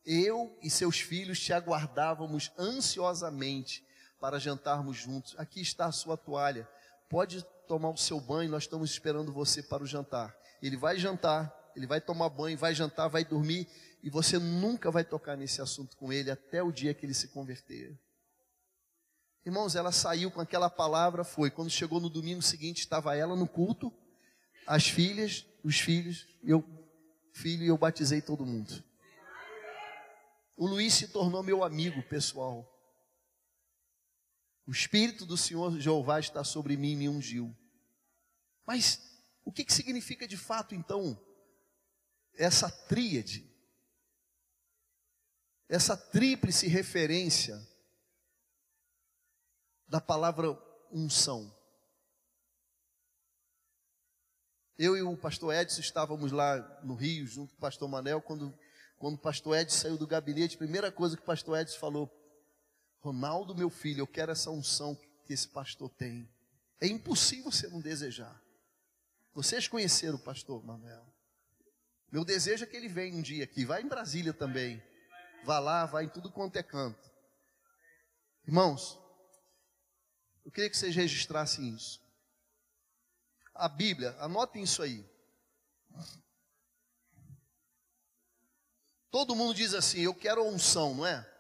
[0.05, 3.87] eu e seus filhos te aguardávamos ansiosamente
[4.19, 5.37] para jantarmos juntos.
[5.39, 6.69] Aqui está a sua toalha.
[7.09, 10.37] Pode tomar o seu banho, nós estamos esperando você para o jantar.
[10.63, 13.69] Ele vai jantar, ele vai tomar banho, vai jantar, vai dormir,
[14.03, 17.29] e você nunca vai tocar nesse assunto com ele até o dia que ele se
[17.29, 17.99] converter.
[19.45, 21.51] Irmãos, ela saiu com aquela palavra, foi.
[21.51, 23.93] Quando chegou no domingo seguinte, estava ela no culto,
[24.67, 26.65] as filhas, os filhos, eu,
[27.33, 28.83] filho, e eu batizei todo mundo.
[30.57, 32.74] O Luiz se tornou meu amigo pessoal.
[34.67, 37.55] O Espírito do Senhor Jeová está sobre mim e me ungiu.
[38.67, 39.01] Mas
[39.45, 41.21] o que, que significa de fato, então,
[42.35, 43.51] essa tríade?
[45.69, 47.61] Essa tríplice referência
[49.87, 50.59] da palavra
[50.91, 51.55] unção.
[54.77, 58.59] Eu e o pastor Edson estávamos lá no Rio, junto com o pastor Manel, quando,
[58.99, 62.11] quando o pastor Edson saiu do gabinete, a primeira coisa que o pastor Edson falou,
[63.05, 66.27] Ronaldo, meu filho, eu quero essa unção que esse pastor tem.
[66.81, 68.43] É impossível você não desejar.
[69.35, 71.07] Vocês conheceram o pastor Manuel.
[72.11, 73.67] Meu desejo é que ele venha um dia aqui.
[73.67, 74.83] Vai em Brasília também.
[75.45, 77.11] Vá lá, vai em tudo quanto é canto.
[78.47, 78.99] Irmãos,
[80.43, 82.01] eu queria que vocês registrassem isso.
[83.55, 85.05] A Bíblia, anotem isso aí.
[89.11, 91.34] Todo mundo diz assim: Eu quero unção, não é?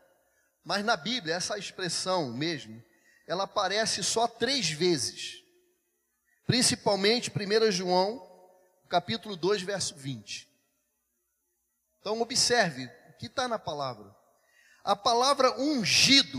[0.64, 2.82] Mas na Bíblia, essa expressão mesmo,
[3.26, 5.42] ela aparece só três vezes.
[6.46, 8.26] Principalmente 1 João,
[8.88, 10.48] capítulo 2, verso 20.
[12.00, 14.14] Então observe o que está na palavra.
[14.82, 16.38] A palavra ungido,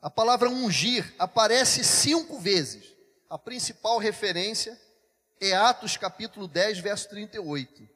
[0.00, 2.94] a palavra ungir aparece cinco vezes.
[3.30, 4.80] A principal referência
[5.40, 7.88] é Atos capítulo 10, verso 38.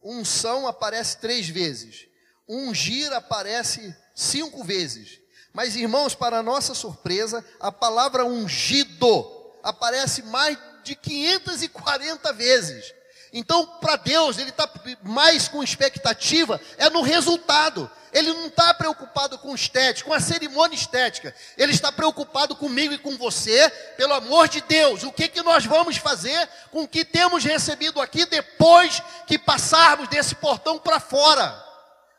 [0.00, 2.07] Unção aparece três vezes
[2.48, 5.20] ungir aparece cinco vezes.
[5.52, 12.94] Mas, irmãos, para nossa surpresa, a palavra ungido aparece mais de 540 vezes.
[13.32, 14.68] Então, para Deus, Ele está
[15.02, 17.90] mais com expectativa, é no resultado.
[18.10, 21.34] Ele não está preocupado com estética, com a cerimônia estética.
[21.58, 23.68] Ele está preocupado comigo e com você,
[23.98, 25.02] pelo amor de Deus.
[25.02, 30.08] O que, que nós vamos fazer com o que temos recebido aqui depois que passarmos
[30.08, 31.67] desse portão para fora?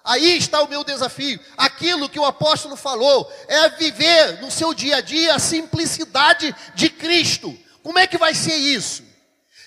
[0.09, 1.39] Aí está o meu desafio.
[1.55, 6.89] Aquilo que o apóstolo falou é viver no seu dia a dia a simplicidade de
[6.89, 7.55] Cristo.
[7.83, 9.03] Como é que vai ser isso?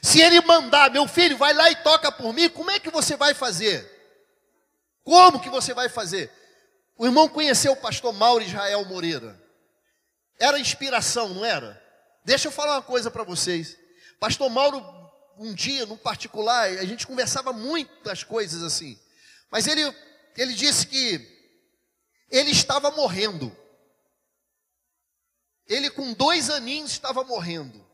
[0.02, 3.16] Se ele mandar, meu filho, vai lá e toca por mim, como é que você
[3.16, 3.88] vai fazer?
[5.04, 6.28] Como que você vai fazer?
[6.98, 9.40] O irmão conheceu o pastor Mauro Israel Moreira.
[10.40, 11.80] Era inspiração, não era?
[12.24, 13.76] Deixa eu falar uma coisa para vocês.
[14.18, 14.84] Pastor Mauro,
[15.38, 18.98] um dia, no particular, a gente conversava muitas coisas assim.
[19.48, 19.84] Mas ele
[20.36, 21.32] ele disse que
[22.30, 23.54] ele estava morrendo.
[25.66, 27.84] Ele, com dois aninhos, estava morrendo.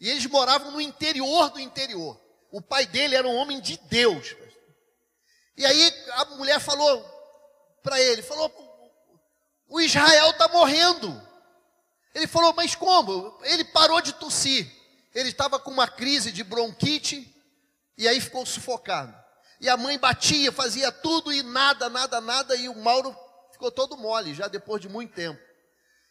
[0.00, 2.18] E eles moravam no interior do interior.
[2.50, 4.34] O pai dele era um homem de Deus.
[5.56, 7.04] E aí a mulher falou
[7.82, 8.50] para ele: falou,
[9.68, 11.30] o Israel está morrendo.
[12.14, 13.38] Ele falou, mas como?
[13.44, 14.70] Ele parou de tossir.
[15.14, 17.32] Ele estava com uma crise de bronquite
[17.96, 19.19] e aí ficou sufocado.
[19.60, 22.56] E a mãe batia, fazia tudo e nada, nada, nada.
[22.56, 23.14] E o Mauro
[23.52, 25.38] ficou todo mole, já depois de muito tempo.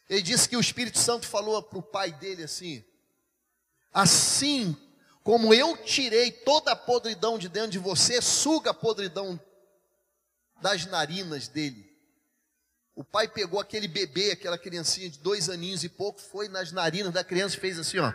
[0.07, 2.83] Ele disse que o Espírito Santo falou para o pai dele assim:
[3.91, 4.77] Assim
[5.23, 9.39] como eu tirei toda a podridão de dentro de você, suga a podridão
[10.61, 11.89] das narinas dele.
[12.95, 17.13] O pai pegou aquele bebê, aquela criancinha de dois aninhos e pouco, foi nas narinas
[17.13, 18.11] da criança e fez assim, ó.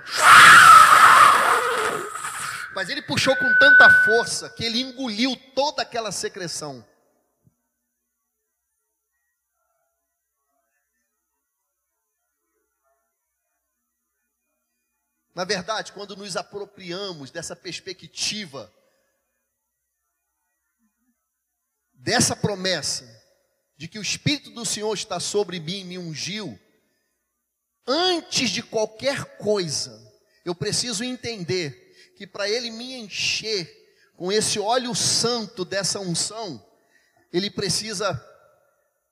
[2.75, 6.85] Mas ele puxou com tanta força que ele engoliu toda aquela secreção.
[15.35, 18.73] Na verdade, quando nos apropriamos dessa perspectiva,
[21.93, 23.05] dessa promessa,
[23.77, 26.59] de que o Espírito do Senhor está sobre mim e me ungiu,
[27.87, 30.01] antes de qualquer coisa,
[30.45, 31.84] eu preciso entender
[32.17, 33.69] que para ele me encher
[34.17, 36.65] com esse óleo santo dessa unção,
[37.33, 38.15] ele precisa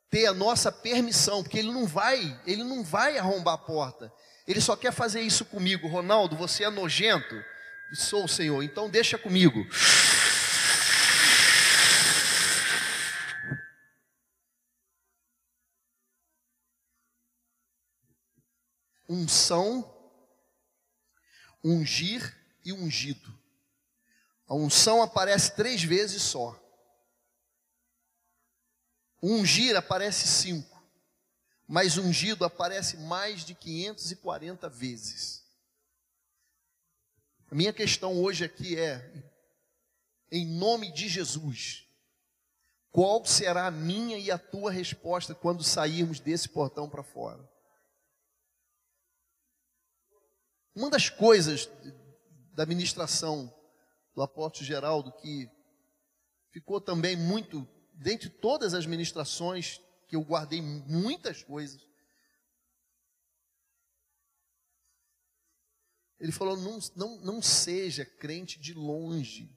[0.08, 4.12] ter a nossa permissão, porque ele não vai, ele não vai arrombar a porta.
[4.46, 5.88] Ele só quer fazer isso comigo.
[5.88, 7.42] Ronaldo, você é nojento?
[7.94, 9.66] Sou o Senhor, então deixa comigo.
[19.08, 19.92] Unção,
[21.62, 23.32] ungir e ungido.
[24.46, 26.58] A unção aparece três vezes só.
[29.22, 30.82] Ungir aparece cinco,
[31.66, 35.44] mas ungido aparece mais de 540 vezes.
[37.50, 39.30] A minha questão hoje aqui é,
[40.30, 41.86] em nome de Jesus,
[42.92, 47.42] Qual será a minha e a tua resposta quando sairmos desse portão para fora?
[50.74, 51.70] Uma das coisas
[52.52, 53.52] da ministração
[54.14, 55.50] do apóstolo Geraldo que
[56.50, 61.86] ficou também muito, dentre todas as ministrações, que eu guardei muitas coisas.
[66.20, 69.50] Ele falou: não, não, não seja crente de longe.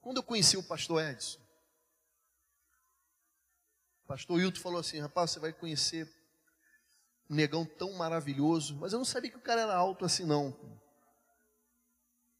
[0.00, 1.38] Quando eu conheci o pastor Edson,
[4.04, 6.17] o pastor Hilton falou assim: rapaz, você vai conhecer
[7.28, 10.56] negão tão maravilhoso, mas eu não sabia que o cara era alto assim, não.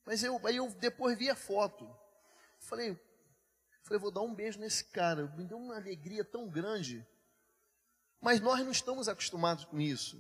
[0.05, 1.87] Mas eu, aí eu depois vi a foto.
[2.61, 2.99] Falei,
[3.83, 5.27] falei, vou dar um beijo nesse cara.
[5.37, 7.07] Me deu uma alegria tão grande.
[8.21, 10.19] Mas nós não estamos acostumados com isso.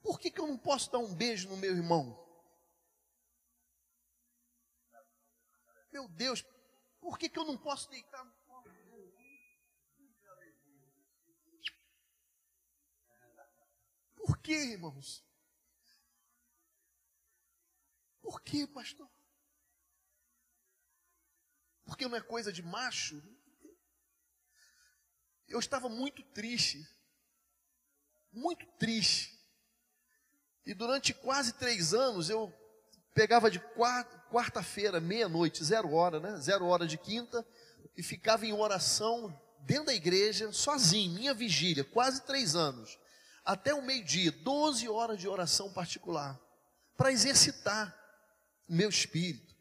[0.00, 2.24] Por que, que eu não posso dar um beijo no meu irmão?
[5.92, 6.44] Meu Deus,
[7.00, 8.24] por que, que eu não posso deitar
[14.28, 15.24] Por que, irmãos?
[18.20, 19.08] Por que, pastor?
[21.86, 23.22] Porque não é coisa de macho?
[25.48, 26.86] Eu estava muito triste.
[28.30, 29.34] Muito triste.
[30.66, 32.52] E durante quase três anos eu
[33.14, 33.58] pegava de
[34.30, 36.36] quarta-feira, meia-noite, zero hora, né?
[36.36, 37.48] Zero hora de quinta,
[37.96, 42.98] e ficava em oração dentro da igreja, sozinho, minha vigília, quase três anos.
[43.48, 46.38] Até o meio-dia, 12 horas de oração particular,
[46.98, 47.98] para exercitar
[48.68, 49.56] meu espírito.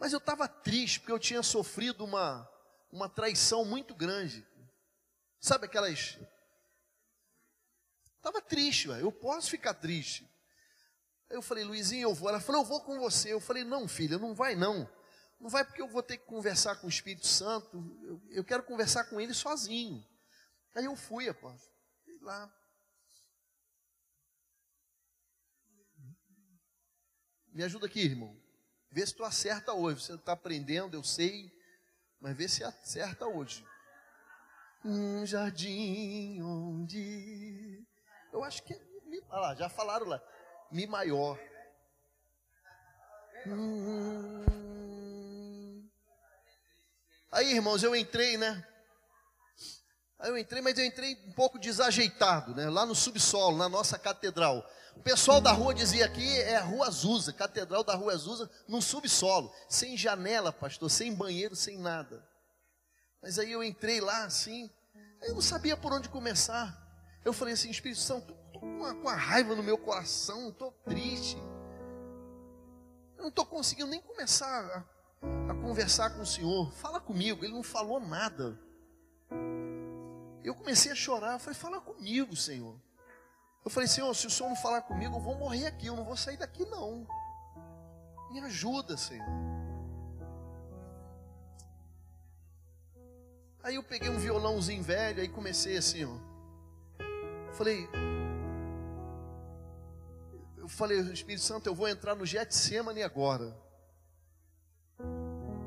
[0.00, 2.50] Mas eu estava triste porque eu tinha sofrido uma,
[2.90, 4.42] uma traição muito grande.
[5.38, 6.18] Sabe aquelas.
[8.16, 9.02] Estava triste, ué.
[9.02, 10.26] eu posso ficar triste.
[11.28, 12.30] Eu falei, Luizinho, eu vou.
[12.30, 13.34] Ela falou, eu vou com você.
[13.34, 14.90] Eu falei, não, filha, não vai não.
[15.38, 17.76] Não vai porque eu vou ter que conversar com o Espírito Santo.
[18.02, 20.02] Eu, eu quero conversar com ele sozinho.
[20.74, 21.76] Aí eu fui, apóstolo.
[22.06, 22.50] Fui lá.
[27.58, 28.40] Me ajuda aqui, irmão.
[28.88, 30.00] Vê se tu acerta hoje.
[30.00, 31.52] Você está aprendendo, eu sei.
[32.20, 33.66] Mas vê se acerta hoje.
[34.84, 37.84] Um jardim onde.
[38.32, 38.72] Eu acho que.
[39.28, 40.22] Olha lá, já falaram lá.
[40.70, 41.36] Mi maior.
[43.44, 44.44] Hum.
[47.32, 48.67] Aí, irmãos, eu entrei, né?
[50.18, 52.68] Aí eu entrei, mas eu entrei um pouco desajeitado, né?
[52.68, 54.68] Lá no subsolo, na nossa catedral.
[54.96, 58.82] O pessoal da rua dizia aqui é a Rua Azusa, Catedral da Rua Azusa, no
[58.82, 62.26] subsolo, sem janela, pastor, sem banheiro, sem nada.
[63.22, 64.68] Mas aí eu entrei lá assim,
[65.22, 66.76] eu não sabia por onde começar.
[67.24, 71.36] Eu falei assim, Espírito Santo, estou com uma, com raiva no meu coração, estou triste.
[73.16, 74.46] Eu não estou conseguindo nem começar
[75.22, 76.72] a, a conversar com o Senhor.
[76.72, 78.58] Fala comigo, ele não falou nada.
[80.48, 82.74] Eu comecei a chorar, eu falei, fala comigo, Senhor.
[83.62, 86.04] Eu falei, Senhor, se o Senhor não falar comigo, eu vou morrer aqui, eu não
[86.04, 87.06] vou sair daqui não.
[88.30, 89.26] Me ajuda, Senhor.
[93.62, 96.16] Aí eu peguei um violãozinho velho, aí comecei assim, ó.
[97.52, 97.86] Falei,
[100.56, 103.54] eu falei, Espírito Santo, eu vou entrar no Getsemane agora.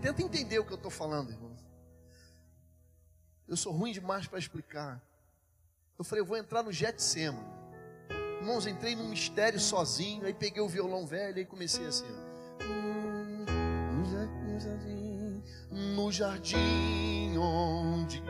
[0.01, 1.50] Tenta entender o que eu estou falando, irmão.
[3.51, 5.01] Eu sou ruim demais para explicar.
[5.99, 7.45] Eu falei, eu vou entrar no Getsemane.
[8.39, 12.05] Irmãos, entrei num mistério sozinho, aí peguei o violão velho e comecei assim.
[15.69, 18.23] No jardim onde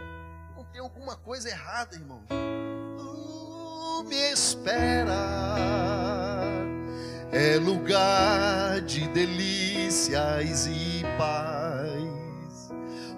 [0.56, 2.24] não tem alguma coisa errada, irmão.
[2.98, 5.14] Tu me espera
[7.32, 12.74] é lugar de delícias e paz,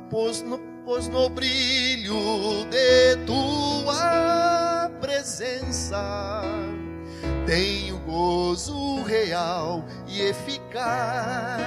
[0.10, 6.42] pois no, pois no brilho de tua presença
[7.46, 11.64] tenho gozo real e eficaz.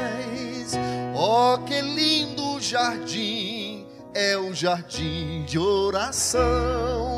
[1.15, 7.17] Oh, que lindo jardim é o jardim de oração,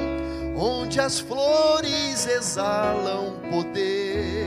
[0.56, 4.46] onde as flores exalam poder.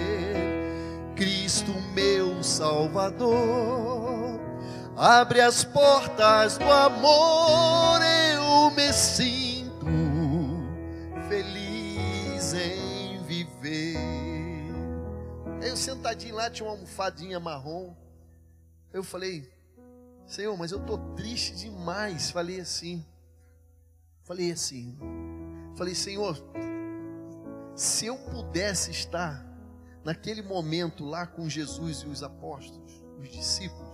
[1.15, 4.20] Cristo, meu Salvador,
[4.97, 9.85] abre as portas do amor, eu me sinto
[11.27, 13.97] feliz em viver.
[15.61, 17.95] Eu sentadinho lá, tinha uma almofadinha marrom.
[18.91, 19.49] Eu falei,
[20.27, 22.31] Senhor, mas eu estou triste demais.
[22.31, 23.05] Falei assim.
[24.23, 24.97] Falei assim.
[25.75, 26.37] Falei, Senhor,
[27.75, 29.45] se eu pudesse estar
[30.03, 33.90] naquele momento lá com Jesus e os apóstolos, os discípulos,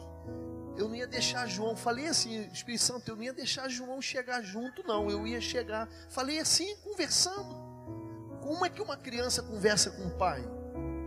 [0.77, 4.41] eu não ia deixar João, falei assim, Espírito Santo, eu não ia deixar João chegar
[4.41, 7.55] junto, não, eu ia chegar, falei assim, conversando.
[8.41, 10.41] Como é que uma criança conversa com o pai?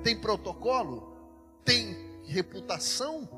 [0.03, 1.17] Tem protocolo?
[1.65, 3.29] Tem reputação?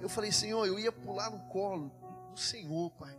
[0.00, 1.90] Eu falei, Senhor, eu ia pular no colo
[2.32, 3.16] do Senhor, Pai.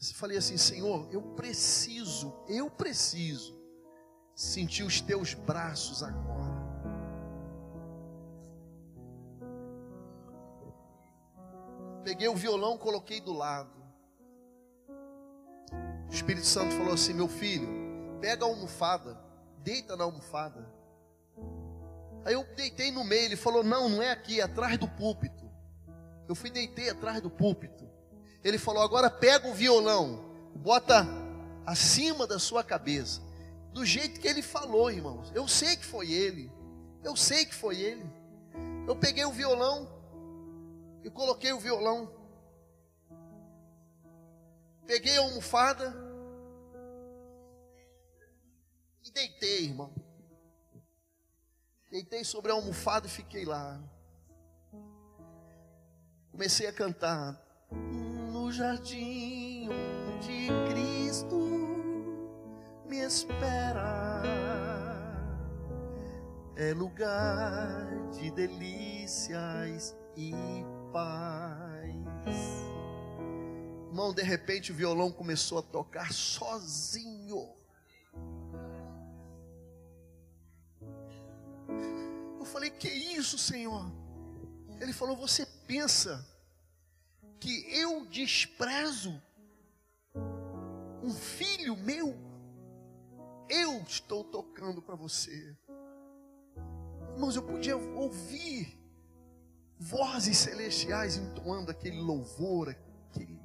[0.00, 3.58] Eu falei assim, Senhor, eu preciso, eu preciso
[4.34, 6.57] sentir os teus braços agora.
[12.08, 13.70] Peguei o violão, coloquei do lado.
[16.08, 17.68] O Espírito Santo falou assim: Meu filho,
[18.18, 19.20] pega a almofada,
[19.58, 20.66] deita na almofada.
[22.24, 23.26] Aí eu deitei no meio.
[23.26, 25.50] Ele falou: Não, não é aqui, é atrás do púlpito.
[26.26, 27.86] Eu fui deitei atrás do púlpito.
[28.42, 31.06] Ele falou: Agora pega o violão, bota
[31.66, 33.20] acima da sua cabeça.
[33.70, 35.30] Do jeito que ele falou, irmãos.
[35.34, 36.50] Eu sei que foi ele.
[37.04, 38.10] Eu sei que foi ele.
[38.86, 39.97] Eu peguei o violão,
[41.02, 42.12] e coloquei o violão.
[44.86, 45.94] Peguei a almofada
[49.04, 49.92] e deitei, irmão.
[51.90, 53.80] Deitei sobre a almofada e fiquei lá.
[56.30, 57.40] Comecei a cantar.
[58.32, 61.36] No jardim onde Cristo
[62.86, 64.22] me espera
[66.56, 70.32] é lugar de delícias e
[70.92, 71.94] paz.
[73.88, 77.48] Irmão, de repente o violão começou a tocar sozinho.
[82.38, 83.90] Eu falei: Que isso, Senhor?
[84.80, 86.26] Ele falou: Você pensa
[87.40, 89.20] que eu desprezo
[91.02, 92.16] um filho meu?
[93.48, 95.56] Eu estou tocando para você.
[97.14, 98.77] Irmãos, eu podia ouvir
[99.78, 102.74] vozes celestiais entoando aquele louvor,
[103.10, 103.38] aquele...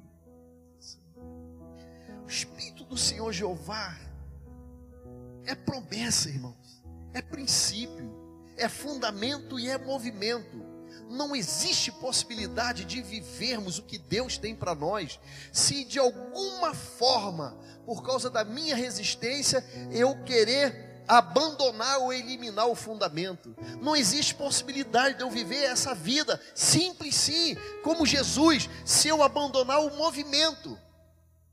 [2.24, 3.96] O Espírito do Senhor Jeová
[5.44, 6.82] é promessa, irmãos,
[7.12, 8.10] é princípio,
[8.56, 10.64] é fundamento e é movimento.
[11.10, 15.20] Não existe possibilidade de vivermos o que Deus tem para nós,
[15.52, 22.74] se de alguma forma, por causa da minha resistência, eu querer abandonar ou eliminar o
[22.74, 23.54] fundamento.
[23.80, 29.80] Não existe possibilidade de eu viver essa vida simples sim, como Jesus, se eu abandonar
[29.80, 30.78] o movimento.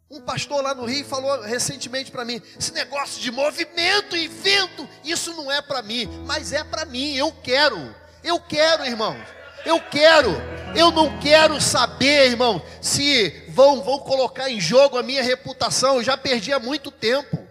[0.09, 4.87] Um pastor lá no Rio falou recentemente para mim: esse negócio de movimento e vento,
[5.05, 7.15] isso não é para mim, mas é para mim.
[7.15, 9.25] Eu quero, eu quero, irmãos,
[9.65, 10.31] eu quero.
[10.75, 15.95] Eu não quero saber, irmão, se vão, vão colocar em jogo a minha reputação.
[15.95, 17.50] Eu já perdi há muito tempo.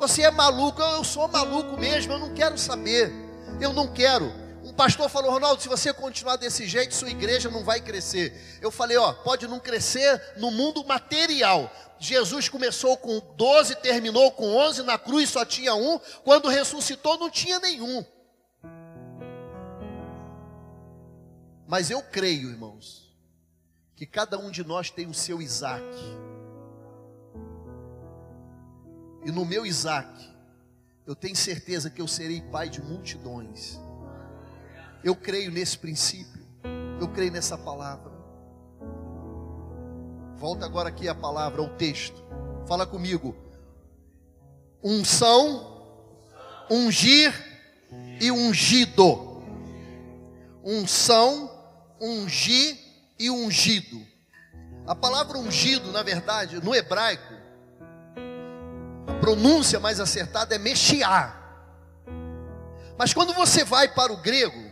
[0.00, 3.12] Você é maluco, eu sou maluco mesmo, eu não quero saber.
[3.60, 4.32] Eu não quero.
[4.64, 8.58] Um pastor falou, Ronaldo, se você continuar desse jeito, sua igreja não vai crescer.
[8.62, 11.70] Eu falei, ó, pode não crescer no mundo material.
[11.98, 17.28] Jesus começou com 12, terminou com 11, na cruz só tinha um, quando ressuscitou não
[17.28, 18.02] tinha nenhum.
[21.68, 23.14] Mas eu creio, irmãos,
[23.94, 25.84] que cada um de nós tem o seu Isaac.
[29.24, 30.30] E no meu Isaac,
[31.06, 33.78] eu tenho certeza que eu serei pai de multidões.
[35.02, 36.40] Eu creio nesse princípio.
[37.00, 38.12] Eu creio nessa palavra.
[40.36, 42.22] Volta agora aqui a palavra, o texto.
[42.66, 43.34] Fala comigo.
[44.82, 45.82] Unção,
[46.70, 47.32] ungir
[48.20, 49.42] e ungido.
[50.64, 51.50] Unção,
[52.00, 52.78] ungir
[53.18, 54.00] e ungido.
[54.86, 57.29] A palavra ungido, na verdade, no hebraico,
[59.20, 61.38] pronúncia mais acertada é mexiar.
[62.98, 64.70] Mas quando você vai para o grego,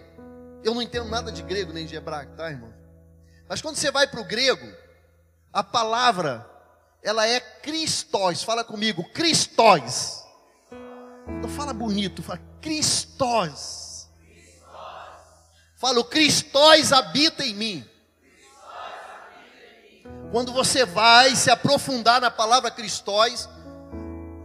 [0.63, 2.73] eu não entendo nada de grego nem de hebraico, tá, irmão?
[3.49, 4.67] Mas quando você vai para o grego,
[5.53, 6.47] a palavra,
[7.03, 8.43] ela é Cristóis.
[8.43, 10.23] Fala comigo, Cristóis.
[11.41, 14.09] Não fala bonito, fala Cristóis.
[15.77, 17.89] Fala, o Cristóis habita em mim.
[20.33, 23.49] Quando você vai se aprofundar na palavra Cristóis,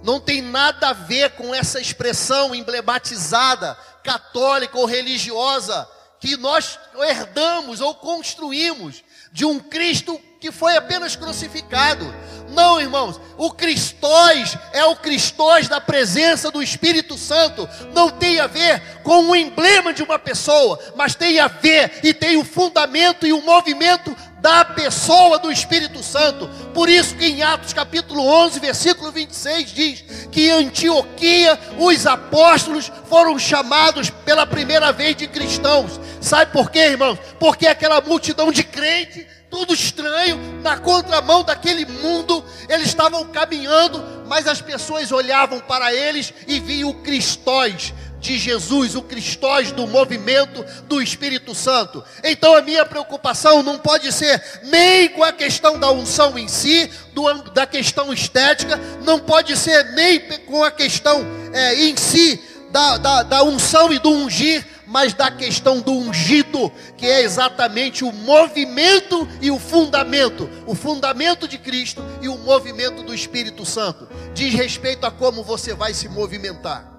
[0.04, 5.88] não tem nada a ver com essa expressão emblematizada, católica ou religiosa,
[6.20, 12.14] que nós herdamos ou construímos de um Cristo que foi apenas crucificado.
[12.50, 17.68] Não, irmãos, o Cristóis é o Cristóis da presença do Espírito Santo.
[17.94, 22.14] Não tem a ver com o emblema de uma pessoa, mas tem a ver e
[22.14, 26.50] tem o fundamento e o movimento da pessoa do Espírito Santo.
[26.74, 32.92] Por isso que em Atos capítulo 11, versículo 26 diz que em Antioquia os apóstolos
[33.08, 35.98] foram chamados pela primeira vez de cristãos.
[36.20, 37.18] Sabe por quê, irmãos?
[37.40, 44.48] Porque aquela multidão de crente tudo estranho, na contramão daquele mundo, eles estavam caminhando, mas
[44.48, 47.94] as pessoas olhavam para eles e viam o Cristóis
[48.24, 52.02] de Jesus, o Cristóis do movimento do Espírito Santo.
[52.24, 56.90] Então a minha preocupação não pode ser nem com a questão da unção em si,
[57.12, 61.22] do, da questão estética, não pode ser nem com a questão
[61.52, 62.42] é, em si
[62.72, 68.06] da, da, da unção e do ungir, mas da questão do ungido, que é exatamente
[68.06, 74.08] o movimento e o fundamento, o fundamento de Cristo e o movimento do Espírito Santo.
[74.34, 76.93] Diz respeito a como você vai se movimentar.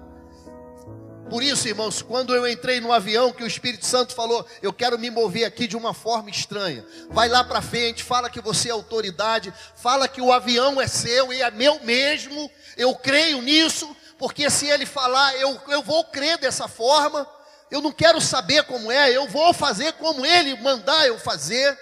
[1.29, 4.97] Por isso, irmãos, quando eu entrei no avião, que o Espírito Santo falou, eu quero
[4.97, 6.85] me mover aqui de uma forma estranha.
[7.09, 11.33] Vai lá para frente, fala que você é autoridade, fala que o avião é seu
[11.33, 12.49] e é meu mesmo.
[12.77, 17.27] Eu creio nisso, porque se ele falar, eu, eu vou crer dessa forma.
[17.71, 21.77] Eu não quero saber como é, eu vou fazer como ele mandar eu fazer.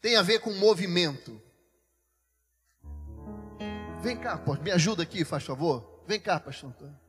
[0.00, 1.42] Tem a ver com movimento.
[4.00, 6.04] Vem cá, me ajuda aqui, faz favor.
[6.06, 7.05] Vem cá, pastor Antônio.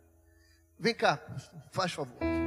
[0.79, 1.19] Vem cá,
[1.71, 2.37] faz favor.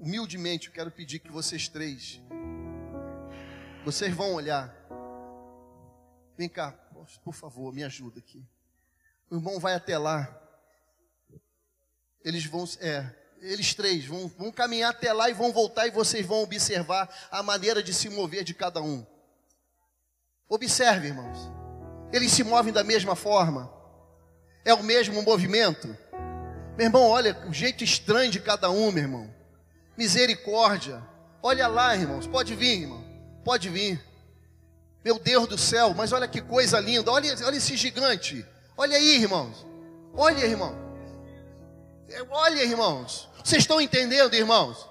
[0.00, 2.20] humildemente, eu quero pedir que vocês três,
[3.84, 4.74] vocês vão olhar.
[6.36, 6.72] Vem cá,
[7.22, 8.42] por favor, me ajuda aqui.
[9.30, 10.36] O irmão vai até lá.
[12.24, 16.26] Eles vão, é, eles três vão, vão caminhar até lá e vão voltar e vocês
[16.26, 19.04] vão observar a maneira de se mover de cada um.
[20.48, 21.38] Observe, irmãos.
[22.12, 23.72] Eles se movem da mesma forma.
[24.64, 25.96] É o mesmo movimento.
[26.76, 29.40] Meu irmão, olha o jeito estranho de cada um, meu irmão
[30.00, 31.02] misericórdia.
[31.42, 33.04] Olha lá, irmãos, pode vir, irmão,
[33.44, 34.02] pode vir.
[35.04, 38.46] Meu Deus do céu, mas olha que coisa linda, olha, olha esse gigante.
[38.78, 39.66] Olha aí, irmãos.
[40.14, 40.74] Olha, irmão.
[42.30, 43.28] Olha, irmãos.
[43.42, 44.90] Vocês estão entendendo, irmãos?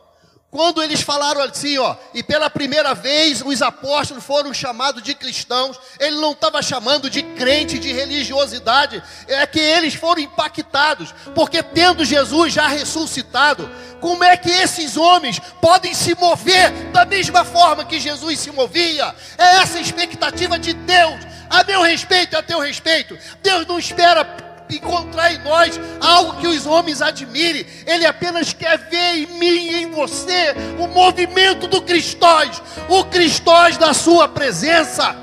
[0.51, 5.79] Quando eles falaram assim, ó, e pela primeira vez os apóstolos foram chamados de cristãos,
[5.99, 12.03] ele não estava chamando de crente, de religiosidade, é que eles foram impactados, porque tendo
[12.03, 13.69] Jesus já ressuscitado,
[14.01, 19.13] como é que esses homens podem se mover da mesma forma que Jesus se movia?
[19.37, 23.15] É essa a expectativa de Deus, a meu respeito a teu respeito.
[23.43, 27.65] Deus não espera encontrar em nós algo que os homens admirem.
[27.85, 33.77] Ele apenas quer ver em mim e em você o movimento do Cristóis, o Cristóis
[33.77, 35.15] da sua presença.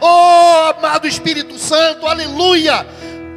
[0.00, 2.86] Oh, amado Espírito Santo, aleluia.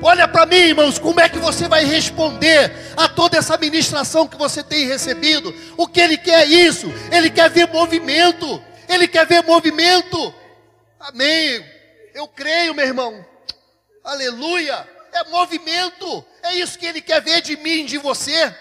[0.01, 4.37] Olha para mim, irmãos, como é que você vai responder a toda essa ministração que
[4.37, 5.53] você tem recebido?
[5.75, 6.87] O que ele quer é isso?
[7.11, 8.61] Ele quer ver movimento.
[8.87, 10.33] Ele quer ver movimento.
[10.99, 11.65] Amém.
[12.13, 13.25] Eu creio, meu irmão.
[14.03, 16.25] Aleluia é movimento.
[16.43, 18.55] É isso que ele quer ver de mim, de você.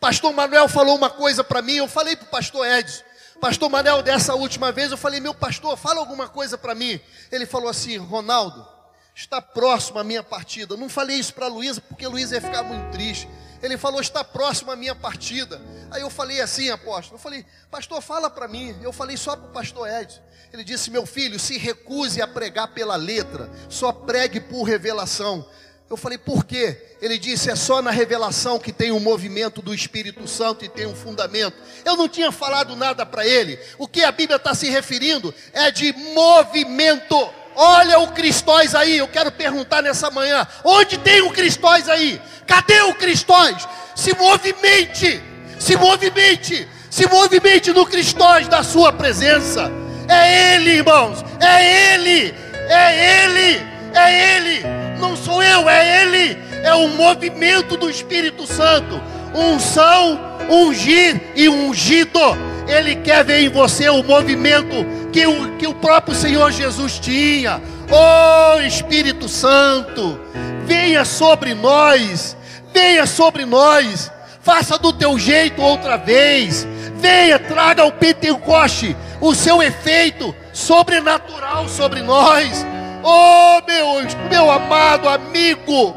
[0.00, 3.02] Pastor Manuel falou uma coisa para mim, eu falei para o pastor Edson.
[3.40, 7.00] Pastor Manuel, dessa última vez, eu falei, meu pastor, fala alguma coisa para mim.
[7.30, 8.66] Ele falou assim, Ronaldo,
[9.14, 10.74] está próximo a minha partida.
[10.74, 13.28] Eu não falei isso para Luísa, porque Luísa ia ficar muito triste.
[13.62, 15.60] Ele falou, está próximo a minha partida.
[15.90, 18.76] Aí eu falei assim, apóstolo, eu falei, pastor, fala para mim.
[18.82, 20.20] Eu falei só para o pastor Edson.
[20.52, 25.48] Ele disse, meu filho, se recuse a pregar pela letra, só pregue por revelação.
[25.90, 26.76] Eu falei, por quê?
[27.00, 30.68] Ele disse, é só na revelação que tem o um movimento do Espírito Santo e
[30.68, 31.56] tem um fundamento.
[31.84, 33.58] Eu não tinha falado nada para ele.
[33.76, 37.28] O que a Bíblia está se referindo é de movimento.
[37.54, 42.20] Olha o Cristóis aí, eu quero perguntar nessa manhã: onde tem o Cristóis aí?
[42.46, 43.68] Cadê o Cristóis?
[43.94, 45.22] Se movimente,
[45.60, 49.70] se movimente, se movimente no Cristóis da sua presença.
[50.08, 52.34] É Ele, irmãos, é Ele,
[52.68, 56.38] é Ele, é Ele não sou eu, é Ele.
[56.62, 59.00] É o movimento do Espírito Santo.
[59.34, 60.18] Unção,
[60.48, 62.20] ungir e ungido.
[62.66, 67.60] Ele quer ver em você o movimento que o, que o próprio Senhor Jesus tinha.
[67.90, 70.18] Oh Espírito Santo,
[70.64, 72.36] venha sobre nós,
[72.72, 74.10] venha sobre nós,
[74.40, 76.66] faça do teu jeito outra vez,
[76.96, 82.64] venha, traga o Pentecoste, o seu efeito sobrenatural sobre nós.
[83.06, 83.84] Oh meu
[84.30, 85.94] meu amado amigo,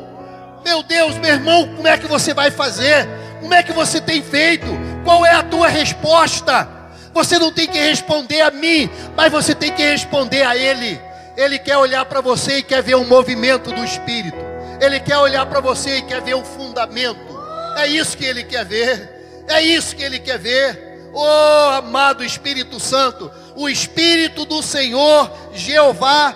[0.65, 3.07] meu Deus, meu irmão, como é que você vai fazer?
[3.39, 4.67] Como é que você tem feito?
[5.05, 6.67] Qual é a tua resposta?
[7.13, 10.99] Você não tem que responder a mim, mas você tem que responder a Ele.
[11.37, 14.37] Ele quer olhar para você e quer ver um movimento do Espírito.
[14.81, 17.39] Ele quer olhar para você e quer ver um fundamento.
[17.77, 19.45] É isso que Ele quer ver.
[19.47, 21.09] É isso que Ele quer ver.
[21.13, 26.35] Oh, amado Espírito Santo, o Espírito do Senhor, Jeová,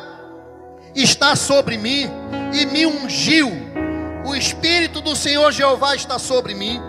[0.95, 2.09] está sobre mim
[2.53, 3.51] e me ungiu.
[4.25, 6.79] O Espírito do Senhor Jeová está sobre mim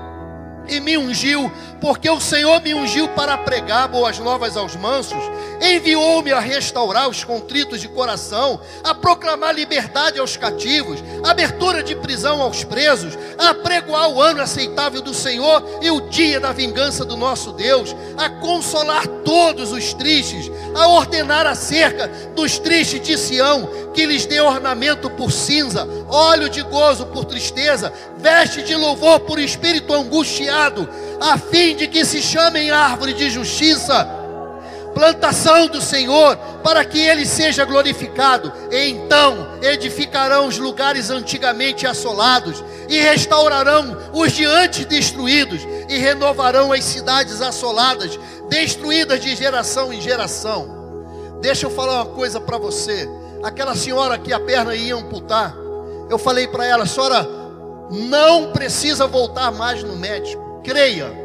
[0.69, 1.51] e me ungiu,
[1.83, 5.19] porque o Senhor me ungiu para pregar boas novas aos mansos,
[5.61, 12.41] enviou-me a restaurar os contritos de coração, a proclamar liberdade aos cativos, abertura de prisão
[12.41, 17.17] aos presos, a pregoar o ano aceitável do Senhor e o dia da vingança do
[17.17, 22.07] nosso Deus, a consolar todos os tristes, a ordenar acerca
[22.37, 27.93] dos tristes de Sião, que lhes dê ornamento por cinza, óleo de gozo por tristeza,
[28.19, 30.89] veste de louvor por espírito angustiado,
[31.21, 34.09] a fim de que se chamem árvore de justiça,
[34.95, 38.53] plantação do Senhor, para que ele seja glorificado.
[38.71, 47.41] Então edificarão os lugares antigamente assolados, e restaurarão os diante destruídos, e renovarão as cidades
[47.41, 48.19] assoladas,
[48.49, 50.83] destruídas de geração em geração.
[51.41, 53.09] Deixa eu falar uma coisa para você.
[53.43, 55.55] Aquela senhora que a perna ia amputar,
[56.09, 57.27] eu falei para ela, senhora,
[57.91, 60.61] não precisa voltar mais no médico.
[60.63, 61.22] Creia.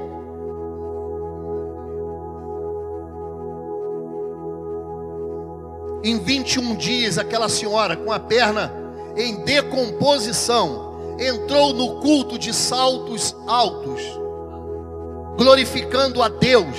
[6.03, 8.71] Em 21 dias, aquela senhora com a perna
[9.15, 14.01] em decomposição entrou no culto de saltos altos,
[15.37, 16.77] glorificando a Deus.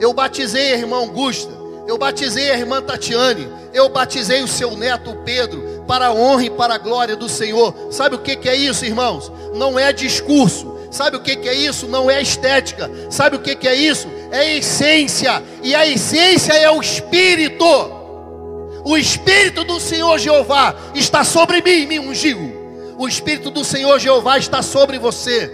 [0.00, 1.52] Eu batizei a irmã Augusta,
[1.86, 6.50] eu batizei a irmã Tatiane, eu batizei o seu neto Pedro, para a honra e
[6.50, 7.74] para a glória do Senhor.
[7.90, 9.30] Sabe o que, é isso, irmãos?
[9.54, 10.74] Não é discurso.
[10.90, 11.86] Sabe o que, é isso?
[11.86, 12.90] Não é estética.
[13.10, 14.08] Sabe o que é isso?
[14.30, 15.42] É essência.
[15.62, 17.93] E a essência é o Espírito.
[18.84, 22.94] O Espírito do Senhor Jeová está sobre mim, me ungiu.
[22.98, 25.50] O Espírito do Senhor Jeová está sobre você.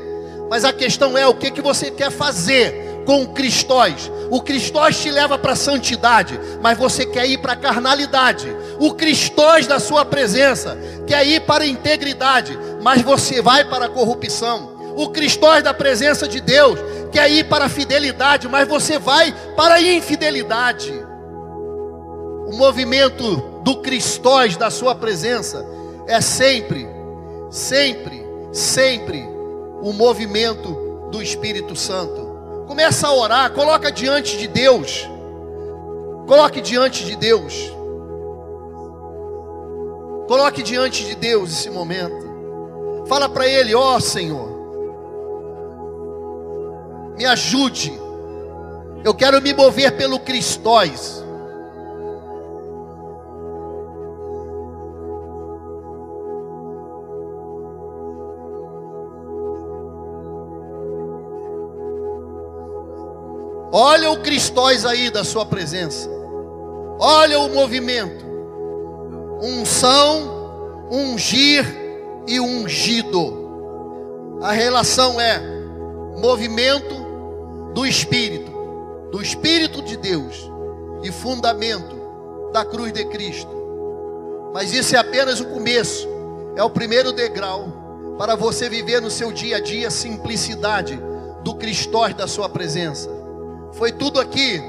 [0.50, 4.10] Mas a questão é o que, que você quer fazer com o Cristóis.
[4.30, 8.48] O Cristóis te leva para a santidade, mas você quer ir para a carnalidade.
[8.80, 10.76] O Cristóis da sua presença
[11.06, 14.76] quer ir para a integridade, mas você vai para a corrupção.
[14.96, 16.78] O Cristóis da presença de Deus
[17.12, 21.09] quer ir para a fidelidade, mas você vai para a infidelidade.
[22.50, 25.64] O movimento do Cristóis da sua presença
[26.08, 26.84] é sempre,
[27.48, 29.24] sempre, sempre
[29.80, 32.64] o movimento do Espírito Santo.
[32.66, 35.08] Começa a orar, coloca diante de Deus.
[36.26, 37.72] Coloque diante de Deus.
[40.26, 43.04] Coloque diante de Deus esse momento.
[43.06, 44.48] Fala para Ele, ó oh, Senhor,
[47.16, 47.92] me ajude.
[49.04, 51.19] Eu quero me mover pelo Cristóis.
[63.72, 66.08] Olha o Cristóis aí da sua presença.
[66.98, 68.24] Olha o movimento.
[69.40, 71.64] Unção, ungir
[72.26, 74.38] e ungido.
[74.42, 75.40] A relação é
[76.18, 76.94] movimento
[77.72, 78.50] do Espírito,
[79.12, 80.50] do Espírito de Deus
[81.02, 81.96] e fundamento
[82.52, 83.50] da cruz de Cristo.
[84.52, 86.08] Mas isso é apenas o começo,
[86.56, 91.00] é o primeiro degrau para você viver no seu dia a dia a simplicidade
[91.42, 93.19] do Cristóis da sua presença.
[93.72, 94.60] Foi tudo aqui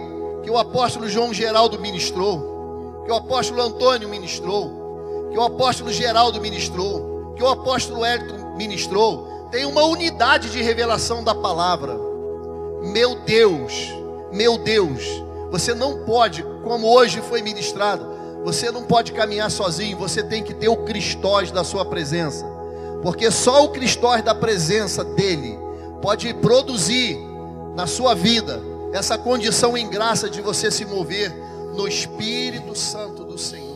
[0.44, 6.40] que o apóstolo João Geraldo ministrou, que o apóstolo Antônio ministrou, que o apóstolo Geraldo
[6.40, 9.48] ministrou, que o apóstolo Elton ministrou.
[9.52, 11.98] Tem uma unidade de revelação da palavra.
[12.84, 13.74] Meu Deus,
[14.32, 15.04] meu Deus,
[15.50, 18.06] você não pode, como hoje foi ministrado,
[18.44, 22.46] você não pode caminhar sozinho, você tem que ter o Cristós da sua presença.
[23.04, 25.58] Porque só o Cristós da presença dele
[26.02, 27.20] pode produzir
[27.76, 31.34] na sua vida essa condição em graça de você se mover
[31.76, 33.71] no Espírito Santo do Senhor.